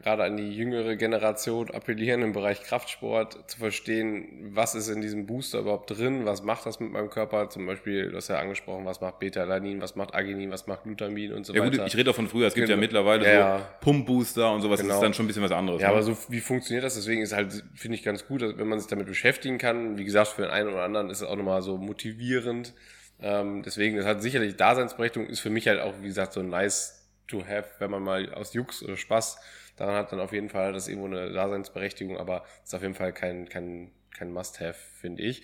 gerade 0.00 0.24
an 0.24 0.36
die 0.36 0.50
jüngere 0.50 0.96
Generation 0.96 1.70
appellieren 1.70 2.22
im 2.22 2.32
Bereich 2.32 2.62
Kraftsport, 2.62 3.50
zu 3.50 3.58
verstehen, 3.58 4.50
was 4.52 4.74
ist 4.74 4.88
in 4.88 5.02
diesem 5.02 5.26
Booster 5.26 5.60
überhaupt 5.60 5.90
drin, 5.90 6.24
was 6.24 6.42
macht 6.42 6.64
das 6.64 6.80
mit 6.80 6.92
meinem 6.92 7.10
Körper, 7.10 7.50
zum 7.50 7.66
Beispiel, 7.66 8.10
du 8.10 8.16
hast 8.16 8.28
ja 8.28 8.38
angesprochen, 8.38 8.86
was 8.86 9.00
macht 9.00 9.18
Beta-Alanin, 9.18 9.82
was 9.82 9.94
macht 9.94 10.14
Arginin, 10.14 10.50
was 10.50 10.66
macht 10.66 10.84
Glutamin 10.84 11.32
und 11.34 11.44
so 11.44 11.52
ja, 11.52 11.60
weiter. 11.60 11.78
Gut, 11.78 11.86
ich 11.86 11.96
rede 11.96 12.10
auch 12.10 12.14
von 12.14 12.28
früher, 12.28 12.46
es 12.46 12.54
gibt 12.54 12.68
genau. 12.68 12.76
ja 12.76 12.80
mittlerweile 12.80 13.32
ja, 13.32 13.58
so 13.58 13.64
Pump-Booster 13.80 14.50
und 14.52 14.62
sowas, 14.62 14.80
genau. 14.80 14.88
das 14.88 14.96
ist 14.98 15.02
dann 15.02 15.14
schon 15.14 15.24
ein 15.24 15.28
bisschen 15.28 15.42
was 15.42 15.52
anderes. 15.52 15.82
Ja, 15.82 15.88
ne? 15.88 15.94
aber 15.94 16.02
so, 16.02 16.16
wie 16.28 16.40
funktioniert 16.40 16.84
das? 16.84 16.94
Deswegen 16.94 17.20
ist 17.20 17.34
halt, 17.34 17.62
finde 17.74 17.96
ich 17.96 18.02
ganz 18.02 18.26
gut, 18.26 18.42
wenn 18.42 18.68
man 18.68 18.80
sich 18.80 18.88
damit 18.88 19.06
beschäftigen 19.06 19.58
kann. 19.58 19.98
Wie 19.98 20.04
gesagt, 20.04 20.28
für 20.28 20.42
den 20.42 20.50
einen 20.50 20.68
oder 20.68 20.82
anderen 20.82 21.10
ist 21.10 21.20
es 21.20 21.28
auch 21.28 21.36
nochmal 21.36 21.60
so 21.60 21.76
motivierend. 21.76 22.72
Ähm, 23.20 23.62
deswegen, 23.62 23.96
das 23.96 24.06
hat 24.06 24.22
sicherlich 24.22 24.56
Daseinsberechtigung, 24.56 25.28
ist 25.28 25.40
für 25.40 25.50
mich 25.50 25.68
halt 25.68 25.80
auch, 25.80 25.94
wie 26.00 26.06
gesagt, 26.06 26.32
so 26.32 26.42
nice 26.42 27.06
to 27.28 27.44
have, 27.46 27.68
wenn 27.78 27.90
man 27.90 28.02
mal 28.02 28.32
aus 28.34 28.54
Jux 28.54 28.82
oder 28.82 28.96
Spaß 28.96 29.38
daran 29.82 29.96
hat 29.96 30.12
dann 30.12 30.20
auf 30.20 30.32
jeden 30.32 30.48
Fall 30.48 30.72
das 30.72 30.86
irgendwo 30.86 31.08
eine 31.08 31.32
Daseinsberechtigung, 31.32 32.16
aber 32.16 32.44
ist 32.62 32.72
auf 32.72 32.82
jeden 32.82 32.94
Fall 32.94 33.12
kein, 33.12 33.48
kein, 33.48 33.90
kein 34.16 34.32
Must-Have, 34.32 34.78
finde 35.00 35.24
ich. 35.24 35.42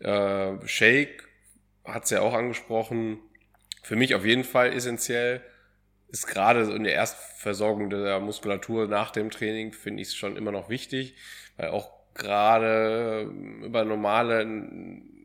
Äh, 0.00 0.56
Shake 0.66 1.26
hat 1.86 2.04
es 2.04 2.10
ja 2.10 2.20
auch 2.20 2.34
angesprochen. 2.34 3.18
Für 3.82 3.96
mich 3.96 4.14
auf 4.14 4.26
jeden 4.26 4.44
Fall 4.44 4.74
essentiell 4.74 5.40
ist 6.08 6.26
gerade 6.26 6.66
so 6.66 6.74
in 6.74 6.84
der 6.84 6.92
Erstversorgung 6.92 7.88
der 7.88 8.20
Muskulatur 8.20 8.88
nach 8.88 9.10
dem 9.10 9.30
Training, 9.30 9.72
finde 9.72 10.02
ich 10.02 10.08
es 10.08 10.14
schon 10.14 10.36
immer 10.36 10.52
noch 10.52 10.68
wichtig, 10.68 11.14
weil 11.56 11.70
auch 11.70 11.90
gerade 12.12 13.22
über 13.62 13.86
normale 13.86 14.40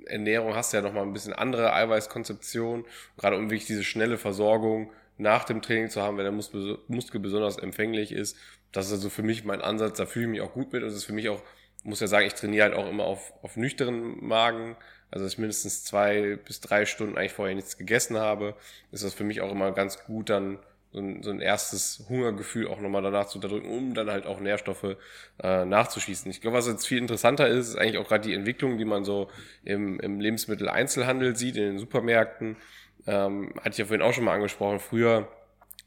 Ernährung 0.05 0.55
hast 0.55 0.71
du 0.71 0.77
ja 0.77 0.83
nochmal 0.83 1.03
ein 1.03 1.13
bisschen 1.13 1.33
andere 1.33 1.73
Eiweißkonzeption, 1.73 2.85
gerade 3.17 3.37
um 3.37 3.49
wirklich 3.49 3.65
diese 3.65 3.83
schnelle 3.83 4.17
Versorgung 4.17 4.93
nach 5.17 5.43
dem 5.43 5.61
Training 5.61 5.89
zu 5.89 6.01
haben, 6.01 6.17
wenn 6.17 6.25
der 6.25 6.31
Muskel, 6.31 7.19
besonders 7.19 7.57
empfänglich 7.57 8.11
ist. 8.11 8.37
Das 8.71 8.87
ist 8.87 8.93
also 8.93 9.09
für 9.09 9.23
mich 9.23 9.43
mein 9.43 9.61
Ansatz, 9.61 9.97
da 9.97 10.05
fühle 10.05 10.25
ich 10.25 10.31
mich 10.31 10.41
auch 10.41 10.53
gut 10.53 10.73
mit 10.73 10.83
und 10.83 10.89
es 10.89 10.95
ist 10.95 11.05
für 11.05 11.13
mich 11.13 11.29
auch, 11.29 11.41
muss 11.83 11.99
ja 11.99 12.07
sagen, 12.07 12.25
ich 12.25 12.33
trainiere 12.33 12.65
halt 12.65 12.75
auch 12.75 12.89
immer 12.89 13.03
auf, 13.03 13.33
auf 13.43 13.55
nüchternen 13.55 14.25
Magen, 14.25 14.75
also 15.11 15.25
dass 15.25 15.33
ich 15.33 15.39
mindestens 15.39 15.83
zwei 15.83 16.37
bis 16.37 16.59
drei 16.59 16.85
Stunden 16.85 17.17
eigentlich 17.17 17.33
vorher 17.33 17.55
nichts 17.55 17.77
gegessen 17.77 18.17
habe, 18.17 18.55
ist 18.91 19.03
das 19.03 19.13
für 19.13 19.23
mich 19.23 19.41
auch 19.41 19.51
immer 19.51 19.71
ganz 19.71 20.03
gut, 20.05 20.29
dann 20.29 20.57
so 20.93 20.99
ein, 20.99 21.23
so 21.23 21.31
ein 21.31 21.41
erstes 21.41 22.05
Hungergefühl 22.07 22.67
auch 22.67 22.79
nochmal 22.79 23.01
danach 23.01 23.25
zu 23.25 23.39
unterdrücken, 23.39 23.67
um 23.67 23.95
dann 23.95 24.11
halt 24.11 24.27
auch 24.27 24.39
Nährstoffe 24.39 24.95
äh, 25.41 25.65
nachzuschießen. 25.65 26.29
Ich 26.29 26.39
glaube, 26.39 26.57
was 26.57 26.67
jetzt 26.67 26.87
viel 26.87 26.99
interessanter 26.99 27.47
ist, 27.47 27.69
ist 27.69 27.75
eigentlich 27.77 27.97
auch 27.97 28.07
gerade 28.07 28.27
die 28.27 28.35
Entwicklung, 28.35 28.77
die 28.77 28.85
man 28.85 29.03
so 29.03 29.29
im, 29.65 29.99
im 29.99 30.19
Lebensmitteleinzelhandel 30.19 31.35
sieht, 31.35 31.57
in 31.57 31.63
den 31.63 31.79
Supermärkten. 31.79 32.57
Ähm, 33.05 33.53
hatte 33.57 33.71
ich 33.71 33.77
ja 33.77 33.85
vorhin 33.85 34.01
auch 34.01 34.13
schon 34.13 34.23
mal 34.23 34.33
angesprochen. 34.33 34.79
Früher 34.79 35.27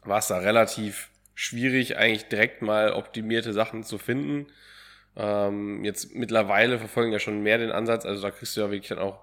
war 0.03 0.19
es 0.19 0.27
da 0.27 0.37
relativ 0.37 1.09
schwierig, 1.33 1.97
eigentlich 1.97 2.27
direkt 2.29 2.61
mal 2.61 2.93
optimierte 2.93 3.53
Sachen 3.53 3.83
zu 3.83 3.97
finden. 3.97 4.47
Ähm, 5.15 5.83
jetzt 5.83 6.15
mittlerweile 6.15 6.79
verfolgen 6.79 7.11
ja 7.11 7.19
schon 7.19 7.41
mehr 7.41 7.57
den 7.57 7.71
Ansatz, 7.71 8.05
also 8.05 8.21
da 8.21 8.31
kriegst 8.31 8.55
du 8.55 8.61
ja 8.61 8.71
wirklich 8.71 8.89
dann 8.89 8.99
auch 8.99 9.19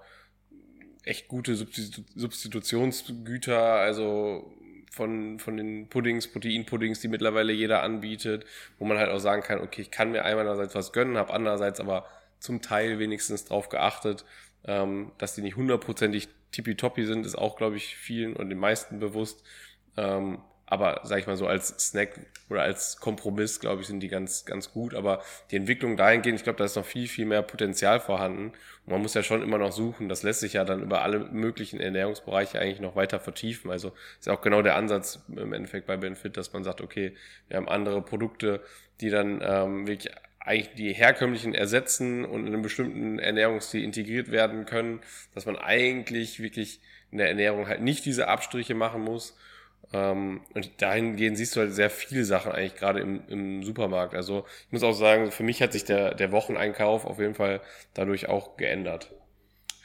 echt 1.04 1.28
gute 1.28 1.54
Substitu 1.54 2.02
Substitutionsgüter, 2.14 3.61
also 3.61 4.52
von, 4.90 5.38
von 5.38 5.57
den 5.57 5.88
Puddings, 5.88 6.28
Proteinpuddings, 6.28 7.00
die 7.00 7.09
mittlerweile 7.09 7.52
jeder 7.52 7.83
anbietet, 7.83 8.44
wo 8.78 8.85
man 8.85 8.98
halt 8.98 9.11
auch 9.11 9.18
sagen 9.18 9.42
kann, 9.42 9.61
okay, 9.61 9.83
ich 9.83 9.90
kann 9.90 10.12
mir 10.12 10.24
einerseits 10.24 10.74
was 10.74 10.92
gönnen, 10.92 11.16
habe 11.16 11.33
andererseits 11.33 11.80
aber 11.80 12.07
zum 12.38 12.62
Teil 12.62 12.98
wenigstens 12.98 13.44
drauf 13.44 13.68
geachtet, 13.68 14.24
ähm, 14.64 15.12
dass 15.18 15.35
die 15.35 15.42
nicht 15.42 15.57
hundertprozentig 15.57 16.28
tippitoppi 16.54 17.04
sind, 17.04 17.26
ist 17.26 17.36
auch, 17.36 17.56
glaube 17.56 17.76
ich, 17.76 17.96
vielen 17.96 18.34
und 18.34 18.50
den 18.50 18.58
meisten 18.58 18.98
bewusst. 18.98 19.44
Ähm, 19.96 20.38
aber 20.66 21.00
sag 21.04 21.18
ich 21.18 21.26
mal 21.26 21.36
so 21.36 21.46
als 21.46 21.68
Snack 21.68 22.18
oder 22.48 22.62
als 22.62 22.98
Kompromiss, 22.98 23.60
glaube 23.60 23.82
ich, 23.82 23.86
sind 23.86 24.00
die 24.00 24.08
ganz, 24.08 24.44
ganz 24.46 24.72
gut. 24.72 24.94
Aber 24.94 25.22
die 25.50 25.56
Entwicklung 25.56 25.96
dahingehend, 25.96 26.38
ich 26.38 26.44
glaube, 26.44 26.56
da 26.56 26.64
ist 26.64 26.76
noch 26.76 26.84
viel, 26.84 27.06
viel 27.06 27.26
mehr 27.26 27.42
Potenzial 27.42 28.00
vorhanden. 28.00 28.48
Und 28.86 28.92
man 28.92 29.02
muss 29.02 29.14
ja 29.14 29.22
schon 29.22 29.42
immer 29.42 29.58
noch 29.58 29.72
suchen. 29.72 30.08
Das 30.08 30.22
lässt 30.22 30.40
sich 30.40 30.54
ja 30.54 30.64
dann 30.64 30.82
über 30.82 31.02
alle 31.02 31.18
möglichen 31.18 31.80
Ernährungsbereiche 31.80 32.58
eigentlich 32.58 32.80
noch 32.80 32.96
weiter 32.96 33.20
vertiefen. 33.20 33.70
Also 33.70 33.92
ist 34.18 34.26
ja 34.26 34.32
auch 34.32 34.40
genau 34.40 34.62
der 34.62 34.76
Ansatz 34.76 35.22
im 35.28 35.52
Endeffekt 35.52 35.86
bei 35.86 35.98
Benefit, 35.98 36.36
dass 36.36 36.52
man 36.52 36.64
sagt, 36.64 36.80
okay, 36.80 37.14
wir 37.48 37.58
haben 37.58 37.68
andere 37.68 38.00
Produkte, 38.00 38.60
die 39.00 39.10
dann 39.10 39.42
ähm, 39.44 39.86
wirklich 39.86 40.12
eigentlich 40.44 40.74
die 40.74 40.92
herkömmlichen 40.92 41.54
ersetzen 41.54 42.24
und 42.24 42.42
in 42.42 42.52
einem 42.52 42.62
bestimmten 42.62 43.18
Ernährungsstil 43.18 43.83
integriert 43.83 44.30
werden 44.30 44.66
können, 44.66 45.00
dass 45.35 45.46
man 45.46 45.57
eigentlich 45.57 46.40
wirklich 46.40 46.80
in 47.11 47.18
der 47.18 47.28
Ernährung 47.28 47.66
halt 47.66 47.80
nicht 47.80 48.04
diese 48.04 48.28
Abstriche 48.28 48.74
machen 48.74 49.02
muss 49.02 49.37
ähm, 49.92 50.42
und 50.54 50.83
dahingehend 50.83 51.37
siehst 51.37 51.57
du 51.57 51.61
halt 51.61 51.72
sehr 51.72 51.90
viele 51.90 52.24
Sachen 52.24 52.52
eigentlich 52.52 52.76
gerade 52.76 53.00
im, 53.00 53.22
im 53.28 53.62
Supermarkt. 53.62 54.14
Also 54.14 54.44
ich 54.66 54.72
muss 54.72 54.83
auch 54.83 54.92
sagen, 54.92 55.30
für 55.30 55.44
mich 55.44 55.62
hat 55.62 55.72
sich 55.72 55.85
der, 55.85 56.14
der 56.14 56.33
Wocheneinkauf 56.33 57.04
auf 57.04 57.18
jeden 57.18 57.35
Fall 57.35 57.61
dadurch 57.94 58.28
auch 58.28 58.57
geändert. 58.57 59.11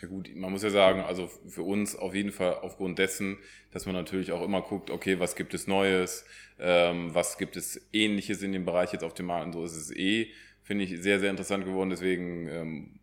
Ja 0.01 0.07
gut, 0.07 0.33
man 0.33 0.51
muss 0.51 0.63
ja 0.63 0.69
sagen, 0.69 1.01
also 1.01 1.27
für 1.27 1.63
uns 1.63 1.95
auf 1.95 2.15
jeden 2.15 2.31
Fall 2.31 2.59
aufgrund 2.61 2.99
dessen, 2.99 3.37
dass 3.71 3.85
man 3.85 3.95
natürlich 3.95 4.31
auch 4.31 4.41
immer 4.41 4.61
guckt, 4.61 4.89
okay, 4.89 5.19
was 5.19 5.35
gibt 5.35 5.53
es 5.53 5.67
Neues, 5.67 6.25
ähm, 6.57 7.13
was 7.13 7.37
gibt 7.37 7.57
es 7.57 7.89
Ähnliches 7.91 8.41
in 8.41 8.53
dem 8.53 8.63
Bereich 8.63 8.93
jetzt 8.93 9.03
auf 9.03 9.13
dem 9.13 9.25
Markt 9.25 9.47
und 9.47 9.53
so 9.53 9.65
ist 9.65 9.75
es 9.75 9.91
eh, 9.95 10.31
finde 10.63 10.85
ich 10.85 11.01
sehr, 11.01 11.19
sehr 11.19 11.29
interessant 11.29 11.65
geworden. 11.65 11.89
Deswegen 11.89 12.47
ähm, 12.47 12.99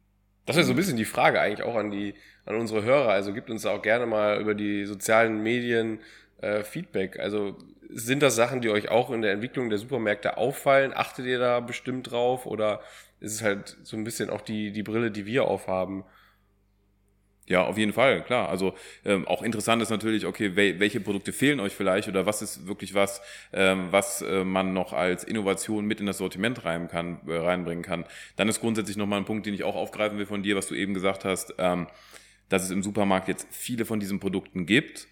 das 0.47 0.57
ist 0.57 0.67
so 0.67 0.73
ein 0.73 0.77
bisschen 0.77 0.97
die 0.97 1.05
Frage 1.05 1.41
eigentlich 1.41 1.63
auch 1.67 1.75
an 1.75 1.91
die, 1.91 2.15
an 2.45 2.55
unsere 2.55 2.85
Hörer. 2.85 3.11
Also 3.11 3.35
gibt 3.35 3.51
uns 3.51 3.67
auch 3.67 3.83
gerne 3.83 4.07
mal 4.07 4.41
über 4.41 4.55
die 4.55 4.87
sozialen 4.87 5.43
Medien 5.43 5.99
äh, 6.41 6.63
Feedback? 6.63 7.19
Also 7.19 7.57
sind 7.91 8.23
das 8.23 8.37
Sachen, 8.37 8.61
die 8.61 8.71
euch 8.71 8.89
auch 8.89 9.11
in 9.11 9.23
der 9.23 9.33
Entwicklung 9.33 9.71
der 9.71 9.79
Supermärkte 9.79 10.37
auffallen? 10.37 10.93
Achtet 10.95 11.27
ihr 11.27 11.41
da 11.41 11.59
bestimmt 11.61 12.11
drauf 12.13 12.47
oder 12.47 12.81
ist 13.19 13.35
es 13.35 13.43
halt 13.43 13.77
so 13.83 13.97
ein 13.97 14.05
bisschen 14.05 14.31
auch 14.31 14.41
die, 14.41 14.71
die 14.71 14.85
Brille, 14.85 15.11
die 15.11 15.27
wir 15.27 15.47
aufhaben? 15.47 16.05
Ja, 17.47 17.65
auf 17.65 17.79
jeden 17.79 17.93
Fall, 17.93 18.25
klar. 18.25 18.49
Also 18.49 18.75
ähm, 19.05 19.27
auch 19.29 19.43
interessant 19.43 19.81
ist 19.81 19.91
natürlich, 19.91 20.27
okay, 20.27 20.57
wel 20.57 20.81
welche 20.81 21.01
Produkte 21.01 21.33
fehlen 21.33 21.61
euch 21.61 21.75
vielleicht 21.75 22.09
oder 22.09 22.27
was 22.27 22.43
ist 22.43 22.67
wirklich 22.67 22.95
was, 22.95 23.21
ähm, 23.53 23.89
was 23.91 24.23
äh, 24.23 24.45
man 24.45 24.73
noch 24.73 24.93
als 24.93 25.23
Innovation 25.23 25.87
mit 25.87 26.01
in 26.01 26.07
das 26.07 26.19
Sortiment 26.19 26.65
rein 26.65 26.89
kann, 26.89 27.21
äh, 27.29 27.37
reinbringen 27.37 27.85
kann. 27.85 28.05
Dann 28.35 28.49
ist 28.49 28.61
grundsätzlich 28.61 28.97
nochmal 28.97 29.21
ein 29.21 29.27
Punkt, 29.27 29.47
den 29.47 29.55
ich 29.55 29.63
auch 29.63 29.77
aufgreifen 29.77 30.19
will 30.19 30.27
von 30.27 30.43
dir, 30.43 30.57
was 30.57 30.67
du 30.67 30.75
eben 30.75 30.93
gesagt 30.93 31.25
hast, 31.25 31.55
ähm, 31.59 31.87
dass 32.49 32.65
es 32.65 32.71
im 32.71 32.83
Supermarkt 32.83 33.29
jetzt 33.29 33.47
viele 33.51 33.85
von 33.85 34.01
diesen 34.01 34.19
Produkten 34.19 34.67
gibt 34.67 35.07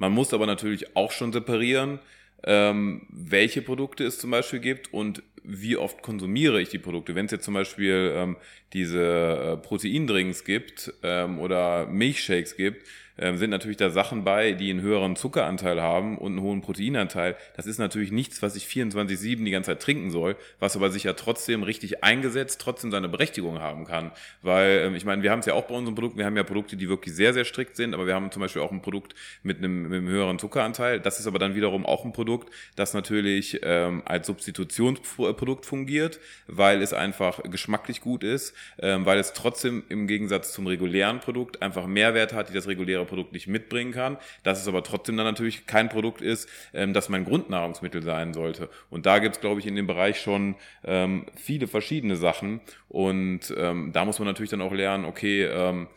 man 0.00 0.12
muss 0.12 0.32
aber 0.32 0.46
natürlich 0.46 0.96
auch 0.96 1.12
schon 1.12 1.30
separieren, 1.30 1.98
ähm, 2.44 3.06
welche 3.10 3.62
Produkte 3.62 4.04
es 4.04 4.18
zum 4.18 4.30
Beispiel 4.30 4.60
gibt 4.60 4.92
und 4.92 5.22
wie 5.42 5.76
oft 5.76 6.02
konsumiere 6.02 6.60
ich 6.60 6.68
die 6.68 6.78
Produkte. 6.78 7.14
Wenn 7.14 7.26
es 7.26 7.32
jetzt 7.32 7.44
zum 7.44 7.54
Beispiel 7.54 8.12
ähm, 8.14 8.36
diese 8.72 9.02
äh, 9.02 9.56
Proteindrinks 9.56 10.44
gibt 10.44 10.92
ähm, 11.02 11.38
oder 11.38 11.86
Milchshakes 11.86 12.56
gibt, 12.56 12.86
ähm, 13.20 13.36
sind 13.36 13.50
natürlich 13.50 13.76
da 13.76 13.90
Sachen 13.90 14.24
bei, 14.24 14.52
die 14.52 14.70
einen 14.70 14.80
höheren 14.80 15.14
Zuckeranteil 15.14 15.80
haben 15.80 16.18
und 16.18 16.32
einen 16.32 16.40
hohen 16.40 16.62
Proteinanteil. 16.62 17.36
Das 17.56 17.66
ist 17.66 17.78
natürlich 17.78 18.10
nichts, 18.10 18.42
was 18.42 18.56
ich 18.56 18.64
24-7 18.64 19.44
die 19.44 19.50
ganze 19.50 19.70
Zeit 19.70 19.80
trinken 19.80 20.10
soll, 20.10 20.36
was 20.58 20.74
aber 20.74 20.90
sich 20.90 21.04
ja 21.04 21.12
trotzdem 21.12 21.62
richtig 21.62 22.02
eingesetzt, 22.02 22.60
trotzdem 22.60 22.90
seine 22.90 23.08
Berechtigung 23.08 23.60
haben 23.60 23.84
kann. 23.84 24.10
Weil, 24.42 24.86
ähm, 24.86 24.94
ich 24.94 25.04
meine, 25.04 25.22
wir 25.22 25.30
haben 25.30 25.40
es 25.40 25.46
ja 25.46 25.54
auch 25.54 25.66
bei 25.66 25.74
unseren 25.74 25.94
Produkten, 25.94 26.18
wir 26.18 26.24
haben 26.24 26.36
ja 26.36 26.42
Produkte, 26.42 26.76
die 26.76 26.88
wirklich 26.88 27.14
sehr, 27.14 27.34
sehr 27.34 27.44
strikt 27.44 27.76
sind, 27.76 27.94
aber 27.94 28.06
wir 28.06 28.14
haben 28.14 28.30
zum 28.30 28.40
Beispiel 28.40 28.62
auch 28.62 28.72
ein 28.72 28.82
Produkt 28.82 29.14
mit 29.42 29.58
einem, 29.58 29.82
mit 29.82 29.98
einem 29.98 30.08
höheren 30.08 30.38
Zuckeranteil. 30.38 31.00
Das 31.00 31.20
ist 31.20 31.26
aber 31.26 31.38
dann 31.38 31.54
wiederum 31.54 31.84
auch 31.84 32.04
ein 32.04 32.12
Produkt, 32.12 32.52
das 32.76 32.94
natürlich 32.94 33.60
ähm, 33.62 34.02
als 34.06 34.26
Substitutionsprodukt 34.26 35.66
fungiert, 35.66 36.20
weil 36.46 36.80
es 36.80 36.94
einfach 36.94 37.42
geschmacklich 37.44 38.00
gut 38.00 38.24
ist, 38.24 38.54
ähm, 38.78 39.04
weil 39.04 39.18
es 39.18 39.34
trotzdem 39.34 39.82
im 39.90 40.06
Gegensatz 40.06 40.52
zum 40.52 40.66
regulären 40.66 41.20
Produkt 41.20 41.60
einfach 41.60 41.86
Mehrwert 41.86 42.32
hat, 42.32 42.48
die 42.48 42.54
das 42.54 42.66
reguläre 42.66 43.04
Produkt 43.10 43.32
nicht 43.32 43.46
mitbringen 43.46 43.92
kann, 43.92 44.16
dass 44.42 44.62
es 44.62 44.68
aber 44.68 44.82
trotzdem 44.82 45.18
dann 45.18 45.26
natürlich 45.26 45.66
kein 45.66 45.90
Produkt 45.90 46.22
ist, 46.22 46.48
ähm, 46.72 46.94
das 46.94 47.10
mein 47.10 47.26
Grundnahrungsmittel 47.26 48.02
sein 48.02 48.32
sollte. 48.32 48.70
Und 48.88 49.04
da 49.04 49.18
gibt 49.18 49.34
es, 49.34 49.40
glaube 49.42 49.60
ich, 49.60 49.66
in 49.66 49.76
dem 49.76 49.86
Bereich 49.86 50.18
schon 50.18 50.54
ähm, 50.84 51.26
viele 51.36 51.66
verschiedene 51.66 52.16
Sachen. 52.16 52.62
Und 52.88 53.52
ähm, 53.58 53.92
da 53.92 54.06
muss 54.06 54.18
man 54.18 54.26
natürlich 54.26 54.50
dann 54.50 54.62
auch 54.62 54.72
lernen, 54.72 55.04
okay, 55.04 55.44
ähm, 55.44 55.88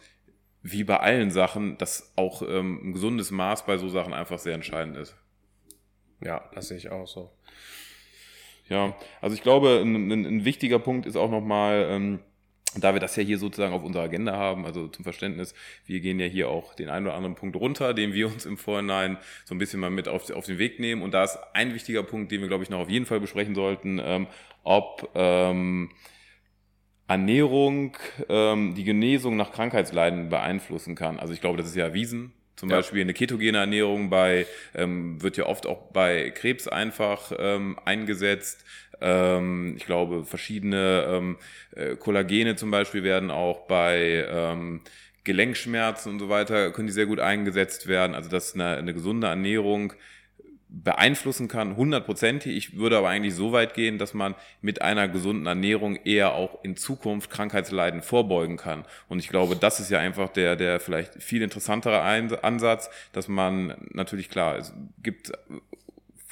wie 0.62 0.84
bei 0.84 1.00
allen 1.00 1.32
Sachen, 1.32 1.78
dass 1.78 2.14
auch 2.16 2.42
ähm, 2.42 2.80
ein 2.84 2.94
gesundes 2.94 3.32
Maß 3.32 3.66
bei 3.66 3.78
so 3.78 3.88
Sachen 3.88 4.14
einfach 4.14 4.40
sehr 4.40 4.56
entscheidend 4.56 4.98
ist. 4.98 5.16
Ja, 6.22 6.50
das 6.54 6.70
sehe 6.70 6.78
ich 6.78 6.90
auch 6.90 7.08
so. 7.08 7.32
Ja, 8.70 8.96
also 9.22 9.36
ich 9.36 9.44
glaube, 9.44 9.82
ein, 9.84 10.12
ein, 10.12 10.26
ein 10.26 10.46
wichtiger 10.46 10.80
Punkt 10.80 11.06
ist 11.06 11.18
auch 11.18 11.30
nochmal, 11.30 11.86
ähm, 11.90 12.20
da 12.76 12.94
wir 12.94 13.00
das 13.00 13.16
ja 13.16 13.24
hier 13.24 13.38
sozusagen 13.38 13.74
auf 13.74 13.84
unserer 13.84 14.04
Agenda 14.04 14.36
haben, 14.36 14.66
also 14.66 14.88
zum 14.88 15.04
Verständnis, 15.04 15.54
wir 15.86 16.00
gehen 16.00 16.20
ja 16.20 16.26
hier 16.26 16.50
auch 16.50 16.74
den 16.74 16.90
einen 16.90 17.06
oder 17.06 17.16
anderen 17.16 17.36
Punkt 17.36 17.56
runter, 17.56 17.94
den 17.94 18.14
wir 18.14 18.28
uns 18.28 18.46
im 18.46 18.58
Vorhinein 18.58 19.18
so 19.46 19.56
ein 19.56 19.58
bisschen 19.60 19.80
mal 19.80 19.90
mit 19.90 20.08
auf, 20.08 20.30
auf 20.32 20.46
den 20.46 20.58
Weg 20.58 20.80
nehmen. 20.80 21.02
Und 21.02 21.14
da 21.14 21.24
ist 21.24 21.38
ein 21.54 21.74
wichtiger 21.74 22.04
Punkt, 22.04 22.32
den 22.32 22.42
wir, 22.42 22.48
glaube 22.48 22.64
ich, 22.64 22.70
noch 22.70 22.80
auf 22.80 22.90
jeden 22.90 23.06
Fall 23.06 23.20
besprechen 23.20 23.56
sollten, 23.56 24.00
ähm, 24.04 24.28
ob 24.64 25.10
ähm, 25.16 25.92
Ernährung 27.08 27.98
ähm, 28.30 28.74
die 28.76 28.84
Genesung 28.84 29.36
nach 29.36 29.52
Krankheitsleiden 29.52 30.30
beeinflussen 30.30 30.96
kann. 30.96 31.20
Also 31.20 31.34
ich 31.34 31.42
glaube, 31.42 31.58
das 31.58 31.68
ist 31.68 31.76
ja 31.76 31.86
erwiesen. 31.86 32.34
Zum 32.56 32.70
ja. 32.70 32.78
Beispiel 32.78 33.02
eine 33.02 33.14
ketogene 33.14 33.58
Ernährung 33.58 34.10
bei 34.10 34.46
ähm, 34.76 35.22
wird 35.22 35.38
ja 35.38 35.46
oft 35.46 35.66
auch 35.66 35.92
bei 35.92 36.30
Krebs 36.30 36.68
einfach 36.68 37.32
ähm, 37.38 37.78
eingesetzt. 37.84 38.64
Ähm, 39.02 39.76
ich 39.78 39.86
glaube, 39.86 40.24
verschiedene 40.24 41.06
ähm, 41.08 41.38
äh, 41.76 41.96
Kollagene 41.96 42.56
zum 42.56 42.72
Beispiel 42.72 43.04
werden 43.04 43.32
auch 43.32 43.68
bei 43.68 44.26
ähm, 44.30 44.82
Gelenkschmerzen 45.24 46.12
und 46.12 46.20
so 46.20 46.30
weiter, 46.30 46.72
können 46.72 46.88
die 46.88 46.94
sehr 46.94 47.06
gut 47.06 47.20
eingesetzt 47.20 47.88
werden. 47.88 48.16
Also 48.16 48.30
dass 48.30 48.54
eine, 48.54 48.78
eine 48.78 48.94
gesunde 48.94 49.28
Ernährung 49.28 49.94
beeinflussen 50.74 51.48
kann, 51.48 51.78
hundertprozentig. 51.78 52.56
Ich 52.56 52.78
würde 52.78 52.98
aber 52.98 53.10
eigentlich 53.10 53.36
so 53.36 53.52
weit 53.52 53.76
gehen, 53.76 54.00
dass 54.00 54.16
man 54.16 54.34
mit 54.62 54.82
einer 54.82 55.08
gesunden 55.08 55.46
Ernährung 55.46 55.98
eher 55.98 56.34
auch 56.34 56.64
in 56.64 56.76
Zukunft 56.76 57.30
Krankheitsleiden 57.30 58.02
vorbeugen 58.02 58.58
kann. 58.58 58.84
Und 59.08 59.20
ich 59.20 59.30
glaube, 59.30 59.56
das 59.56 59.80
ist 59.80 59.92
ja 59.92 60.00
einfach 60.00 60.30
der, 60.30 60.56
der 60.56 60.80
vielleicht 60.80 61.22
viel 61.22 61.44
interessantere 61.44 62.02
Ansatz, 62.02 62.90
dass 63.12 63.28
man 63.28 63.76
natürlich 63.92 64.32
klar, 64.32 64.58
es 64.58 64.74
gibt 65.04 65.32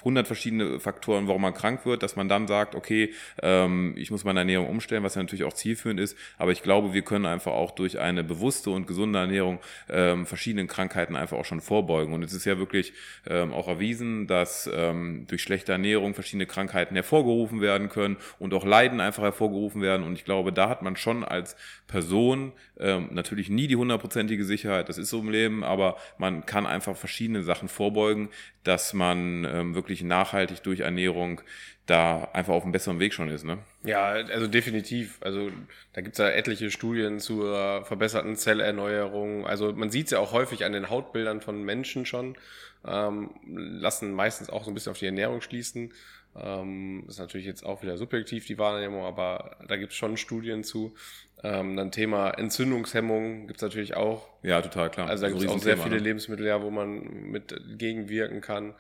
hundert 0.03 0.27
verschiedene 0.27 0.79
Faktoren, 0.79 1.27
warum 1.27 1.41
man 1.41 1.53
krank 1.53 1.85
wird, 1.85 2.03
dass 2.03 2.15
man 2.15 2.29
dann 2.29 2.47
sagt, 2.47 2.75
okay, 2.75 3.13
ähm, 3.41 3.93
ich 3.97 4.11
muss 4.11 4.23
meine 4.23 4.39
Ernährung 4.39 4.67
umstellen, 4.67 5.03
was 5.03 5.15
ja 5.15 5.21
natürlich 5.21 5.45
auch 5.45 5.53
zielführend 5.53 5.99
ist. 5.99 6.17
Aber 6.37 6.51
ich 6.51 6.63
glaube, 6.63 6.93
wir 6.93 7.01
können 7.01 7.25
einfach 7.25 7.51
auch 7.51 7.71
durch 7.71 7.99
eine 7.99 8.23
bewusste 8.23 8.69
und 8.69 8.87
gesunde 8.87 9.19
Ernährung 9.19 9.59
ähm, 9.89 10.25
verschiedenen 10.25 10.67
Krankheiten 10.67 11.15
einfach 11.15 11.37
auch 11.37 11.45
schon 11.45 11.61
vorbeugen. 11.61 12.13
Und 12.13 12.23
es 12.23 12.33
ist 12.33 12.45
ja 12.45 12.57
wirklich 12.57 12.93
ähm, 13.27 13.53
auch 13.53 13.67
erwiesen, 13.67 14.27
dass 14.27 14.69
ähm, 14.73 15.25
durch 15.27 15.41
schlechte 15.41 15.71
Ernährung 15.71 16.13
verschiedene 16.13 16.45
Krankheiten 16.45 16.95
hervorgerufen 16.95 17.61
werden 17.61 17.89
können 17.89 18.17
und 18.39 18.53
auch 18.53 18.65
Leiden 18.65 18.99
einfach 18.99 19.23
hervorgerufen 19.23 19.81
werden. 19.81 20.05
Und 20.05 20.13
ich 20.13 20.25
glaube, 20.25 20.51
da 20.53 20.69
hat 20.69 20.81
man 20.81 20.95
schon 20.95 21.23
als 21.23 21.55
Person 21.87 22.53
ähm, 22.79 23.09
natürlich 23.11 23.49
nie 23.49 23.67
die 23.67 23.75
hundertprozentige 23.75 24.45
Sicherheit. 24.45 24.89
Das 24.89 24.97
ist 24.97 25.09
so 25.09 25.19
im 25.19 25.29
Leben, 25.29 25.63
aber 25.63 25.97
man 26.17 26.45
kann 26.45 26.65
einfach 26.65 26.95
verschiedene 26.95 27.43
Sachen 27.43 27.67
vorbeugen, 27.67 28.29
dass 28.63 28.93
man 28.93 29.45
ähm, 29.45 29.75
wirklich 29.75 29.90
nachhaltig 30.03 30.63
durch 30.63 30.79
Ernährung 30.79 31.41
da 31.85 32.29
einfach 32.33 32.53
auf 32.53 32.63
einem 32.63 32.71
besseren 32.71 32.99
Weg 32.99 33.13
schon 33.13 33.29
ist. 33.29 33.43
Ne? 33.43 33.57
Ja, 33.83 34.07
also 34.11 34.47
definitiv. 34.47 35.17
Also 35.21 35.51
da 35.93 36.01
gibt's 36.01 36.19
ja 36.19 36.29
etliche 36.29 36.71
Studien 36.71 37.19
zur 37.19 37.83
verbesserten 37.85 38.35
Zellerneuerung. 38.35 39.45
Also 39.45 39.73
man 39.73 39.91
sieht's 39.91 40.11
ja 40.11 40.19
auch 40.19 40.31
häufig 40.31 40.63
an 40.63 40.71
den 40.71 40.89
Hautbildern 40.89 41.41
von 41.41 41.63
Menschen 41.63 42.05
schon, 42.05 42.37
ähm, 42.87 43.31
lassen 43.45 44.13
meistens 44.13 44.49
auch 44.49 44.63
so 44.63 44.71
ein 44.71 44.73
bisschen 44.73 44.91
auf 44.91 44.99
die 44.99 45.07
Ernährung 45.07 45.41
schließen. 45.41 45.91
Ähm, 46.33 47.03
ist 47.09 47.19
natürlich 47.19 47.45
jetzt 47.45 47.65
auch 47.65 47.83
wieder 47.83 47.97
subjektiv 47.97 48.45
die 48.45 48.57
Wahrnehmung, 48.57 49.03
aber 49.03 49.57
da 49.67 49.75
gibt's 49.75 49.95
schon 49.95 50.15
Studien 50.15 50.63
zu. 50.63 50.93
Ähm, 51.43 51.75
dann 51.75 51.91
Thema 51.91 52.29
Entzündungshemmung 52.29 53.47
gibt's 53.47 53.63
natürlich 53.63 53.95
auch. 53.95 54.29
Ja, 54.43 54.61
total 54.61 54.89
klar. 54.91 55.09
Also 55.09 55.23
da 55.25 55.29
gibt's 55.29 55.47
auch 55.47 55.59
sehr 55.59 55.77
viele 55.77 55.97
ne? 55.97 56.03
Lebensmittel, 56.03 56.45
ja, 56.45 56.61
wo 56.61 56.69
man 56.69 57.31
mit 57.31 57.53
gegenwirken 57.77 58.39
kann. 58.39 58.75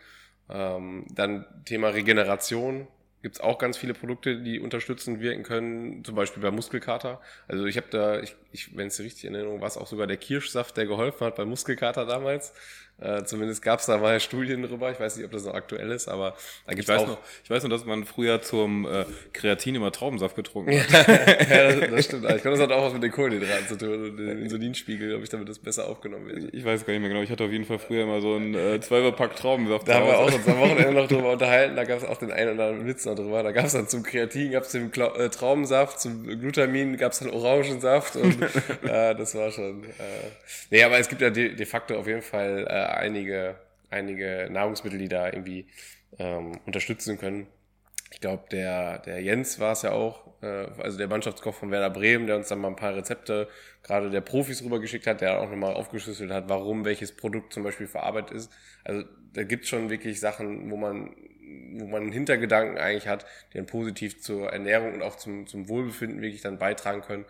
Ähm, 0.51 1.05
dann 1.13 1.45
Thema 1.65 1.89
Regeneration 1.89 2.87
gibt 3.21 3.35
es 3.35 3.41
auch 3.41 3.59
ganz 3.59 3.77
viele 3.77 3.93
Produkte, 3.93 4.41
die 4.41 4.59
unterstützend 4.59 5.19
wirken 5.19 5.43
können, 5.43 6.03
zum 6.03 6.15
Beispiel 6.15 6.41
bei 6.41 6.51
Muskelkater. 6.51 7.21
Also 7.47 7.65
ich 7.65 7.77
habe 7.77 7.87
da, 7.91 8.19
ich, 8.19 8.35
ich, 8.51 8.75
wenn 8.75 8.87
es 8.87 8.99
richtig 8.99 9.25
in 9.25 9.35
Erinnerung 9.35 9.61
war, 9.61 9.67
auch 9.77 9.87
sogar 9.87 10.07
der 10.07 10.17
Kirschsaft, 10.17 10.75
der 10.77 10.87
geholfen 10.87 11.25
hat 11.25 11.35
bei 11.35 11.45
Muskelkater 11.45 12.05
damals. 12.05 12.53
Äh, 13.01 13.23
zumindest 13.25 13.61
gab 13.61 13.79
es 13.79 13.87
da 13.87 13.97
mal 13.97 14.19
Studien 14.19 14.61
drüber. 14.63 14.91
Ich 14.91 14.99
weiß 14.99 15.17
nicht, 15.17 15.25
ob 15.25 15.31
das 15.31 15.45
noch 15.45 15.53
aktuell 15.53 15.91
ist, 15.91 16.07
aber 16.07 16.35
da 16.67 16.73
gibt 16.73 16.87
es 16.87 16.95
auch. 16.95 17.07
Noch, 17.07 17.17
ich 17.43 17.49
weiß 17.49 17.63
nur, 17.63 17.69
dass 17.69 17.85
man 17.85 18.05
früher 18.05 18.41
zum 18.41 18.85
äh, 18.85 19.05
Kreatin 19.33 19.75
immer 19.75 19.91
Traubensaft 19.91 20.35
getrunken 20.35 20.71
hat. 20.93 21.07
ja, 21.49 21.71
das, 21.71 21.89
das 21.89 22.05
stimmt. 22.05 22.25
Ich 22.29 22.41
glaube, 22.41 22.57
das 22.57 22.59
hat 22.59 22.71
auch 22.71 22.85
was 22.85 22.93
mit 22.93 23.03
den 23.03 23.11
Kohlenhydraten 23.11 23.67
zu 23.67 23.77
tun 23.77 24.09
und 24.09 24.17
den 24.17 24.43
Insulinspiegel, 24.43 25.15
ob 25.15 25.23
ich 25.23 25.29
damit 25.29 25.49
das 25.49 25.59
besser 25.59 25.87
aufgenommen 25.87 26.27
wird. 26.27 26.53
Ich 26.53 26.63
weiß 26.63 26.85
gar 26.85 26.93
nicht 26.93 27.01
mehr 27.01 27.09
genau. 27.09 27.21
Ich 27.21 27.31
hatte 27.31 27.43
auf 27.43 27.51
jeden 27.51 27.65
Fall 27.65 27.79
früher 27.79 28.03
immer 28.03 28.21
so 28.21 28.35
einen 28.35 28.53
äh, 28.53 28.79
Zwölferpack 28.79 29.35
Traubensaft. 29.35 29.87
Da 29.87 29.95
haben 29.95 30.07
wir 30.07 30.19
auch 30.19 30.33
uns 30.33 30.47
am 30.47 30.59
Wochenende 30.59 30.93
noch 30.93 31.07
drüber 31.07 31.31
unterhalten. 31.31 31.75
Da 31.75 31.83
gab 31.83 31.97
es 31.97 32.05
auch 32.05 32.17
den 32.17 32.31
einen 32.31 32.53
oder 32.53 32.67
anderen 32.67 32.87
Witz 32.87 33.05
noch 33.05 33.15
drüber. 33.15 33.41
Da 33.41 33.51
gab 33.51 33.65
es 33.65 33.73
dann 33.73 33.87
zum 33.87 34.03
Kreatin, 34.03 34.51
gab 34.51 34.63
es 34.63 34.71
den 34.71 34.91
Kla 34.91 35.15
äh, 35.15 35.29
Traubensaft, 35.29 35.99
zum 35.99 36.23
Glutamin 36.39 36.97
gab 36.97 37.13
es 37.13 37.19
dann 37.19 37.29
Orangensaft 37.29 38.15
und 38.15 38.41
äh, 38.83 39.15
das 39.15 39.35
war 39.35 39.51
schon. 39.51 39.83
Äh, 39.83 40.29
nee, 40.69 40.83
aber 40.83 40.99
es 40.99 41.09
gibt 41.09 41.21
ja 41.21 41.29
de, 41.29 41.55
de 41.55 41.65
facto 41.65 41.95
auf 41.95 42.07
jeden 42.07 42.21
Fall 42.21 42.65
äh, 42.67 42.90
einige 42.95 43.55
einige 43.91 44.47
Nahrungsmittel, 44.49 44.97
die 44.97 45.09
da 45.09 45.27
irgendwie 45.27 45.67
ähm, 46.17 46.59
unterstützen 46.65 47.19
können. 47.19 47.47
Ich 48.13 48.19
glaube, 48.19 48.43
der, 48.51 48.99
der 48.99 49.21
Jens 49.21 49.59
war 49.59 49.73
es 49.73 49.83
ja 49.83 49.91
auch, 49.91 50.27
äh, 50.41 50.67
also 50.81 50.97
der 50.97 51.07
Mannschaftskoch 51.07 51.53
von 51.53 51.71
Werder 51.71 51.89
Bremen, 51.89 52.27
der 52.27 52.37
uns 52.37 52.49
dann 52.49 52.59
mal 52.59 52.69
ein 52.69 52.75
paar 52.75 52.95
Rezepte 52.95 53.47
gerade 53.83 54.09
der 54.09 54.21
Profis 54.21 54.63
rübergeschickt 54.63 55.07
hat, 55.07 55.21
der 55.21 55.39
auch 55.39 55.49
nochmal 55.49 55.73
aufgeschlüsselt 55.73 56.31
hat, 56.31 56.49
warum 56.49 56.83
welches 56.83 57.15
Produkt 57.15 57.53
zum 57.53 57.63
Beispiel 57.63 57.87
verarbeitet 57.87 58.35
ist. 58.35 58.51
Also 58.83 59.05
da 59.33 59.43
gibt 59.43 59.63
es 59.63 59.69
schon 59.69 59.89
wirklich 59.89 60.19
Sachen, 60.19 60.69
wo 60.71 60.77
man, 60.77 61.15
wo 61.73 61.87
man 61.87 62.03
einen 62.03 62.11
Hintergedanken 62.11 62.77
eigentlich 62.77 63.07
hat, 63.07 63.25
die 63.53 63.57
dann 63.57 63.65
positiv 63.65 64.21
zur 64.21 64.51
Ernährung 64.51 64.93
und 64.93 65.03
auch 65.03 65.15
zum, 65.15 65.47
zum 65.47 65.69
Wohlbefinden 65.69 66.21
wirklich 66.21 66.41
dann 66.41 66.59
beitragen 66.59 67.01
können. 67.01 67.25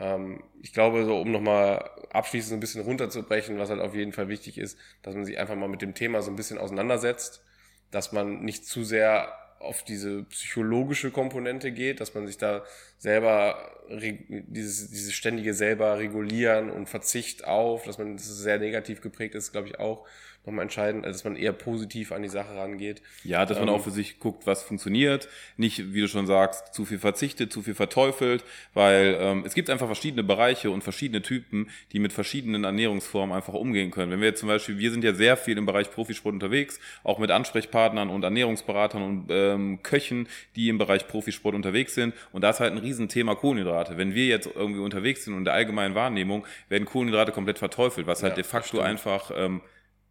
Ähm, 0.00 0.42
ich 0.62 0.72
glaube, 0.72 1.04
so 1.04 1.20
um 1.20 1.32
nochmal 1.32 1.90
abschließend 2.10 2.54
ein 2.56 2.60
bisschen 2.60 2.82
runterzubrechen, 2.82 3.58
was 3.58 3.70
halt 3.70 3.80
auf 3.80 3.94
jeden 3.94 4.12
Fall 4.12 4.28
wichtig 4.28 4.58
ist, 4.58 4.78
dass 5.02 5.14
man 5.14 5.24
sich 5.24 5.38
einfach 5.38 5.56
mal 5.56 5.68
mit 5.68 5.82
dem 5.82 5.94
Thema 5.94 6.22
so 6.22 6.30
ein 6.30 6.36
bisschen 6.36 6.58
auseinandersetzt, 6.58 7.44
dass 7.90 8.12
man 8.12 8.44
nicht 8.44 8.66
zu 8.66 8.84
sehr 8.84 9.32
auf 9.60 9.82
diese 9.82 10.22
psychologische 10.24 11.10
Komponente 11.10 11.72
geht, 11.72 12.00
dass 12.00 12.14
man 12.14 12.26
sich 12.26 12.38
da 12.38 12.62
selber 12.98 13.56
dieses, 13.90 14.90
dieses 14.90 15.14
ständige 15.14 15.54
selber 15.54 15.98
regulieren 15.98 16.70
und 16.70 16.88
Verzicht 16.88 17.46
auf, 17.46 17.84
dass 17.84 17.98
man 17.98 18.16
das 18.16 18.26
sehr 18.26 18.58
negativ 18.58 19.00
geprägt 19.00 19.34
ist, 19.34 19.52
glaube 19.52 19.68
ich 19.68 19.78
auch, 19.80 20.06
nochmal 20.48 20.64
entscheidend, 20.64 21.04
dass 21.04 21.24
man 21.24 21.36
eher 21.36 21.52
positiv 21.52 22.10
an 22.10 22.22
die 22.22 22.28
Sache 22.28 22.54
rangeht. 22.56 23.02
Ja, 23.22 23.44
dass 23.46 23.58
man 23.58 23.68
ähm, 23.68 23.74
auch 23.74 23.84
für 23.84 23.90
sich 23.90 24.18
guckt, 24.18 24.46
was 24.46 24.62
funktioniert. 24.62 25.28
Nicht, 25.56 25.92
wie 25.92 26.00
du 26.00 26.08
schon 26.08 26.26
sagst, 26.26 26.74
zu 26.74 26.84
viel 26.84 26.98
verzichtet, 26.98 27.52
zu 27.52 27.62
viel 27.62 27.74
verteufelt, 27.74 28.44
weil 28.74 29.16
ähm, 29.20 29.44
es 29.46 29.54
gibt 29.54 29.70
einfach 29.70 29.86
verschiedene 29.86 30.24
Bereiche 30.24 30.70
und 30.70 30.82
verschiedene 30.82 31.22
Typen, 31.22 31.70
die 31.92 31.98
mit 31.98 32.12
verschiedenen 32.12 32.64
Ernährungsformen 32.64 33.36
einfach 33.36 33.54
umgehen 33.54 33.90
können. 33.90 34.10
Wenn 34.10 34.20
wir 34.20 34.28
jetzt 34.28 34.40
zum 34.40 34.48
Beispiel, 34.48 34.78
wir 34.78 34.90
sind 34.90 35.04
ja 35.04 35.14
sehr 35.14 35.36
viel 35.36 35.58
im 35.58 35.66
Bereich 35.66 35.90
Profisport 35.90 36.34
unterwegs, 36.34 36.80
auch 37.04 37.18
mit 37.18 37.30
Ansprechpartnern 37.30 38.08
und 38.08 38.24
Ernährungsberatern 38.24 39.02
und 39.02 39.26
ähm, 39.30 39.82
Köchen, 39.82 40.28
die 40.56 40.68
im 40.68 40.78
Bereich 40.78 41.06
Profisport 41.06 41.54
unterwegs 41.54 41.94
sind. 41.94 42.14
Und 42.32 42.42
da 42.42 42.50
ist 42.50 42.60
halt 42.60 42.72
ein 42.72 42.78
Riesenthema 42.88 43.34
Kohlenhydrate. 43.34 43.96
Wenn 43.96 44.14
wir 44.14 44.26
jetzt 44.26 44.48
irgendwie 44.54 44.80
unterwegs 44.80 45.24
sind 45.24 45.34
und 45.34 45.40
in 45.40 45.44
der 45.44 45.54
allgemeinen 45.54 45.94
Wahrnehmung 45.94 46.46
werden 46.68 46.84
Kohlenhydrate 46.84 47.32
komplett 47.32 47.58
verteufelt, 47.58 48.06
was 48.06 48.22
halt 48.22 48.32
ja, 48.32 48.36
de 48.36 48.44
facto 48.44 48.80
einfach 48.80 49.30
ähm, 49.34 49.60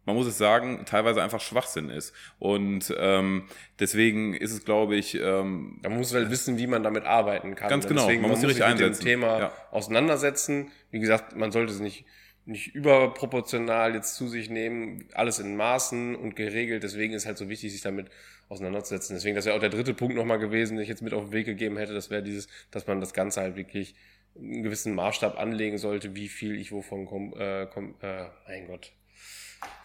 man 0.08 0.16
muss 0.16 0.26
es 0.26 0.38
sagen, 0.38 0.86
teilweise 0.86 1.22
einfach 1.22 1.40
Schwachsinn 1.42 1.90
ist. 1.90 2.14
Und 2.38 2.94
ähm, 2.98 3.44
deswegen 3.78 4.32
ist 4.32 4.52
es, 4.52 4.64
glaube 4.64 4.96
ich. 4.96 5.14
Ähm, 5.14 5.80
man 5.82 5.98
muss 5.98 6.14
halt 6.14 6.30
wissen, 6.30 6.56
wie 6.56 6.66
man 6.66 6.82
damit 6.82 7.04
arbeiten 7.04 7.54
kann. 7.54 7.68
Ganz 7.68 7.86
genau, 7.86 8.06
deswegen, 8.06 8.22
man, 8.22 8.30
man 8.30 8.40
muss 8.40 8.56
sich 8.56 8.66
mit 8.66 8.80
dem 8.80 8.94
Thema 8.94 9.38
ja. 9.38 9.52
auseinandersetzen. 9.70 10.72
Wie 10.90 10.98
gesagt, 10.98 11.36
man 11.36 11.52
sollte 11.52 11.74
es 11.74 11.80
nicht 11.80 12.06
nicht 12.46 12.74
überproportional 12.74 13.94
jetzt 13.94 14.14
zu 14.14 14.26
sich 14.26 14.48
nehmen, 14.48 15.06
alles 15.12 15.38
in 15.38 15.54
Maßen 15.54 16.16
und 16.16 16.34
geregelt. 16.34 16.82
Deswegen 16.82 17.12
ist 17.12 17.26
halt 17.26 17.36
so 17.36 17.50
wichtig, 17.50 17.72
sich 17.72 17.82
damit 17.82 18.08
auseinanderzusetzen. 18.48 19.16
Deswegen, 19.16 19.36
das 19.36 19.46
wäre 19.46 19.56
auch 19.56 19.60
der 19.60 19.70
dritte 19.70 19.94
Punkt 19.94 20.16
nochmal 20.16 20.38
gewesen, 20.38 20.76
den 20.76 20.82
ich 20.82 20.88
jetzt 20.88 21.02
mit 21.02 21.12
auf 21.12 21.24
den 21.24 21.32
Weg 21.32 21.46
gegeben 21.46 21.76
hätte. 21.76 21.94
Das 21.94 22.10
wäre 22.10 22.22
dieses, 22.22 22.48
dass 22.70 22.86
man 22.86 23.00
das 23.00 23.12
Ganze 23.12 23.40
halt 23.40 23.56
wirklich 23.56 23.94
einen 24.36 24.62
gewissen 24.62 24.94
Maßstab 24.94 25.38
anlegen 25.38 25.78
sollte, 25.78 26.14
wie 26.14 26.28
viel 26.28 26.58
ich 26.58 26.72
wovon 26.72 27.06
komm, 27.06 27.34
äh, 27.38 27.66
komm, 27.66 27.94
äh, 28.00 28.26
mein 28.46 28.66
Gott, 28.66 28.92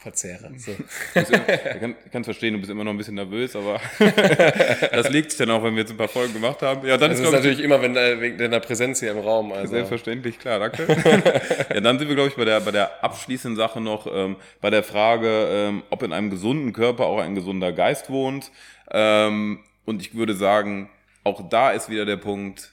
verzehre. 0.04 0.52
So. 0.58 0.72
ich 1.16 2.12
kann 2.12 2.22
es 2.22 2.26
verstehen, 2.26 2.54
du 2.54 2.60
bist 2.60 2.70
immer 2.70 2.84
noch 2.84 2.92
ein 2.92 2.98
bisschen 2.98 3.16
nervös, 3.16 3.56
aber 3.56 3.80
das 4.92 5.10
liegt 5.10 5.32
sich 5.32 5.38
dann 5.40 5.50
auch, 5.52 5.64
wenn 5.64 5.74
wir 5.76 5.82
jetzt 5.82 5.92
ein 5.92 5.98
paar 5.98 6.10
Folgen 6.10 6.34
gemacht 6.34 6.62
haben. 6.62 6.86
Ja, 6.86 6.98
dann 6.98 7.12
das 7.12 7.20
ist, 7.20 7.26
ist 7.26 7.32
natürlich 7.32 7.62
immer 7.62 7.82
wenn, 7.82 7.96
äh, 7.96 8.20
wegen 8.20 8.38
deiner 8.38 8.60
Präsenz 8.60 9.00
hier 9.00 9.12
im 9.12 9.20
Raum. 9.20 9.52
Also. 9.52 9.74
Selbstverständlich, 9.74 10.38
klar, 10.38 10.60
danke. 10.60 10.86
ja, 11.74 11.82
dann 11.82 11.98
sind 11.98 12.10
wir, 12.10 12.16
glaube 12.16 12.30
ich, 12.30 12.36
bei 12.36 12.46
der, 12.46 12.60
bei 12.60 12.72
der 12.72 13.04
abschließenden 13.04 13.56
Sache 13.56 13.80
noch, 13.82 14.06
ähm, 14.14 14.36
bei 14.62 14.70
der 14.70 14.84
Frage, 14.84 15.48
ähm, 15.50 15.84
ob 15.90 16.04
in 16.04 16.12
einem 16.12 16.30
gesunden 16.30 16.74
Körper 16.74 17.06
auch 17.06 17.20
ein 17.20 17.34
gesunder 17.34 17.72
Geist 17.72 18.10
wohnt. 18.10 18.52
Ähm, 18.92 19.60
und 19.86 20.02
ich 20.02 20.14
würde 20.16 20.36
sagen, 20.36 20.90
auch 21.24 21.48
da 21.50 21.72
ist 21.72 21.90
wieder 21.90 22.06
der 22.06 22.18
Punkt, 22.18 22.73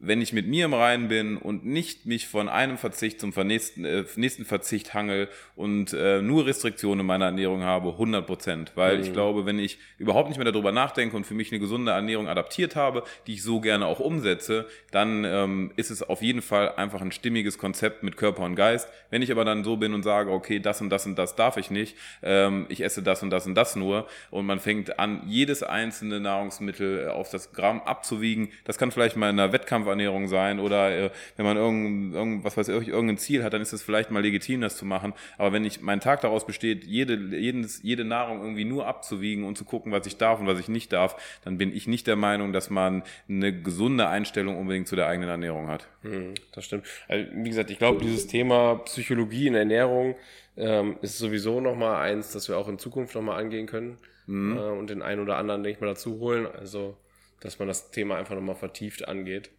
wenn 0.00 0.22
ich 0.22 0.32
mit 0.32 0.48
mir 0.48 0.64
im 0.64 0.72
Reinen 0.72 1.08
bin 1.08 1.36
und 1.36 1.66
nicht 1.66 2.06
mich 2.06 2.26
von 2.26 2.48
einem 2.48 2.78
Verzicht 2.78 3.20
zum 3.20 3.32
nächsten, 3.46 3.84
äh, 3.84 4.04
nächsten 4.16 4.46
Verzicht 4.46 4.94
hangel 4.94 5.28
und 5.56 5.92
äh, 5.92 6.22
nur 6.22 6.46
Restriktionen 6.46 7.00
in 7.00 7.06
meiner 7.06 7.26
Ernährung 7.26 7.62
habe, 7.62 7.90
100 7.90 8.26
Prozent. 8.26 8.72
Weil 8.76 8.96
mhm. 8.96 9.02
ich 9.02 9.12
glaube, 9.12 9.44
wenn 9.44 9.58
ich 9.58 9.78
überhaupt 9.98 10.30
nicht 10.30 10.38
mehr 10.38 10.50
darüber 10.50 10.72
nachdenke 10.72 11.14
und 11.16 11.24
für 11.24 11.34
mich 11.34 11.52
eine 11.52 11.60
gesunde 11.60 11.92
Ernährung 11.92 12.28
adaptiert 12.28 12.76
habe, 12.76 13.04
die 13.26 13.34
ich 13.34 13.42
so 13.42 13.60
gerne 13.60 13.86
auch 13.86 14.00
umsetze, 14.00 14.66
dann 14.90 15.24
ähm, 15.24 15.72
ist 15.76 15.90
es 15.90 16.02
auf 16.02 16.22
jeden 16.22 16.40
Fall 16.40 16.74
einfach 16.76 17.02
ein 17.02 17.12
stimmiges 17.12 17.58
Konzept 17.58 18.02
mit 18.02 18.16
Körper 18.16 18.44
und 18.44 18.56
Geist. 18.56 18.88
Wenn 19.10 19.20
ich 19.20 19.30
aber 19.30 19.44
dann 19.44 19.64
so 19.64 19.76
bin 19.76 19.92
und 19.92 20.02
sage, 20.02 20.30
okay, 20.30 20.60
das 20.60 20.80
und 20.80 20.88
das 20.88 21.04
und 21.04 21.18
das 21.18 21.36
darf 21.36 21.58
ich 21.58 21.70
nicht, 21.70 21.94
ähm, 22.22 22.64
ich 22.70 22.82
esse 22.82 23.02
das 23.02 23.22
und 23.22 23.28
das 23.28 23.46
und 23.46 23.54
das 23.54 23.76
nur 23.76 24.06
und 24.30 24.46
man 24.46 24.60
fängt 24.60 24.98
an, 24.98 25.22
jedes 25.26 25.62
einzelne 25.62 26.20
Nahrungsmittel 26.20 27.10
auf 27.10 27.28
das 27.28 27.52
Gramm 27.52 27.82
abzuwiegen, 27.82 28.48
das 28.64 28.78
kann 28.78 28.90
vielleicht 28.90 29.16
mal 29.16 29.28
in 29.28 29.38
einer 29.38 29.52
Wettkampf 29.52 29.89
Ernährung 29.90 30.28
sein 30.28 30.60
oder 30.60 30.90
äh, 30.96 31.10
wenn 31.36 31.44
man 31.44 31.56
irgendein, 31.56 32.14
irgend, 32.14 32.44
was 32.44 32.56
weiß 32.56 32.68
ich, 32.68 32.88
irgendein 32.88 33.18
Ziel 33.18 33.44
hat, 33.44 33.52
dann 33.52 33.62
ist 33.62 33.72
es 33.72 33.82
vielleicht 33.82 34.10
mal 34.10 34.22
legitim, 34.22 34.60
das 34.60 34.76
zu 34.76 34.84
machen. 34.84 35.12
Aber 35.38 35.52
wenn 35.52 35.64
ich 35.64 35.80
mein 35.80 36.00
Tag 36.00 36.20
daraus 36.22 36.46
besteht, 36.46 36.84
jede, 36.84 37.14
jedes, 37.36 37.82
jede 37.82 38.04
Nahrung 38.04 38.40
irgendwie 38.40 38.64
nur 38.64 38.86
abzuwiegen 38.86 39.44
und 39.44 39.56
zu 39.56 39.64
gucken, 39.64 39.92
was 39.92 40.06
ich 40.06 40.16
darf 40.16 40.40
und 40.40 40.46
was 40.46 40.58
ich 40.58 40.68
nicht 40.68 40.92
darf, 40.92 41.16
dann 41.44 41.58
bin 41.58 41.74
ich 41.74 41.86
nicht 41.86 42.06
der 42.06 42.16
Meinung, 42.16 42.52
dass 42.52 42.70
man 42.70 43.02
eine 43.28 43.52
gesunde 43.52 44.08
Einstellung 44.08 44.58
unbedingt 44.58 44.88
zu 44.88 44.96
der 44.96 45.06
eigenen 45.06 45.28
Ernährung 45.28 45.68
hat. 45.68 45.88
Hm, 46.02 46.34
das 46.52 46.64
stimmt. 46.64 46.86
Also, 47.08 47.30
wie 47.34 47.48
gesagt, 47.48 47.70
ich 47.70 47.78
glaube, 47.78 48.02
dieses 48.02 48.26
Thema 48.26 48.76
Psychologie 48.84 49.46
in 49.46 49.54
Ernährung 49.54 50.16
ähm, 50.56 50.96
ist 51.02 51.18
sowieso 51.18 51.60
nochmal 51.60 52.02
eins, 52.02 52.32
das 52.32 52.48
wir 52.48 52.58
auch 52.58 52.68
in 52.68 52.78
Zukunft 52.78 53.14
nochmal 53.14 53.40
angehen 53.40 53.66
können 53.66 53.98
mhm. 54.26 54.56
äh, 54.56 54.60
und 54.60 54.90
den 54.90 55.02
einen 55.02 55.20
oder 55.20 55.36
anderen, 55.36 55.62
denke 55.62 55.76
ich 55.76 55.80
mal, 55.80 55.88
dazu 55.88 56.18
holen. 56.18 56.46
Also, 56.46 56.96
dass 57.40 57.58
man 57.58 57.68
das 57.68 57.90
Thema 57.90 58.16
einfach 58.16 58.34
nochmal 58.34 58.56
vertieft 58.56 59.08
angeht. 59.08 59.50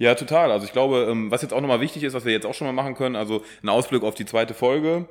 Ja, 0.00 0.14
total. 0.14 0.50
Also 0.50 0.64
ich 0.64 0.72
glaube, 0.72 1.06
ähm, 1.10 1.30
was 1.30 1.42
jetzt 1.42 1.52
auch 1.52 1.60
nochmal 1.60 1.82
wichtig 1.82 2.04
ist, 2.04 2.14
was 2.14 2.24
wir 2.24 2.32
jetzt 2.32 2.46
auch 2.46 2.54
schon 2.54 2.66
mal 2.66 2.72
machen 2.72 2.94
können, 2.94 3.16
also 3.16 3.42
ein 3.62 3.68
Ausblick 3.68 4.02
auf 4.02 4.14
die 4.14 4.24
zweite 4.24 4.54
Folge. 4.54 5.06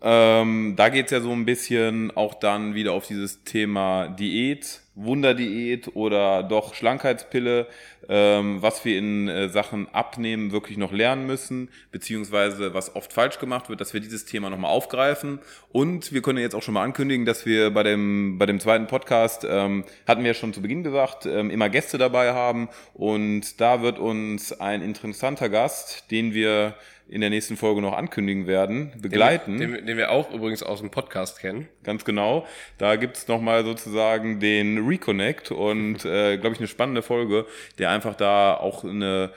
Ähm, 0.00 0.74
da 0.76 0.90
geht's 0.90 1.10
ja 1.10 1.20
so 1.20 1.32
ein 1.32 1.44
bisschen 1.44 2.16
auch 2.16 2.34
dann 2.34 2.76
wieder 2.76 2.92
auf 2.92 3.08
dieses 3.08 3.42
Thema 3.42 4.06
Diät, 4.06 4.80
Wunderdiät 4.98 5.94
oder 5.94 6.42
doch 6.42 6.74
Schlankheitspille, 6.74 7.66
ähm, 8.08 8.60
was 8.60 8.84
wir 8.84 8.98
in 8.98 9.28
äh, 9.28 9.48
Sachen 9.48 9.88
Abnehmen 9.94 10.50
wirklich 10.50 10.76
noch 10.76 10.92
lernen 10.92 11.26
müssen, 11.26 11.68
beziehungsweise 11.92 12.74
was 12.74 12.96
oft 12.96 13.12
falsch 13.12 13.38
gemacht 13.38 13.68
wird, 13.68 13.80
dass 13.80 13.94
wir 13.94 14.00
dieses 14.00 14.24
Thema 14.24 14.50
nochmal 14.50 14.70
aufgreifen. 14.70 15.38
Und 15.70 16.12
wir 16.12 16.22
können 16.22 16.38
jetzt 16.38 16.54
auch 16.54 16.62
schon 16.62 16.74
mal 16.74 16.82
ankündigen, 16.82 17.26
dass 17.26 17.46
wir 17.46 17.70
bei 17.70 17.82
dem, 17.82 18.38
bei 18.38 18.46
dem 18.46 18.60
zweiten 18.60 18.86
Podcast, 18.86 19.46
ähm, 19.48 19.84
hatten 20.06 20.22
wir 20.22 20.28
ja 20.28 20.34
schon 20.34 20.52
zu 20.52 20.62
Beginn 20.62 20.82
gesagt, 20.82 21.26
ähm, 21.26 21.50
immer 21.50 21.68
Gäste 21.68 21.98
dabei 21.98 22.32
haben. 22.32 22.68
Und 22.94 23.60
da 23.60 23.82
wird 23.82 23.98
uns 23.98 24.58
ein 24.60 24.82
interessanter 24.82 25.48
Gast, 25.48 26.10
den 26.10 26.34
wir 26.34 26.74
in 27.08 27.20
der 27.20 27.30
nächsten 27.30 27.56
Folge 27.56 27.80
noch 27.80 27.94
ankündigen 27.94 28.46
werden, 28.46 28.92
begleiten. 29.00 29.58
Den, 29.58 29.72
den, 29.72 29.86
den 29.86 29.96
wir 29.96 30.10
auch 30.10 30.30
übrigens 30.32 30.62
aus 30.62 30.80
dem 30.80 30.90
Podcast 30.90 31.40
kennen. 31.40 31.68
Ganz 31.82 32.04
genau. 32.04 32.46
Da 32.76 32.96
gibt's 32.96 33.22
es 33.22 33.28
nochmal 33.28 33.64
sozusagen 33.64 34.40
den 34.40 34.86
Reconnect 34.86 35.50
und, 35.50 36.04
äh, 36.04 36.36
glaube 36.36 36.54
ich, 36.54 36.60
eine 36.60 36.68
spannende 36.68 37.02
Folge, 37.02 37.46
der 37.78 37.90
einfach 37.90 38.14
da 38.14 38.54
auch 38.54 38.84
eine 38.84 39.32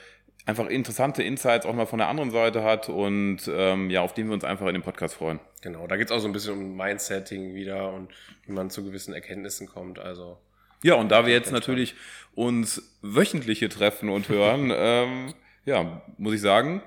einfach 0.45 0.67
interessante 0.67 1.21
Insights 1.21 1.65
auch 1.65 1.73
mal 1.73 1.85
von 1.85 1.99
der 1.99 2.07
anderen 2.07 2.31
Seite 2.31 2.63
hat 2.63 2.89
und 2.89 3.39
ähm, 3.47 3.89
ja, 3.89 4.01
auf 4.01 4.13
den 4.13 4.27
wir 4.27 4.33
uns 4.33 4.43
einfach 4.43 4.67
in 4.67 4.73
dem 4.73 4.81
Podcast 4.81 5.15
freuen. 5.15 5.39
Genau, 5.61 5.85
da 5.85 5.97
geht's 5.97 6.11
auch 6.11 6.19
so 6.19 6.27
ein 6.27 6.33
bisschen 6.33 6.53
um 6.53 6.75
Mindsetting 6.75 7.53
wieder 7.53 7.93
und 7.93 8.09
wie 8.47 8.51
man 8.51 8.71
zu 8.71 8.83
gewissen 8.83 9.13
Erkenntnissen 9.13 9.67
kommt. 9.67 9.99
Also 9.99 10.39
ja, 10.83 10.95
und 10.95 11.09
da 11.09 11.25
wir 11.25 11.33
jetzt 11.33 11.51
natürlich 11.51 11.95
uns 12.33 12.97
wöchentliche 13.01 13.69
treffen 13.69 14.09
und 14.09 14.29
hören, 14.29 14.71
ähm, 14.75 15.33
ja, 15.65 16.01
muss 16.17 16.33
ich 16.33 16.41
sagen, 16.41 16.81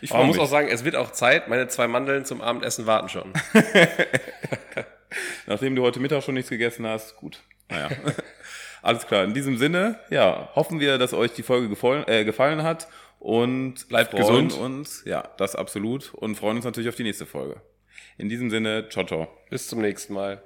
ich 0.00 0.10
Aber 0.10 0.20
man 0.20 0.28
muss 0.28 0.38
auch 0.38 0.48
sagen, 0.48 0.68
es 0.68 0.84
wird 0.84 0.96
auch 0.96 1.12
Zeit. 1.12 1.48
Meine 1.48 1.68
zwei 1.68 1.88
Mandeln 1.88 2.24
zum 2.24 2.40
Abendessen 2.40 2.86
warten 2.86 3.08
schon. 3.08 3.32
Nachdem 5.46 5.76
du 5.76 5.82
heute 5.82 6.00
Mittag 6.00 6.22
schon 6.22 6.34
nichts 6.34 6.50
gegessen 6.50 6.86
hast, 6.86 7.16
gut. 7.16 7.42
Naja. 7.68 7.88
Alles 8.82 9.06
klar. 9.06 9.24
In 9.24 9.34
diesem 9.34 9.56
Sinne, 9.56 9.98
ja, 10.10 10.50
hoffen 10.54 10.80
wir, 10.80 10.98
dass 10.98 11.12
euch 11.12 11.32
die 11.32 11.42
Folge 11.42 11.68
gefallen, 11.68 12.04
äh, 12.06 12.24
gefallen 12.24 12.62
hat 12.62 12.88
und 13.18 13.88
bleibt 13.88 14.14
gesund. 14.14 14.52
uns, 14.54 15.02
ja, 15.04 15.28
das 15.38 15.56
absolut 15.56 16.14
und 16.14 16.36
freuen 16.36 16.56
uns 16.56 16.64
natürlich 16.64 16.88
auf 16.88 16.94
die 16.94 17.02
nächste 17.02 17.26
Folge. 17.26 17.60
In 18.18 18.28
diesem 18.28 18.50
Sinne, 18.50 18.88
ciao, 18.88 19.04
ciao. 19.04 19.28
Bis 19.50 19.66
zum 19.66 19.80
nächsten 19.80 20.14
Mal. 20.14 20.42